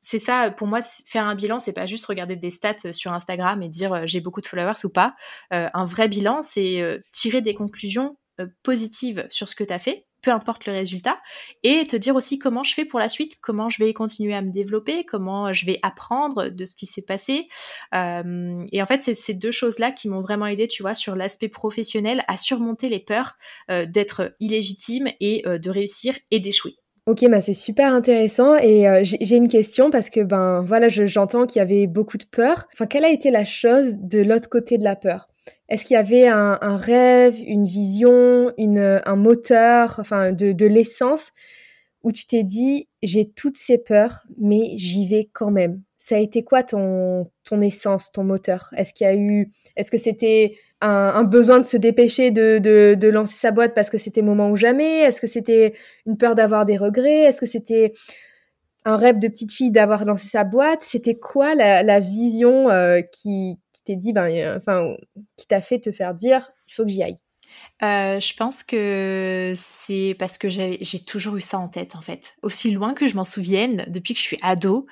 c'est 0.00 0.18
ça, 0.18 0.50
pour 0.50 0.66
moi, 0.66 0.80
faire 0.82 1.26
un 1.26 1.34
bilan, 1.34 1.58
c'est 1.58 1.72
pas 1.72 1.86
juste 1.86 2.06
regarder 2.06 2.36
des 2.36 2.50
stats 2.50 2.76
euh, 2.86 2.92
sur 2.92 3.12
Instagram 3.12 3.62
et 3.62 3.68
dire 3.68 3.92
euh, 3.92 4.02
j'ai 4.06 4.20
beaucoup 4.20 4.40
de 4.40 4.46
followers 4.46 4.84
ou 4.84 4.88
pas. 4.88 5.14
Euh, 5.52 5.68
un 5.74 5.84
vrai 5.84 6.08
bilan, 6.08 6.42
c'est 6.42 7.02
tirer 7.12 7.42
des 7.42 7.54
conclusions 7.54 8.16
positives 8.62 9.26
sur 9.28 9.48
ce 9.48 9.54
que 9.54 9.64
tu 9.64 9.72
as 9.72 9.78
fait, 9.78 10.06
peu 10.22 10.30
importe 10.30 10.66
le 10.66 10.72
résultat, 10.72 11.18
et 11.62 11.86
te 11.86 11.96
dire 11.96 12.16
aussi 12.16 12.38
comment 12.38 12.64
je 12.64 12.74
fais 12.74 12.84
pour 12.84 12.98
la 12.98 13.08
suite, 13.08 13.38
comment 13.40 13.68
je 13.68 13.82
vais 13.82 13.92
continuer 13.92 14.34
à 14.34 14.42
me 14.42 14.50
développer, 14.50 15.04
comment 15.04 15.52
je 15.52 15.66
vais 15.66 15.78
apprendre 15.82 16.48
de 16.48 16.64
ce 16.64 16.74
qui 16.76 16.86
s'est 16.86 17.02
passé. 17.02 17.48
et 17.92 18.82
en 18.82 18.86
fait, 18.86 19.02
c'est 19.02 19.14
ces 19.14 19.34
deux 19.34 19.50
choses-là 19.50 19.92
qui 19.92 20.08
m'ont 20.08 20.20
vraiment 20.20 20.46
aidé, 20.46 20.68
tu 20.68 20.82
vois, 20.82 20.94
sur 20.94 21.16
l'aspect 21.16 21.48
professionnel, 21.48 22.22
à 22.28 22.36
surmonter 22.36 22.88
les 22.88 23.00
peurs 23.00 23.36
d'être 23.68 24.34
illégitime 24.40 25.08
et 25.20 25.42
de 25.44 25.70
réussir 25.70 26.14
et 26.30 26.40
d'échouer. 26.40 26.76
Ok, 27.06 27.26
bah 27.28 27.40
c'est 27.40 27.54
super 27.54 27.92
intéressant 27.94 28.56
et 28.56 28.86
euh, 28.86 29.00
j'ai 29.02 29.36
une 29.36 29.48
question 29.48 29.90
parce 29.90 30.10
que 30.10 30.20
ben 30.20 30.60
voilà, 30.60 30.88
j'entends 30.88 31.46
qu'il 31.46 31.58
y 31.58 31.62
avait 31.62 31.86
beaucoup 31.86 32.18
de 32.18 32.24
peur. 32.24 32.68
Enfin, 32.72 32.86
quelle 32.86 33.04
a 33.04 33.10
été 33.10 33.30
la 33.30 33.44
chose 33.44 33.96
de 33.98 34.20
l'autre 34.20 34.48
côté 34.48 34.76
de 34.76 34.84
la 34.84 34.96
peur? 34.96 35.29
Est-ce 35.70 35.84
qu'il 35.84 35.94
y 35.94 35.98
avait 35.98 36.26
un, 36.26 36.76
rêve, 36.76 37.36
une 37.46 37.64
vision, 37.64 38.52
un 38.58 39.16
moteur, 39.16 39.96
enfin 39.98 40.32
de, 40.32 40.66
l'essence 40.66 41.30
où 42.02 42.12
tu 42.12 42.26
t'es 42.26 42.42
dit 42.42 42.88
j'ai 43.02 43.30
toutes 43.30 43.58
ces 43.58 43.78
peurs 43.78 44.22
mais 44.38 44.72
j'y 44.76 45.06
vais 45.06 45.28
quand 45.32 45.50
même. 45.50 45.82
Ça 45.96 46.16
a 46.16 46.18
été 46.18 46.42
quoi 46.42 46.62
ton 46.62 47.30
essence, 47.60 48.10
ton 48.10 48.24
moteur? 48.24 48.70
Est-ce 48.76 48.92
qu'il 48.92 49.06
a 49.06 49.14
eu, 49.14 49.52
est-ce 49.76 49.90
que 49.90 49.98
c'était 49.98 50.56
un, 50.80 51.24
besoin 51.24 51.58
de 51.58 51.64
se 51.64 51.76
dépêcher 51.76 52.30
de, 52.30 52.58
de, 52.58 53.08
lancer 53.08 53.36
sa 53.36 53.50
boîte 53.50 53.74
parce 53.74 53.90
que 53.90 53.98
c'était 53.98 54.22
moment 54.22 54.50
ou 54.50 54.56
jamais? 54.56 55.00
Est-ce 55.00 55.20
que 55.20 55.26
c'était 55.26 55.74
une 56.06 56.16
peur 56.16 56.34
d'avoir 56.34 56.64
des 56.66 56.76
regrets? 56.76 57.24
Est-ce 57.24 57.40
que 57.40 57.46
c'était 57.46 57.92
un 58.84 58.96
rêve 58.96 59.18
de 59.18 59.28
petite 59.28 59.52
fille 59.52 59.70
d'avoir 59.70 60.04
lancé 60.04 60.28
sa 60.28 60.44
boîte 60.44 60.82
C'était 60.82 61.18
quoi 61.18 61.54
la, 61.54 62.00
vision 62.00 62.70
euh, 62.70 63.00
qui, 63.00 63.58
qui 63.72 63.82
t'est 63.84 63.96
dit, 63.96 64.12
ben, 64.12 64.56
enfin, 64.56 64.96
qui 65.36 65.46
t'a 65.46 65.60
fait 65.60 65.80
te 65.80 65.92
faire 65.92 66.14
dire, 66.14 66.50
il 66.68 66.72
faut 66.72 66.84
que 66.84 66.90
j'y 66.90 67.02
aille? 67.02 67.16
Euh, 67.82 68.20
je 68.20 68.34
pense 68.34 68.62
que 68.62 69.52
c'est 69.56 70.14
parce 70.18 70.38
que 70.38 70.48
j'ai 70.48 71.04
toujours 71.06 71.36
eu 71.36 71.40
ça 71.40 71.58
en 71.58 71.68
tête, 71.68 71.96
en 71.96 72.00
fait. 72.00 72.34
Aussi 72.42 72.70
loin 72.70 72.94
que 72.94 73.06
je 73.06 73.14
m'en 73.14 73.24
souvienne, 73.24 73.84
depuis 73.88 74.14
que 74.14 74.20
je 74.20 74.24
suis 74.24 74.38
ado, 74.42 74.86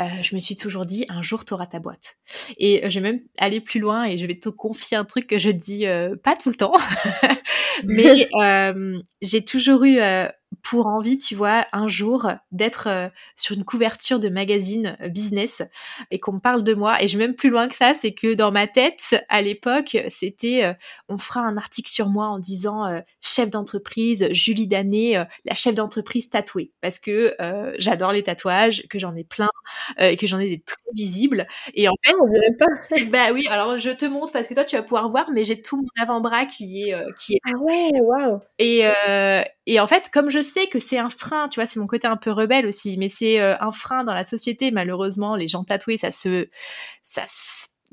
euh, 0.00 0.04
je 0.22 0.34
me 0.34 0.40
suis 0.40 0.56
toujours 0.56 0.86
dit, 0.86 1.04
un 1.08 1.22
jour, 1.22 1.44
tu 1.44 1.52
auras 1.52 1.66
ta 1.66 1.78
boîte. 1.78 2.16
Et 2.58 2.88
je 2.88 3.00
vais 3.00 3.12
même 3.12 3.20
aller 3.38 3.60
plus 3.60 3.80
loin 3.80 4.04
et 4.04 4.16
je 4.16 4.26
vais 4.26 4.38
te 4.38 4.48
confier 4.48 4.96
un 4.96 5.04
truc 5.04 5.26
que 5.26 5.38
je 5.38 5.50
dis 5.50 5.86
euh, 5.86 6.16
pas 6.16 6.36
tout 6.36 6.48
le 6.48 6.54
temps. 6.54 6.74
Mais 7.84 8.28
j'ai 9.22 9.44
toujours 9.44 9.84
eu 9.84 9.98
pour 10.62 10.86
envie, 10.86 11.18
tu 11.18 11.34
vois, 11.34 11.66
un 11.72 11.88
jour 11.88 12.28
d'être 12.52 12.88
sur 13.36 13.56
une 13.56 13.64
couverture 13.64 14.18
de 14.20 14.28
magazine 14.28 14.96
business 15.10 15.62
et 16.10 16.18
qu'on 16.18 16.32
me 16.34 16.40
parle 16.40 16.64
de 16.64 16.74
moi. 16.74 17.02
Et 17.02 17.08
je 17.08 17.18
vais 17.18 17.26
même 17.26 17.36
plus 17.36 17.50
loin 17.50 17.68
que 17.68 17.74
ça, 17.74 17.94
c'est 17.94 18.12
que 18.14 18.34
dans 18.34 18.52
ma 18.52 18.66
tête, 18.66 19.16
à 19.28 19.42
l'époque, 19.42 19.96
c'était 20.08 20.76
on 21.08 21.18
fera 21.18 21.40
un 21.40 21.56
article 21.56 21.90
sur 21.90 22.08
moi 22.08 22.26
en 22.26 22.38
disant 22.38 23.02
chef 23.20 23.50
d'entreprise, 23.50 24.28
Julie 24.32 24.68
Danet, 24.68 25.26
la 25.44 25.54
chef 25.54 25.74
d'entreprise 25.74 26.30
tatouée, 26.30 26.72
parce 26.80 26.98
que 26.98 27.34
j'adore 27.78 28.12
les 28.12 28.22
tatouages, 28.22 28.84
que 28.88 28.98
j'en 28.98 29.14
ai 29.16 29.24
plein 29.24 29.50
et 29.98 30.16
que 30.16 30.26
j'en 30.26 30.38
ai 30.38 30.48
des 30.48 30.60
très 30.60 30.76
visibles. 30.94 31.46
Et 31.74 31.88
en 31.88 31.94
fait, 32.04 32.14
on 32.22 32.28
dirait 32.30 32.56
pas. 32.58 32.66
bah 33.10 33.32
oui, 33.32 33.46
alors 33.50 33.78
je 33.78 33.90
te 33.90 34.04
montre 34.04 34.32
parce 34.32 34.46
que 34.46 34.54
toi 34.54 34.64
tu 34.64 34.76
vas 34.76 34.82
pouvoir 34.82 35.08
voir, 35.10 35.26
mais 35.32 35.44
j'ai 35.44 35.60
tout 35.60 35.76
mon 35.76 36.02
avant-bras 36.02 36.46
qui 36.46 36.88
est 36.88 36.94
qui 37.18 37.34
est. 37.34 37.40
Ah 37.46 37.58
ouais, 37.58 37.90
waouh. 38.00 38.40
Et 38.58 38.84
et 39.66 39.80
en 39.80 39.86
fait, 39.86 40.10
comme 40.12 40.30
je 40.30 40.40
sais 40.40 40.66
que 40.68 40.78
c'est 40.78 40.98
un 40.98 41.08
frein, 41.08 41.48
tu 41.48 41.60
vois, 41.60 41.66
c'est 41.66 41.78
mon 41.80 41.86
côté 41.86 42.06
un 42.06 42.16
peu 42.16 42.30
rebelle 42.30 42.66
aussi, 42.66 42.96
mais 42.98 43.08
c'est 43.08 43.40
un 43.40 43.70
frein 43.70 44.04
dans 44.04 44.14
la 44.14 44.24
société. 44.24 44.70
Malheureusement, 44.70 45.36
les 45.36 45.48
gens 45.48 45.64
tatoués, 45.64 45.96
ça 45.96 46.10
se 46.10 46.48
ça 47.02 47.22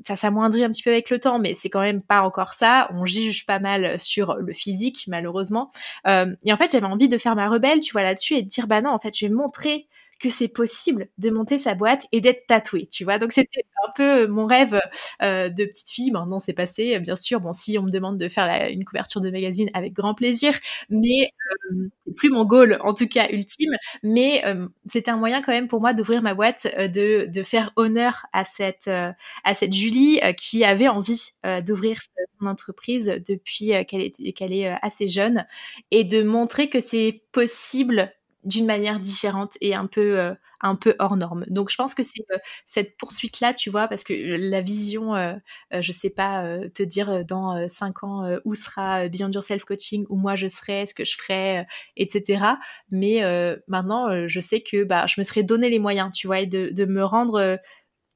ça 0.06 0.16
s'amoindrit 0.16 0.64
un 0.64 0.70
petit 0.70 0.82
peu 0.82 0.90
avec 0.90 1.10
le 1.10 1.18
temps, 1.18 1.38
mais 1.38 1.54
c'est 1.54 1.68
quand 1.68 1.80
même 1.80 2.02
pas 2.02 2.22
encore 2.22 2.54
ça. 2.54 2.90
On 2.94 3.04
juge 3.04 3.46
pas 3.46 3.58
mal 3.58 3.98
sur 3.98 4.34
le 4.34 4.52
physique, 4.52 5.04
malheureusement. 5.08 5.70
Euh, 6.06 6.34
et 6.44 6.52
en 6.52 6.56
fait, 6.56 6.72
j'avais 6.72 6.86
envie 6.86 7.08
de 7.08 7.18
faire 7.18 7.36
ma 7.36 7.48
rebelle, 7.48 7.80
tu 7.80 7.92
vois, 7.92 8.02
là-dessus 8.02 8.34
et 8.34 8.42
de 8.42 8.48
dire, 8.48 8.66
bah 8.66 8.80
non, 8.80 8.90
en 8.90 8.98
fait, 8.98 9.16
je 9.16 9.26
vais 9.26 9.32
montrer 9.32 9.86
que 10.20 10.28
c'est 10.30 10.48
possible 10.48 11.08
de 11.18 11.30
monter 11.30 11.58
sa 11.58 11.74
boîte 11.74 12.06
et 12.12 12.20
d'être 12.20 12.46
tatouée, 12.46 12.86
tu 12.86 13.04
vois. 13.04 13.18
Donc 13.18 13.32
c'était 13.32 13.64
un 13.86 13.92
peu 13.96 14.26
mon 14.26 14.46
rêve 14.46 14.78
euh, 15.22 15.48
de 15.48 15.64
petite 15.64 15.90
fille. 15.90 16.10
Maintenant 16.10 16.38
c'est 16.38 16.52
passé, 16.52 16.98
bien 17.00 17.16
sûr. 17.16 17.40
Bon, 17.40 17.52
si 17.52 17.78
on 17.78 17.82
me 17.84 17.90
demande 17.90 18.18
de 18.18 18.28
faire 18.28 18.68
une 18.70 18.84
couverture 18.84 19.20
de 19.20 19.30
magazine, 19.30 19.70
avec 19.74 19.92
grand 19.94 20.14
plaisir, 20.14 20.52
mais 20.90 21.30
euh, 21.72 21.88
c'est 22.06 22.14
plus 22.14 22.30
mon 22.30 22.44
goal, 22.44 22.78
en 22.82 22.94
tout 22.94 23.08
cas 23.08 23.28
ultime. 23.30 23.74
Mais 24.02 24.42
euh, 24.46 24.68
c'était 24.86 25.10
un 25.10 25.16
moyen 25.16 25.42
quand 25.42 25.52
même 25.52 25.68
pour 25.68 25.80
moi 25.80 25.94
d'ouvrir 25.94 26.22
ma 26.22 26.34
boîte, 26.34 26.66
de, 26.78 27.26
de 27.32 27.42
faire 27.42 27.72
honneur 27.76 28.26
à 28.32 28.44
cette 28.44 28.88
à 28.88 29.54
cette 29.54 29.72
Julie 29.72 30.20
qui 30.36 30.64
avait 30.64 30.88
envie 30.88 31.30
d'ouvrir 31.66 31.98
son 32.40 32.46
entreprise 32.46 33.06
depuis 33.26 33.72
qu'elle 33.86 34.02
est 34.02 34.32
qu'elle 34.32 34.52
est 34.52 34.68
assez 34.82 35.08
jeune 35.08 35.44
et 35.90 36.04
de 36.04 36.22
montrer 36.22 36.68
que 36.68 36.80
c'est 36.80 37.22
possible 37.32 38.12
d'une 38.44 38.66
manière 38.66 39.00
différente 39.00 39.56
et 39.60 39.74
un 39.74 39.86
peu 39.86 40.18
euh, 40.18 40.34
un 40.62 40.74
peu 40.74 40.94
hors 40.98 41.16
norme. 41.16 41.44
Donc 41.48 41.70
je 41.70 41.76
pense 41.76 41.94
que 41.94 42.02
c'est 42.02 42.24
euh, 42.32 42.38
cette 42.66 42.96
poursuite 42.96 43.40
là, 43.40 43.54
tu 43.54 43.70
vois, 43.70 43.88
parce 43.88 44.04
que 44.04 44.12
la 44.14 44.60
vision, 44.60 45.14
euh, 45.14 45.34
je 45.78 45.92
sais 45.92 46.10
pas 46.10 46.58
te 46.74 46.82
dire 46.82 47.24
dans 47.24 47.68
cinq 47.68 48.02
ans 48.04 48.30
où 48.44 48.54
sera 48.54 49.08
Beyond 49.08 49.30
Yourself 49.32 49.64
Coaching, 49.64 50.06
où 50.08 50.16
moi 50.16 50.34
je 50.34 50.46
serai, 50.46 50.86
ce 50.86 50.94
que 50.94 51.04
je 51.04 51.16
ferai, 51.16 51.66
etc. 51.96 52.58
Mais 52.90 53.22
maintenant, 53.68 54.26
je 54.26 54.40
sais 54.40 54.60
que 54.60 54.84
bah 54.84 55.06
je 55.06 55.20
me 55.20 55.24
serais 55.24 55.42
donné 55.42 55.70
les 55.70 55.78
moyens, 55.78 56.10
tu 56.12 56.26
vois, 56.26 56.40
et 56.40 56.46
de, 56.46 56.70
de 56.70 56.84
me 56.84 57.04
rendre 57.04 57.58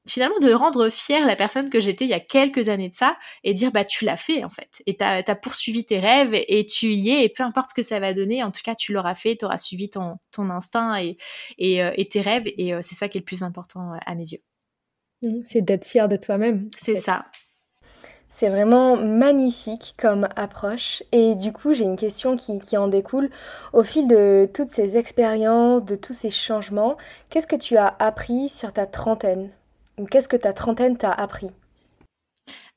finalement 0.07 0.39
de 0.39 0.51
rendre 0.53 0.89
fière 0.89 1.25
la 1.25 1.35
personne 1.35 1.69
que 1.69 1.79
j'étais 1.79 2.05
il 2.05 2.09
y 2.09 2.13
a 2.13 2.19
quelques 2.19 2.69
années 2.69 2.89
de 2.89 2.95
ça 2.95 3.17
et 3.43 3.53
dire 3.53 3.71
bah 3.71 3.83
tu 3.83 4.05
l'as 4.05 4.17
fait 4.17 4.43
en 4.43 4.49
fait. 4.49 4.81
Et 4.85 4.95
t'as 4.95 5.23
as 5.25 5.35
poursuivi 5.35 5.85
tes 5.85 5.99
rêves 5.99 6.33
et, 6.33 6.65
tu 6.65 6.93
y 6.93 7.11
es 7.11 7.23
et 7.23 7.29
peu 7.29 7.43
importe 7.43 7.71
ce 7.71 7.75
que 7.75 7.81
ça 7.81 7.99
va 7.99 8.13
donner 8.13 8.43
en 8.43 8.51
tout 8.51 8.61
cas 8.63 8.75
tu 8.75 8.93
l'auras 8.93 9.15
fait 9.15 9.35
tu 9.35 9.45
auras 9.45 9.57
suivi 9.57 9.89
ton, 9.89 10.17
ton 10.31 10.49
instinct 10.49 11.01
et, 11.01 11.17
et, 11.57 11.83
euh, 11.83 11.91
tes 12.09 12.21
rêves 12.21 12.43
et 12.45 12.73
euh, 12.73 12.79
c'est 12.81 12.95
ça 12.95 13.09
qui 13.09 13.17
est 13.17 13.21
le 13.21 13.25
plus 13.25 13.43
important 13.43 13.93
euh, 13.93 13.97
à 14.05 14.15
mes 14.15 14.27
yeux. 14.27 14.41
Mmh, 15.21 15.41
c'est 15.47 15.61
d'être 15.61 15.85
fier 15.85 16.07
de 16.07 16.17
toi-même 16.17 16.69
c'est 16.77 16.95
ça. 16.95 17.25
C'est 18.29 18.49
vraiment 18.49 18.97
magnifique 18.97 19.95
comme 19.97 20.27
approche 20.35 21.03
et 21.13 21.35
du 21.35 21.53
coup 21.53 21.73
j'ai 21.73 21.85
une 21.85 21.95
question 21.95 22.35
qui, 22.35 22.59
qui, 22.59 22.75
en 22.75 22.89
découle. 22.89 23.29
Au 23.71 23.81
fil 23.81 24.07
de 24.07 24.49
toutes 24.53 24.67
ces 24.67 24.97
expériences, 24.97 25.85
de 25.85 25.95
tous 25.95 26.13
ces 26.13 26.29
changements, 26.29 26.97
qu'est-ce 27.29 27.47
que 27.47 27.55
tu 27.55 27.77
as 27.77 27.95
appris 27.97 28.49
sur 28.49 28.73
ta 28.73 28.87
trentaine? 28.87 29.51
Qu'est-ce 30.11 30.27
que 30.27 30.37
ta 30.37 30.53
trentaine 30.53 30.97
t'a 30.97 31.11
appris? 31.11 31.51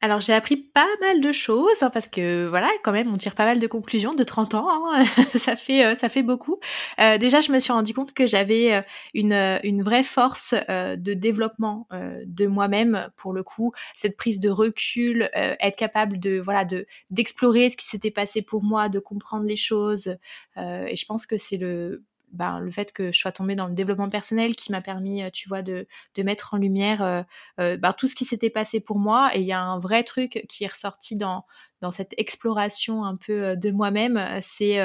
Alors 0.01 0.21
j'ai 0.21 0.33
appris 0.33 0.57
pas 0.57 0.87
mal 1.01 1.21
de 1.21 1.33
choses 1.33 1.83
hein, 1.83 1.91
parce 1.91 2.07
que 2.07 2.47
voilà 2.47 2.69
quand 2.85 2.93
même 2.93 3.13
on 3.13 3.17
tire 3.17 3.35
pas 3.35 3.45
mal 3.45 3.59
de 3.59 3.67
conclusions 3.67 4.15
de 4.15 4.23
30 4.23 4.55
ans 4.55 4.69
hein, 4.93 5.05
ça 5.35 5.57
fait 5.57 5.85
euh, 5.85 5.95
ça 5.97 6.09
fait 6.09 6.23
beaucoup. 6.23 6.61
Euh, 7.01 7.19
déjà 7.19 7.41
je 7.41 7.51
me 7.51 7.59
suis 7.59 7.73
rendu 7.73 7.95
compte 7.95 8.13
que 8.13 8.25
j'avais 8.25 8.75
euh, 8.75 8.83
une, 9.13 9.33
une 9.65 9.83
vraie 9.83 10.05
force 10.05 10.55
de 10.69 11.15
développement 11.15 11.89
de 11.91 12.47
moi-même 12.47 13.09
pour 13.17 13.33
le 13.33 13.43
coup 13.43 13.73
cette 13.93 14.17
prise 14.17 14.39
de 14.39 14.51
recul 14.51 15.29
être 15.35 15.77
capable 15.77 16.21
de 16.21 16.39
voilà 16.39 16.65
de 16.65 16.87
d'explorer 17.11 17.71
ce 17.71 17.77
qui 17.77 17.87
s'était 17.87 18.13
passé 18.13 18.43
pour 18.43 18.63
moi 18.63 18.89
de 18.89 19.01
comprendre 19.01 19.45
les 19.45 19.57
choses 19.57 20.17
et 20.57 20.97
je 20.97 21.05
pense 21.07 21.27
que 21.27 21.37
c'est 21.37 21.57
le 21.57 22.05
ben, 22.33 22.61
le 22.61 22.71
fait 22.71 22.93
que 22.93 23.13
je 23.13 23.19
sois 23.19 23.33
tombée 23.33 23.55
dans 23.55 23.67
le 23.67 23.75
développement 23.75 24.09
personnel 24.09 24.55
qui 24.55 24.73
m'a 24.73 24.81
permis, 24.81 25.23
euh, 25.23 25.31
tu 25.33 25.49
vois, 25.49 25.63
de, 25.63 25.87
de 26.15 26.23
mettre 26.23 26.55
en 26.55 26.59
lumière 26.59 27.03
euh, 27.03 27.23
euh, 27.61 27.77
ben, 27.77 27.93
tout 27.93 28.07
ce 28.07 28.15
qui 28.15 28.25
s'était 28.25 28.51
passé 28.51 28.81
pour 28.81 28.99
moi. 28.99 29.31
Et 29.35 29.41
il 29.41 29.47
y 29.47 29.53
a 29.53 29.61
un 29.61 29.79
vrai 29.79 30.05
truc 30.05 30.45
qui 30.49 30.65
est 30.65 30.69
ressorti 30.69 31.17
dans, 31.17 31.45
dans 31.81 31.91
cette 31.91 32.15
exploration 32.17 33.05
un 33.05 33.17
peu 33.17 33.57
de 33.57 33.71
moi-même, 33.71 34.21
c'est 34.41 34.79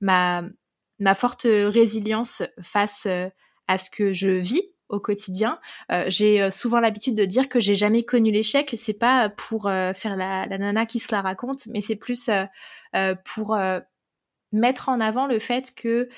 ma, 0.00 0.42
ma 1.00 1.14
forte 1.14 1.42
résilience 1.44 2.42
face 2.62 3.08
à 3.66 3.78
ce 3.78 3.90
que 3.90 4.12
je 4.12 4.28
vis 4.28 4.62
au 4.88 5.00
quotidien. 5.00 5.58
j'ai 6.06 6.48
souvent 6.52 6.78
l'habitude 6.78 7.16
de 7.16 7.24
dire 7.24 7.48
que 7.48 7.58
j'ai 7.58 7.74
jamais 7.74 8.04
connu 8.04 8.30
l'échec. 8.30 8.72
C'est 8.76 8.94
pas 8.94 9.28
pour 9.28 9.64
faire 9.64 10.16
la, 10.16 10.46
la, 10.46 10.58
nana 10.58 10.86
qui 10.86 11.00
se 11.00 11.12
la 11.12 11.20
raconte, 11.20 11.66
mais 11.66 11.80
c'est 11.80 11.96
plus 11.96 12.30
pour 13.24 13.58
mettre 14.52 14.88
en 14.88 15.00
avant 15.00 15.26
le 15.26 15.40
fait 15.40 15.74
que 15.74 16.08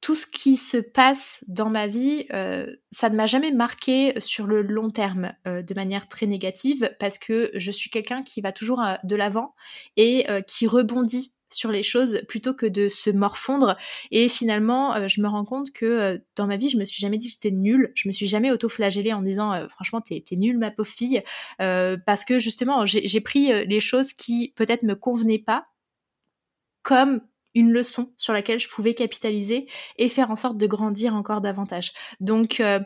tout 0.00 0.16
ce 0.16 0.26
qui 0.26 0.56
se 0.56 0.78
passe 0.78 1.44
dans 1.46 1.68
ma 1.68 1.86
vie, 1.86 2.26
euh, 2.32 2.74
ça 2.90 3.10
ne 3.10 3.16
m'a 3.16 3.26
jamais 3.26 3.52
marqué 3.52 4.14
sur 4.18 4.46
le 4.46 4.62
long 4.62 4.90
terme 4.90 5.34
euh, 5.46 5.62
de 5.62 5.74
manière 5.74 6.08
très 6.08 6.26
négative 6.26 6.94
parce 6.98 7.18
que 7.18 7.50
je 7.54 7.70
suis 7.70 7.90
quelqu'un 7.90 8.22
qui 8.22 8.40
va 8.40 8.52
toujours 8.52 8.80
euh, 8.80 8.94
de 9.04 9.14
l'avant 9.14 9.54
et 9.96 10.26
qui 10.46 10.66
rebondit 10.66 11.34
sur 11.52 11.70
les 11.70 11.82
choses 11.82 12.22
plutôt 12.28 12.54
que 12.54 12.66
de 12.66 12.88
se 12.88 13.10
morfondre. 13.10 13.76
Et 14.10 14.28
finalement, 14.28 15.08
je 15.08 15.20
me 15.20 15.28
rends 15.28 15.44
compte 15.44 15.72
que 15.72 16.22
dans 16.36 16.46
ma 16.46 16.56
vie, 16.56 16.68
je 16.68 16.76
me 16.76 16.84
suis 16.84 17.00
jamais 17.00 17.18
dit 17.18 17.28
que 17.28 17.34
j'étais 17.34 17.50
nulle. 17.50 17.92
Je 17.94 18.08
me 18.08 18.12
suis 18.12 18.26
jamais 18.28 18.50
auto-flagellée 18.50 19.12
en 19.12 19.22
disant 19.22 19.68
franchement, 19.68 20.00
t'es 20.00 20.24
es 20.30 20.36
nulle, 20.36 20.58
ma 20.58 20.70
pauvre 20.70 20.88
fille. 20.88 21.22
parce 21.58 22.24
que 22.24 22.38
justement, 22.38 22.86
j'ai 22.86 23.20
pris 23.20 23.66
les 23.66 23.80
choses 23.80 24.12
qui 24.12 24.52
peut-être 24.56 24.82
me 24.84 24.94
convenaient 24.94 25.42
pas 25.44 25.66
comme 26.82 27.20
une 27.54 27.72
leçon 27.72 28.12
sur 28.16 28.32
laquelle 28.32 28.60
je 28.60 28.68
pouvais 28.68 28.94
capitaliser 28.94 29.66
et 29.96 30.08
faire 30.08 30.30
en 30.30 30.36
sorte 30.36 30.56
de 30.56 30.66
grandir 30.66 31.14
encore 31.14 31.40
davantage. 31.40 31.92
Donc, 32.20 32.60
euh, 32.60 32.80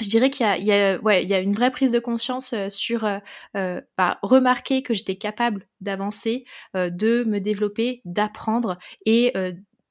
je 0.00 0.08
dirais 0.08 0.30
qu'il 0.30 0.46
y, 0.46 0.72
a, 0.72 0.98
ouais, 1.00 1.24
y 1.24 1.34
a 1.34 1.40
une 1.40 1.52
vraie 1.52 1.70
prise 1.70 1.90
de 1.90 2.00
conscience 2.00 2.52
euh, 2.54 2.68
sur 2.68 3.04
euh, 3.04 3.80
bah, 3.96 4.18
remarquer 4.22 4.82
que 4.82 4.94
j'étais 4.94 5.16
capable 5.16 5.66
d'avancer, 5.80 6.44
de 6.74 7.24
me 7.24 7.38
développer, 7.38 8.00
d'apprendre 8.04 8.78
et 9.04 9.32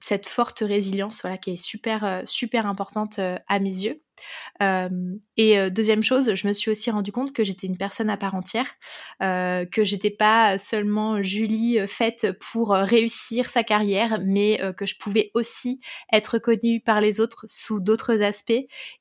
cette 0.02 0.28
forte 0.28 0.60
résilience 0.60 1.22
voilà, 1.22 1.38
qui 1.38 1.52
est 1.52 1.58
super, 1.58 2.24
super 2.26 2.66
importante 2.66 3.20
à 3.20 3.60
mes 3.60 3.70
yeux 3.70 4.02
et 5.38 5.72
deuxième 5.72 6.04
chose, 6.04 6.34
je 6.34 6.48
me 6.48 6.54
suis 6.54 6.70
aussi 6.72 6.92
rendu 6.92 7.12
compte 7.12 7.34
que 7.34 7.44
j'étais 7.44 7.68
une 7.68 7.78
personne 7.78 8.10
à 8.10 8.18
part 8.18 8.36
entière, 8.36 8.68
que 9.20 9.84
j'étais 9.84 10.12
pas 10.12 10.58
seulement 10.58 11.22
Julie 11.22 11.80
faite 11.88 12.28
pour 12.40 12.70
réussir 12.70 13.50
sa 13.50 13.64
carrière, 13.64 14.20
mais 14.26 14.60
que 14.78 14.86
je 14.86 14.96
pouvais 14.98 15.32
aussi 15.34 15.80
être 16.12 16.38
connue 16.38 16.82
par 16.82 17.02
les 17.02 17.20
autres 17.20 17.46
sous 17.48 17.82
d'autres 17.82 18.22
aspects. 18.22 18.54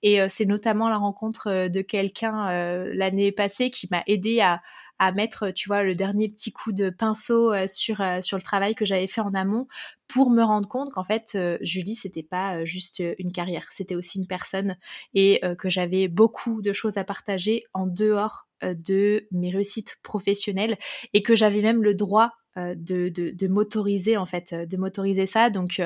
Et 0.03 0.21
c'est 0.29 0.47
notamment 0.47 0.89
la 0.89 0.97
rencontre 0.97 1.69
de 1.69 1.83
quelqu'un 1.83 2.85
l'année 2.95 3.33
passée 3.33 3.71
qui 3.71 3.89
m'a 3.91 4.03
aidé 4.07 4.41
à, 4.41 4.61
à 5.01 5.11
mettre, 5.11 5.51
tu 5.51 5.69
vois, 5.69 5.83
le 5.83 5.97
dernier 5.97 6.29
petit 6.29 6.53
coup 6.53 6.71
de 6.71 6.91
pinceau 6.91 7.53
sur, 7.67 7.97
sur 8.23 8.37
le 8.37 8.43
travail 8.43 8.77
que 8.77 8.85
j'avais 8.85 9.09
fait 9.09 9.23
en 9.23 9.35
amont 9.35 9.67
pour 10.13 10.31
me 10.31 10.43
rendre 10.43 10.69
compte 10.69 10.91
qu'en 10.91 11.05
fait, 11.05 11.33
euh, 11.35 11.57
Julie, 11.61 11.95
c'était 11.95 12.23
pas 12.23 12.57
euh, 12.57 12.65
juste 12.65 13.01
euh, 13.01 13.15
une 13.19 13.33
carrière, 13.33 13.67
c'était 13.71 13.95
aussi 13.95 14.19
une 14.19 14.27
personne 14.27 14.77
et 15.15 15.41
que 15.59 15.69
j'avais 15.69 16.09
beaucoup 16.09 16.63
de 16.63 16.73
choses 16.73 16.97
à 16.97 17.05
partager 17.05 17.65
en 17.73 17.87
dehors 17.87 18.49
de 18.63 19.27
mes 19.31 19.51
réussites 19.51 19.97
professionnelles 20.03 20.77
et 21.13 21.23
que 21.23 21.35
j'avais 21.35 21.63
même 21.63 21.83
le 21.83 21.95
droit 21.95 22.33
de, 22.57 23.09
de 23.09 23.49
m'autoriser 23.49 24.17
en 24.17 24.27
fait, 24.27 24.55
de 24.55 24.77
m'autoriser 24.77 25.27
ça. 25.27 25.51
Donc 25.51 25.83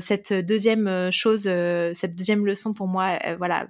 cette 0.00 0.32
deuxième 0.32 1.10
chose, 1.10 1.42
cette 1.42 2.16
deuxième 2.16 2.46
leçon 2.46 2.72
pour 2.72 2.86
moi, 2.86 3.18
voilà, 3.36 3.66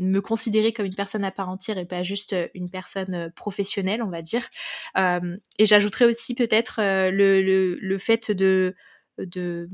me 0.00 0.20
considérer 0.20 0.72
comme 0.72 0.86
une 0.86 0.94
personne 0.94 1.24
à 1.24 1.30
part 1.30 1.48
entière 1.48 1.78
et 1.78 1.84
pas 1.84 2.02
juste 2.02 2.34
une 2.54 2.70
personne 2.70 3.30
professionnelle, 3.36 4.02
on 4.02 4.10
va 4.10 4.22
dire. 4.22 4.48
et 4.96 5.66
j'ajouterais 5.66 6.06
aussi 6.06 6.34
peut-être 6.34 6.80
le, 6.80 7.42
le, 7.42 7.76
le, 7.76 7.98
fait 7.98 8.30
de 8.30 8.74
de, 9.18 9.68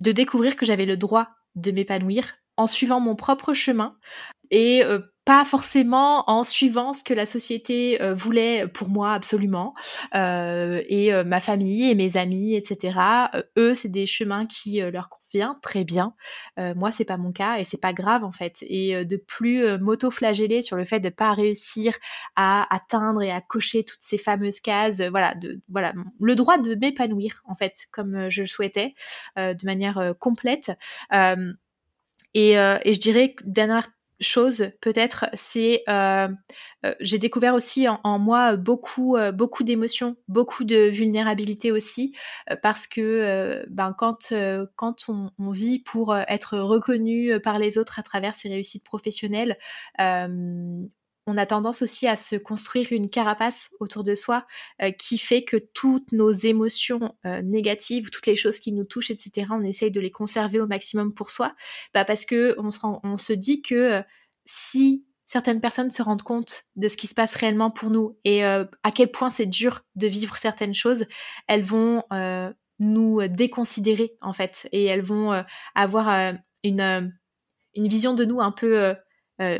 de 0.00 0.12
découvrir 0.12 0.56
que 0.56 0.66
j'avais 0.66 0.86
le 0.86 0.96
droit 0.96 1.28
de 1.54 1.70
m'épanouir 1.70 2.34
en 2.56 2.66
suivant 2.66 3.00
mon 3.00 3.16
propre 3.16 3.54
chemin 3.54 3.96
et 4.50 4.84
euh, 4.84 5.00
pas 5.24 5.44
forcément 5.44 6.28
en 6.30 6.44
suivant 6.44 6.92
ce 6.92 7.04
que 7.04 7.12
la 7.12 7.26
société 7.26 8.00
euh, 8.00 8.14
voulait 8.14 8.66
pour 8.66 8.88
moi 8.88 9.12
absolument. 9.12 9.74
Euh, 10.14 10.82
et 10.88 11.12
euh, 11.12 11.24
ma 11.24 11.40
famille 11.40 11.90
et 11.90 11.94
mes 11.94 12.16
amis 12.16 12.54
etc 12.54 12.98
eux 13.58 13.74
c'est 13.74 13.90
des 13.90 14.06
chemins 14.06 14.46
qui 14.46 14.80
leur 14.80 15.08
conviennent 15.10 15.56
très 15.62 15.84
bien. 15.84 16.14
Moi 16.56 16.90
c'est 16.90 17.04
pas 17.04 17.16
mon 17.16 17.32
cas 17.32 17.58
et 17.58 17.64
c'est 17.64 17.80
pas 17.80 17.92
grave 17.92 18.24
en 18.24 18.32
fait. 18.32 18.58
Et 18.62 19.04
de 19.04 19.16
plus 19.16 19.78
m'auto-flageller 19.78 20.62
sur 20.62 20.76
le 20.76 20.84
fait 20.84 21.00
de 21.00 21.08
pas 21.08 21.32
réussir 21.32 21.94
à 22.34 22.66
atteindre 22.74 23.22
et 23.22 23.30
à 23.30 23.40
cocher 23.40 23.84
toutes 23.84 24.02
ces 24.02 24.18
fameuses 24.18 24.60
cases 24.60 25.00
voilà 25.02 25.34
de 25.34 25.60
voilà 25.68 25.92
le 26.20 26.34
droit 26.34 26.58
de 26.58 26.74
m'épanouir 26.74 27.42
en 27.46 27.54
fait 27.54 27.86
comme 27.92 28.28
je 28.28 28.42
le 28.42 28.48
souhaitais 28.48 28.94
de 29.36 29.64
manière 29.64 30.14
complète. 30.18 30.72
Et, 32.34 32.52
et, 32.52 32.94
je 32.94 33.00
dirais 33.00 33.34
dernière 33.44 33.88
chose 34.20 34.70
peut-être, 34.80 35.26
c'est 35.34 35.82
euh, 35.88 36.28
euh, 36.84 36.94
j'ai 37.00 37.18
découvert 37.18 37.54
aussi 37.54 37.86
en, 37.88 38.18
moi 38.18 38.56
beaucoup 38.56 39.16
euh, 39.16 39.32
beaucoup 39.32 39.64
d'émotions, 39.64 40.16
beaucoup 40.28 40.64
de 40.64 40.88
vulnérabilité 40.88 41.72
aussi, 41.72 42.14
parce 42.62 42.86
que 42.86 43.64
ben 43.68 43.94
quand 43.96 44.32
quand 44.76 45.04
on, 45.08 45.30
on, 45.38 45.50
vit 45.50 45.78
pour 45.80 46.16
être 46.16 46.58
reconnu 46.58 47.40
par 47.40 47.58
les 47.58 47.78
autres 47.78 47.98
à 47.98 48.02
travers 48.02 48.34
ses 48.34 48.48
réussites 48.48 48.84
professionnelles, 48.84 49.56
on 51.30 51.36
a 51.36 51.46
tendance 51.46 51.82
aussi 51.82 52.08
à 52.08 52.16
se 52.16 52.34
construire 52.34 52.92
une 52.92 53.08
carapace 53.08 53.70
autour 53.78 54.02
de 54.02 54.14
soi 54.14 54.46
qui 54.98 55.16
fait 55.16 55.44
que 55.44 55.56
toutes 55.56 56.12
nos 56.12 56.32
émotions 56.32 57.14
négatives, 57.42 58.10
toutes 58.10 58.26
les 58.26 58.34
choses 58.34 58.58
qui 58.58 58.72
nous 58.72 58.84
touchent, 58.84 59.10
etc., 59.10 59.46
on 59.50 59.62
essaye 59.62 59.90
de 59.90 60.00
les 60.00 60.10
conserver 60.10 60.60
au 60.60 60.66
maximum 60.66 61.14
pour 61.14 61.30
soi, 61.30 61.54
bah 61.94 62.04
parce 62.04 62.24
que 62.24 62.56
on 62.58 63.16
se, 63.16 63.32
dit 63.32 63.62
que 63.62 64.02
si 64.44 65.06
certaines 65.24 65.60
personnes 65.60 65.90
se 65.90 66.02
rendent 66.02 66.22
compte 66.22 66.64
de 66.74 66.88
ce 66.88 66.96
qui 66.96 67.06
se 67.06 67.14
passe 67.14 67.36
réellement 67.36 67.70
pour 67.70 67.90
nous 67.90 68.18
et 68.24 68.42
à 68.42 68.90
quel 68.94 69.10
point 69.10 69.30
c'est 69.30 69.46
dur 69.46 69.82
de 69.94 70.08
vivre 70.08 70.36
certaines 70.36 70.74
choses, 70.74 71.04
elles 71.46 71.62
vont 71.62 72.02
nous 72.80 73.28
déconsidérer 73.28 74.16
en 74.20 74.32
fait 74.32 74.68
et 74.72 74.84
elles 74.84 75.02
vont 75.02 75.44
avoir 75.74 76.34
une, 76.64 77.12
vision 77.76 78.14
de 78.14 78.24
nous 78.24 78.40
un 78.40 78.50
peu 78.50 78.78
euh, 78.78 78.94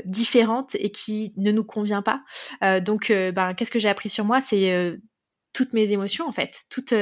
différente 0.04 0.74
et 0.76 0.90
qui 0.90 1.32
ne 1.36 1.52
nous 1.52 1.64
convient 1.64 2.02
pas. 2.02 2.22
Euh, 2.62 2.80
donc, 2.80 3.10
euh, 3.10 3.32
ben, 3.32 3.54
qu'est-ce 3.54 3.70
que 3.70 3.78
j'ai 3.78 3.88
appris 3.88 4.08
sur 4.08 4.24
moi? 4.24 4.40
C'est 4.40 4.98
toutes 5.52 5.72
mes 5.72 5.92
émotions 5.92 6.28
en 6.28 6.32
fait, 6.32 6.62
toutes 6.68 6.94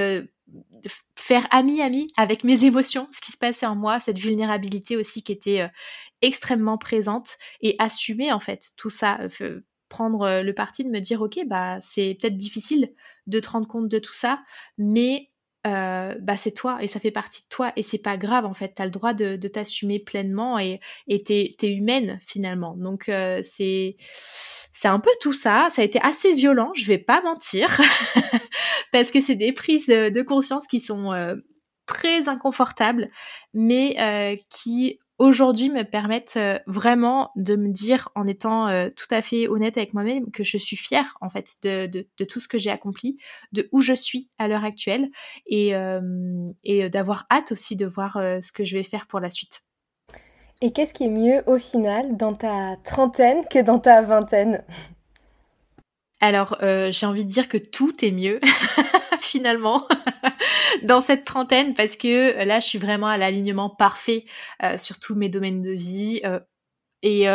faire 1.16 1.46
ami-ami 1.50 2.06
avec 2.16 2.44
mes 2.44 2.64
émotions, 2.64 3.06
ce 3.12 3.20
qui 3.20 3.30
se 3.30 3.36
passait 3.36 3.66
en 3.66 3.76
moi, 3.76 4.00
cette 4.00 4.18
vulnérabilité 4.18 4.96
aussi 4.96 5.22
qui 5.22 5.32
était 5.32 5.68
extrêmement 6.22 6.78
présente 6.78 7.36
et 7.60 7.76
assumer 7.78 8.32
en 8.32 8.40
fait. 8.40 8.70
Tout 8.76 8.88
ça, 8.88 9.18
prendre 9.90 10.42
le 10.42 10.54
parti 10.54 10.84
de 10.84 10.90
me 10.90 11.00
dire 11.00 11.20
ok 11.20 11.40
bah 11.46 11.78
c'est 11.82 12.16
peut-être 12.20 12.36
difficile 12.36 12.92
de 13.26 13.40
te 13.40 13.50
rendre 13.50 13.68
compte 13.68 13.88
de 13.88 13.98
tout 13.98 14.14
ça, 14.14 14.40
mais 14.78 15.30
euh, 15.66 16.14
bah 16.20 16.36
c'est 16.36 16.52
toi 16.52 16.78
et 16.80 16.86
ça 16.86 17.00
fait 17.00 17.10
partie 17.10 17.42
de 17.42 17.48
toi 17.48 17.72
et 17.74 17.82
c'est 17.82 17.98
pas 17.98 18.16
grave 18.16 18.44
en 18.44 18.54
fait, 18.54 18.74
tu 18.76 18.82
le 18.82 18.90
droit 18.90 19.12
de, 19.12 19.36
t'assumer 19.48 19.98
pleinement 19.98 20.58
et 20.58 20.80
t'es 21.24 21.50
es 21.62 21.72
humaine 21.72 22.18
finalement. 22.26 22.76
Donc 22.76 23.08
euh, 23.08 23.40
c'est 23.42 23.96
c'est 24.72 24.88
un 24.88 25.00
peu 25.00 25.10
tout 25.20 25.32
ça, 25.32 25.68
ça 25.70 25.82
a 25.82 25.84
été 25.84 25.98
assez 26.02 26.34
violent, 26.34 26.70
je 26.74 26.86
vais 26.86 26.98
pas 26.98 27.20
mentir, 27.22 27.80
parce 28.92 29.10
que 29.10 29.20
c'est 29.20 29.34
des 29.34 29.52
prises 29.52 29.88
de 29.88 30.22
conscience 30.22 30.68
qui 30.68 30.78
sont 30.78 31.12
euh, 31.12 31.34
très 31.86 32.28
inconfortables, 32.28 33.10
mais 33.52 34.38
qui 34.48 35.00
aujourd'hui 35.18 35.68
me 35.68 35.82
permettent 35.82 36.36
euh, 36.36 36.58
vraiment 36.66 37.30
de 37.36 37.56
me 37.56 37.70
dire 37.70 38.08
en 38.14 38.26
étant 38.26 38.68
euh, 38.68 38.88
tout 38.94 39.06
à 39.10 39.20
fait 39.20 39.48
honnête 39.48 39.76
avec 39.76 39.92
moi-même 39.92 40.30
que 40.30 40.44
je 40.44 40.56
suis 40.56 40.76
fière 40.76 41.16
en 41.20 41.28
fait 41.28 41.56
de, 41.62 41.86
de, 41.86 42.24
tout 42.24 42.40
ce 42.40 42.48
que 42.48 42.58
j'ai 42.58 42.70
accompli, 42.70 43.18
de 43.52 43.68
où 43.72 43.82
je 43.82 43.92
suis 43.92 44.30
à 44.38 44.48
l'heure 44.48 44.64
actuelle 44.64 45.10
et, 45.46 45.74
euh, 45.74 46.00
et 46.64 46.88
d'avoir 46.88 47.26
hâte 47.30 47.52
aussi 47.52 47.76
de 47.76 47.86
voir 47.86 48.14
ce 48.14 48.52
que 48.52 48.64
je 48.64 48.76
vais 48.76 48.84
faire 48.84 49.06
pour 49.06 49.20
la 49.20 49.30
suite. 49.30 49.62
Et 50.60 50.72
qu'est-ce 50.72 50.94
qui 50.94 51.04
est 51.04 51.10
mieux 51.10 51.42
au 51.46 51.58
final 51.58 52.16
dans 52.16 52.34
ta 52.34 52.76
trentaine 52.84 53.44
que 53.50 53.60
dans 53.60 53.78
ta 53.78 54.02
vingtaine? 54.02 54.64
Alors 56.20 56.58
j'ai 56.60 57.06
envie 57.06 57.24
de 57.24 57.30
dire 57.30 57.48
que 57.48 57.58
tout 57.58 58.04
est 58.04 58.10
mieux 58.10 58.40
finalement 59.20 59.86
dans 60.84 61.00
cette 61.00 61.24
trentaine 61.24 61.74
parce 61.74 61.96
que 61.96 62.36
euh, 62.36 62.44
là, 62.44 62.60
je 62.60 62.66
suis 62.66 62.78
vraiment 62.78 63.06
à 63.06 63.18
l'alignement 63.18 63.70
parfait 63.70 64.24
euh, 64.62 64.78
sur 64.78 64.98
tous 64.98 65.14
mes 65.14 65.28
domaines 65.28 65.62
de 65.62 65.72
vie. 65.72 66.20
Euh, 66.24 66.40
et, 67.02 67.26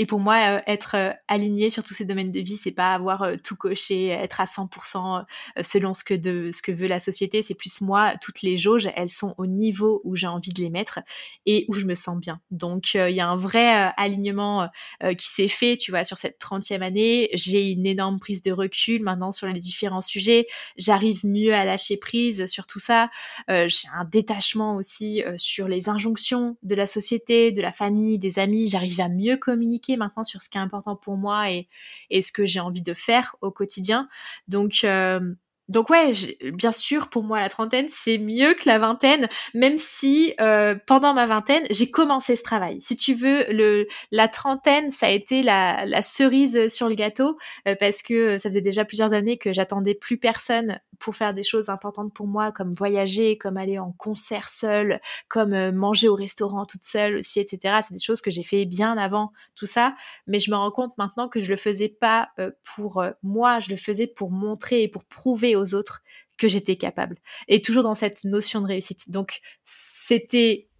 et 0.00 0.06
pour 0.06 0.18
moi, 0.18 0.56
euh, 0.56 0.60
être 0.66 0.94
euh, 0.94 1.10
aligné 1.28 1.68
sur 1.68 1.84
tous 1.84 1.92
ces 1.92 2.06
domaines 2.06 2.32
de 2.32 2.40
vie, 2.40 2.56
c'est 2.56 2.70
pas 2.70 2.94
avoir 2.94 3.20
euh, 3.20 3.36
tout 3.44 3.54
coché, 3.54 4.06
être 4.06 4.40
à 4.40 4.46
100% 4.46 5.26
selon 5.62 5.92
ce 5.92 6.04
que, 6.04 6.14
de, 6.14 6.52
ce 6.54 6.62
que 6.62 6.72
veut 6.72 6.86
la 6.86 7.00
société. 7.00 7.42
C'est 7.42 7.52
plus 7.52 7.82
moi, 7.82 8.14
toutes 8.18 8.40
les 8.40 8.56
jauges, 8.56 8.88
elles 8.96 9.10
sont 9.10 9.34
au 9.36 9.44
niveau 9.44 10.00
où 10.04 10.16
j'ai 10.16 10.26
envie 10.26 10.54
de 10.54 10.62
les 10.62 10.70
mettre 10.70 11.00
et 11.44 11.66
où 11.68 11.74
je 11.74 11.84
me 11.84 11.94
sens 11.94 12.18
bien. 12.18 12.40
Donc, 12.50 12.94
il 12.94 13.10
y 13.10 13.20
a 13.20 13.28
un 13.28 13.36
vrai 13.36 13.92
alignement 13.98 14.70
qui 15.18 15.26
s'est 15.26 15.48
fait, 15.48 15.76
tu 15.76 15.90
vois, 15.90 16.02
sur 16.02 16.16
cette 16.16 16.40
30e 16.40 16.80
année. 16.80 17.28
J'ai 17.34 17.70
une 17.70 17.84
énorme 17.84 18.18
prise 18.18 18.42
de 18.42 18.52
recul 18.52 19.02
maintenant 19.02 19.32
sur 19.32 19.48
les 19.48 19.60
différents 19.60 20.00
sujets. 20.00 20.46
J'arrive 20.78 21.26
mieux 21.26 21.52
à 21.52 21.66
lâcher 21.66 21.98
prise 21.98 22.46
sur 22.46 22.66
tout 22.66 22.80
ça. 22.80 23.10
j'ai 23.48 23.88
un 23.94 24.04
détachement 24.04 24.76
aussi 24.76 25.22
sur 25.36 25.68
les 25.68 25.90
injonctions 25.90 26.56
de 26.62 26.74
la 26.74 26.86
société, 26.86 27.52
de 27.52 27.60
la 27.60 27.72
famille, 27.72 28.18
des 28.18 28.38
amis. 28.38 28.68
J'arrive 28.68 29.00
à 29.00 29.08
mieux 29.08 29.36
communiquer 29.36 29.89
maintenant 29.96 30.24
sur 30.24 30.42
ce 30.42 30.48
qui 30.48 30.58
est 30.58 30.60
important 30.60 30.96
pour 30.96 31.16
moi 31.16 31.50
et, 31.50 31.68
et 32.10 32.22
ce 32.22 32.32
que 32.32 32.46
j'ai 32.46 32.60
envie 32.60 32.82
de 32.82 32.94
faire 32.94 33.36
au 33.40 33.50
quotidien. 33.50 34.08
Donc, 34.48 34.80
euh, 34.84 35.34
donc 35.70 35.88
ouais, 35.88 36.12
bien 36.52 36.72
sûr, 36.72 37.08
pour 37.08 37.22
moi, 37.22 37.38
la 37.38 37.48
trentaine, 37.48 37.86
c'est 37.88 38.18
mieux 38.18 38.54
que 38.54 38.68
la 38.68 38.80
vingtaine, 38.80 39.28
même 39.54 39.78
si 39.78 40.34
euh, 40.40 40.74
pendant 40.84 41.14
ma 41.14 41.26
vingtaine, 41.26 41.64
j'ai 41.70 41.92
commencé 41.92 42.34
ce 42.34 42.42
travail. 42.42 42.78
Si 42.80 42.96
tu 42.96 43.14
veux, 43.14 43.44
le, 43.52 43.86
la 44.10 44.26
trentaine, 44.26 44.90
ça 44.90 45.06
a 45.06 45.10
été 45.10 45.44
la, 45.44 45.86
la 45.86 46.02
cerise 46.02 46.66
sur 46.66 46.88
le 46.88 46.96
gâteau, 46.96 47.38
euh, 47.68 47.76
parce 47.78 48.02
que 48.02 48.36
ça 48.38 48.48
faisait 48.48 48.60
déjà 48.60 48.84
plusieurs 48.84 49.12
années 49.12 49.38
que 49.38 49.52
j'attendais 49.52 49.94
plus 49.94 50.18
personne 50.18 50.80
pour 51.00 51.16
faire 51.16 51.34
des 51.34 51.42
choses 51.42 51.68
importantes 51.68 52.12
pour 52.14 52.28
moi, 52.28 52.52
comme 52.52 52.70
voyager, 52.76 53.36
comme 53.38 53.56
aller 53.56 53.78
en 53.78 53.90
concert 53.92 54.48
seule, 54.48 55.00
comme 55.28 55.54
euh, 55.54 55.72
manger 55.72 56.08
au 56.08 56.14
restaurant 56.14 56.66
toute 56.66 56.84
seule 56.84 57.16
aussi, 57.16 57.40
etc. 57.40 57.80
C'est 57.82 57.94
des 57.94 58.02
choses 58.02 58.20
que 58.20 58.30
j'ai 58.30 58.42
fait 58.42 58.66
bien 58.66 58.96
avant 58.96 59.32
tout 59.56 59.66
ça, 59.66 59.94
mais 60.26 60.38
je 60.38 60.50
me 60.50 60.56
rends 60.56 60.70
compte 60.70 60.96
maintenant 60.98 61.28
que 61.28 61.40
je 61.40 61.50
le 61.50 61.56
faisais 61.56 61.88
pas 61.88 62.28
euh, 62.38 62.50
pour 62.62 63.00
euh, 63.00 63.10
moi, 63.22 63.60
je 63.60 63.70
le 63.70 63.76
faisais 63.76 64.06
pour 64.06 64.30
montrer 64.30 64.82
et 64.82 64.88
pour 64.88 65.04
prouver 65.04 65.56
aux 65.60 65.74
autres 65.74 66.02
que 66.38 66.48
j'étais 66.48 66.76
capable. 66.76 67.16
Et 67.48 67.62
toujours 67.62 67.82
dans 67.82 67.94
cette 67.94 68.24
notion 68.24 68.60
de 68.60 68.66
réussite. 68.66 69.10
Donc, 69.10 69.40
c'était 69.64 70.70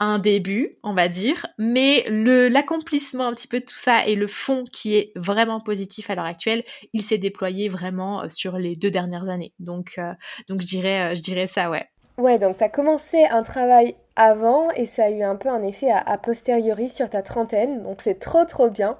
un 0.00 0.18
début, 0.18 0.74
on 0.82 0.92
va 0.92 1.08
dire, 1.08 1.46
mais 1.58 2.04
l'accomplissement 2.08 3.26
un 3.26 3.34
petit 3.34 3.46
peu 3.46 3.60
de 3.60 3.64
tout 3.64 3.76
ça 3.76 4.06
et 4.06 4.16
le 4.16 4.26
fond 4.26 4.64
qui 4.70 4.96
est 4.96 5.12
vraiment 5.14 5.60
positif 5.60 6.10
à 6.10 6.14
l'heure 6.14 6.24
actuelle, 6.24 6.64
il 6.92 7.02
s'est 7.02 7.18
déployé 7.18 7.68
vraiment 7.68 8.22
euh, 8.22 8.28
sur 8.28 8.58
les 8.58 8.74
deux 8.74 8.90
dernières 8.90 9.28
années. 9.28 9.54
Donc, 9.60 9.94
euh, 9.98 10.12
donc 10.48 10.62
je 10.62 10.66
dirais, 10.66 11.12
euh, 11.12 11.14
je 11.14 11.22
dirais 11.22 11.46
ça, 11.46 11.70
ouais. 11.70 11.86
Ouais, 12.18 12.38
donc 12.38 12.58
tu 12.58 12.64
as 12.64 12.68
commencé 12.68 13.24
un 13.30 13.42
travail 13.42 13.94
avant 14.14 14.70
et 14.72 14.86
ça 14.86 15.04
a 15.04 15.10
eu 15.10 15.22
un 15.22 15.36
peu 15.36 15.48
un 15.48 15.62
effet 15.62 15.90
à, 15.90 16.18
posteriori 16.18 16.88
sur 16.88 17.10
ta 17.10 17.22
trentaine, 17.22 17.82
donc 17.82 18.02
c'est 18.02 18.20
trop 18.20 18.44
trop 18.44 18.68
bien. 18.68 18.96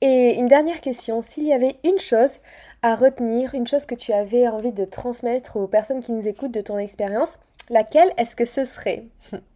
Et 0.00 0.34
une 0.38 0.46
dernière 0.46 0.80
question, 0.80 1.22
s'il 1.22 1.44
y 1.44 1.52
avait 1.52 1.76
une 1.84 1.98
chose 1.98 2.38
à 2.82 2.96
retenir, 2.96 3.54
une 3.54 3.66
chose 3.66 3.86
que 3.86 3.94
tu 3.94 4.12
avais 4.12 4.48
envie 4.48 4.72
de 4.72 4.84
transmettre 4.84 5.56
aux 5.56 5.68
personnes 5.68 6.00
qui 6.00 6.12
nous 6.12 6.26
écoutent 6.26 6.52
de 6.52 6.60
ton 6.60 6.78
expérience, 6.78 7.38
laquelle 7.70 8.12
est-ce 8.16 8.36
que 8.36 8.44
ce 8.44 8.64
serait? 8.64 9.06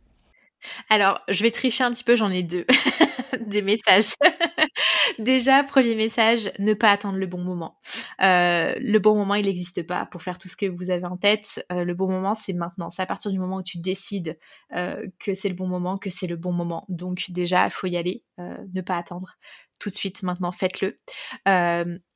Alors, 0.88 1.20
je 1.28 1.42
vais 1.42 1.50
tricher 1.50 1.84
un 1.84 1.92
petit 1.92 2.04
peu, 2.04 2.16
j'en 2.16 2.30
ai 2.30 2.42
deux. 2.42 2.64
Des 3.46 3.62
messages. 3.62 4.14
Déjà, 5.18 5.62
premier 5.64 5.94
message, 5.94 6.50
ne 6.58 6.74
pas 6.74 6.90
attendre 6.90 7.18
le 7.18 7.26
bon 7.26 7.42
moment. 7.42 7.78
Euh, 8.22 8.74
le 8.80 8.98
bon 8.98 9.16
moment, 9.16 9.34
il 9.34 9.46
n'existe 9.46 9.86
pas 9.86 10.06
pour 10.06 10.22
faire 10.22 10.38
tout 10.38 10.48
ce 10.48 10.56
que 10.56 10.66
vous 10.66 10.90
avez 10.90 11.06
en 11.06 11.16
tête. 11.16 11.64
Euh, 11.72 11.84
le 11.84 11.94
bon 11.94 12.10
moment, 12.10 12.34
c'est 12.34 12.52
maintenant. 12.52 12.90
C'est 12.90 13.02
à 13.02 13.06
partir 13.06 13.30
du 13.30 13.38
moment 13.38 13.56
où 13.56 13.62
tu 13.62 13.78
décides 13.78 14.38
euh, 14.74 15.06
que 15.18 15.34
c'est 15.34 15.48
le 15.48 15.54
bon 15.54 15.68
moment, 15.68 15.98
que 15.98 16.10
c'est 16.10 16.26
le 16.26 16.36
bon 16.36 16.52
moment. 16.52 16.84
Donc 16.88 17.24
déjà, 17.28 17.66
il 17.66 17.70
faut 17.70 17.86
y 17.86 17.96
aller, 17.96 18.24
ne 18.38 18.80
pas 18.80 18.96
attendre. 18.96 19.36
Tout 19.78 19.90
de 19.90 19.94
suite, 19.94 20.22
maintenant, 20.22 20.52
faites-le. 20.52 20.98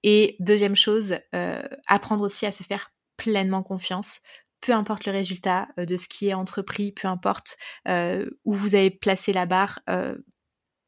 et 0.03 0.37
deuxième 0.41 0.77
chose, 0.77 1.19
apprendre 1.87 2.25
aussi 2.25 2.47
à 2.47 2.53
se 2.53 2.63
faire 2.63 2.93
pleinement 3.17 3.63
confiance 3.63 4.21
peu 4.61 4.73
importe 4.73 5.07
le 5.07 5.13
résultat 5.13 5.69
euh, 5.79 5.85
de 5.85 5.97
ce 5.97 6.09
qui 6.09 6.29
est 6.29 6.35
entrepris, 6.35 6.93
peu 6.93 7.09
importe 7.09 7.57
euh, 7.89 8.27
où 8.45 8.55
vous 8.55 8.75
avez 8.75 8.91
placé 8.91 9.33
la 9.33 9.47
barre, 9.47 9.81
euh, 9.89 10.17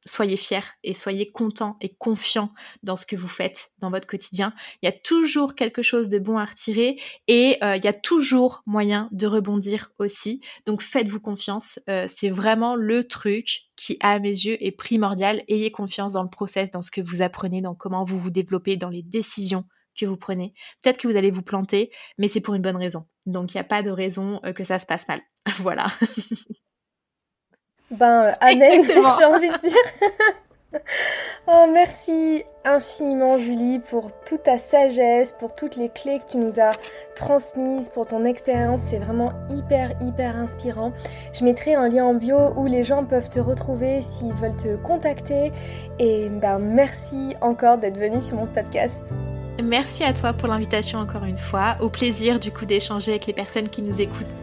soyez 0.04 0.36
fiers 0.36 0.60
et 0.82 0.94
soyez 0.94 1.30
contents 1.30 1.76
et 1.80 1.94
confiants 1.94 2.52
dans 2.82 2.96
ce 2.96 3.06
que 3.06 3.14
vous 3.14 3.28
faites 3.28 3.70
dans 3.78 3.90
votre 3.90 4.08
quotidien. 4.08 4.52
Il 4.82 4.86
y 4.86 4.88
a 4.88 4.92
toujours 4.92 5.54
quelque 5.54 5.82
chose 5.82 6.08
de 6.08 6.18
bon 6.18 6.38
à 6.38 6.44
retirer 6.44 7.00
et 7.28 7.56
il 7.62 7.84
y 7.84 7.86
a 7.86 7.92
toujours 7.92 8.64
moyen 8.66 9.08
de 9.12 9.28
rebondir 9.28 9.92
aussi. 10.00 10.40
Donc 10.66 10.82
faites-vous 10.82 11.20
confiance. 11.20 11.78
C'est 12.08 12.30
vraiment 12.30 12.74
le 12.74 13.06
truc 13.06 13.60
qui, 13.76 13.96
à 14.00 14.18
mes 14.18 14.30
yeux, 14.30 14.56
est 14.58 14.72
primordial. 14.72 15.44
Ayez 15.46 15.70
confiance 15.70 16.14
dans 16.14 16.24
le 16.24 16.30
process, 16.30 16.72
dans 16.72 16.82
ce 16.82 16.90
que 16.90 17.00
vous 17.00 17.22
apprenez, 17.22 17.60
dans 17.60 17.76
comment 17.76 18.02
vous 18.02 18.18
vous 18.18 18.32
développez, 18.32 18.76
dans 18.76 18.90
les 18.90 19.04
décisions 19.04 19.66
que 19.96 20.04
vous 20.06 20.16
prenez. 20.16 20.52
Peut-être 20.82 20.98
que 20.98 21.06
vous 21.06 21.16
allez 21.16 21.30
vous 21.30 21.42
planter, 21.42 21.92
mais 22.18 22.26
c'est 22.26 22.40
pour 22.40 22.54
une 22.54 22.62
bonne 22.62 22.76
raison. 22.76 23.06
Donc 23.26 23.54
il 23.54 23.56
n'y 23.56 23.60
a 23.60 23.64
pas 23.64 23.82
de 23.82 23.90
raison 23.90 24.40
euh, 24.44 24.52
que 24.52 24.64
ça 24.64 24.78
se 24.78 24.86
passe 24.86 25.08
mal. 25.08 25.20
voilà. 25.58 25.86
Ben, 27.90 28.22
euh, 28.22 28.32
amen, 28.40 28.82
j'ai 29.18 29.24
envie 29.26 29.50
de 29.50 29.58
dire. 29.58 30.80
oh, 31.46 31.66
merci 31.70 32.42
infiniment, 32.64 33.36
Julie, 33.36 33.80
pour 33.80 34.10
toute 34.24 34.44
ta 34.44 34.56
sagesse, 34.56 35.34
pour 35.38 35.54
toutes 35.54 35.76
les 35.76 35.90
clés 35.90 36.18
que 36.20 36.32
tu 36.32 36.38
nous 36.38 36.58
as 36.58 36.72
transmises, 37.14 37.90
pour 37.90 38.06
ton 38.06 38.24
expérience. 38.24 38.80
C'est 38.80 38.98
vraiment 38.98 39.32
hyper, 39.50 39.90
hyper 40.00 40.36
inspirant. 40.36 40.94
Je 41.34 41.44
mettrai 41.44 41.74
un 41.74 41.88
lien 41.88 42.06
en 42.06 42.14
bio 42.14 42.54
où 42.56 42.64
les 42.64 42.82
gens 42.82 43.04
peuvent 43.04 43.28
te 43.28 43.40
retrouver 43.40 44.00
s'ils 44.00 44.32
veulent 44.32 44.56
te 44.56 44.76
contacter. 44.76 45.52
Et 45.98 46.30
ben, 46.30 46.58
merci 46.58 47.36
encore 47.42 47.76
d'être 47.76 47.98
venu 47.98 48.22
sur 48.22 48.36
mon 48.36 48.46
podcast. 48.46 49.14
Merci 49.62 50.02
à 50.02 50.12
toi 50.12 50.32
pour 50.32 50.48
l'invitation 50.48 50.98
encore 50.98 51.24
une 51.24 51.38
fois. 51.38 51.76
Au 51.80 51.88
plaisir 51.88 52.40
du 52.40 52.50
coup 52.50 52.66
d'échanger 52.66 53.12
avec 53.12 53.26
les 53.26 53.32
personnes 53.32 53.68
qui 53.68 53.80
nous 53.80 54.00
écoutent 54.00 54.34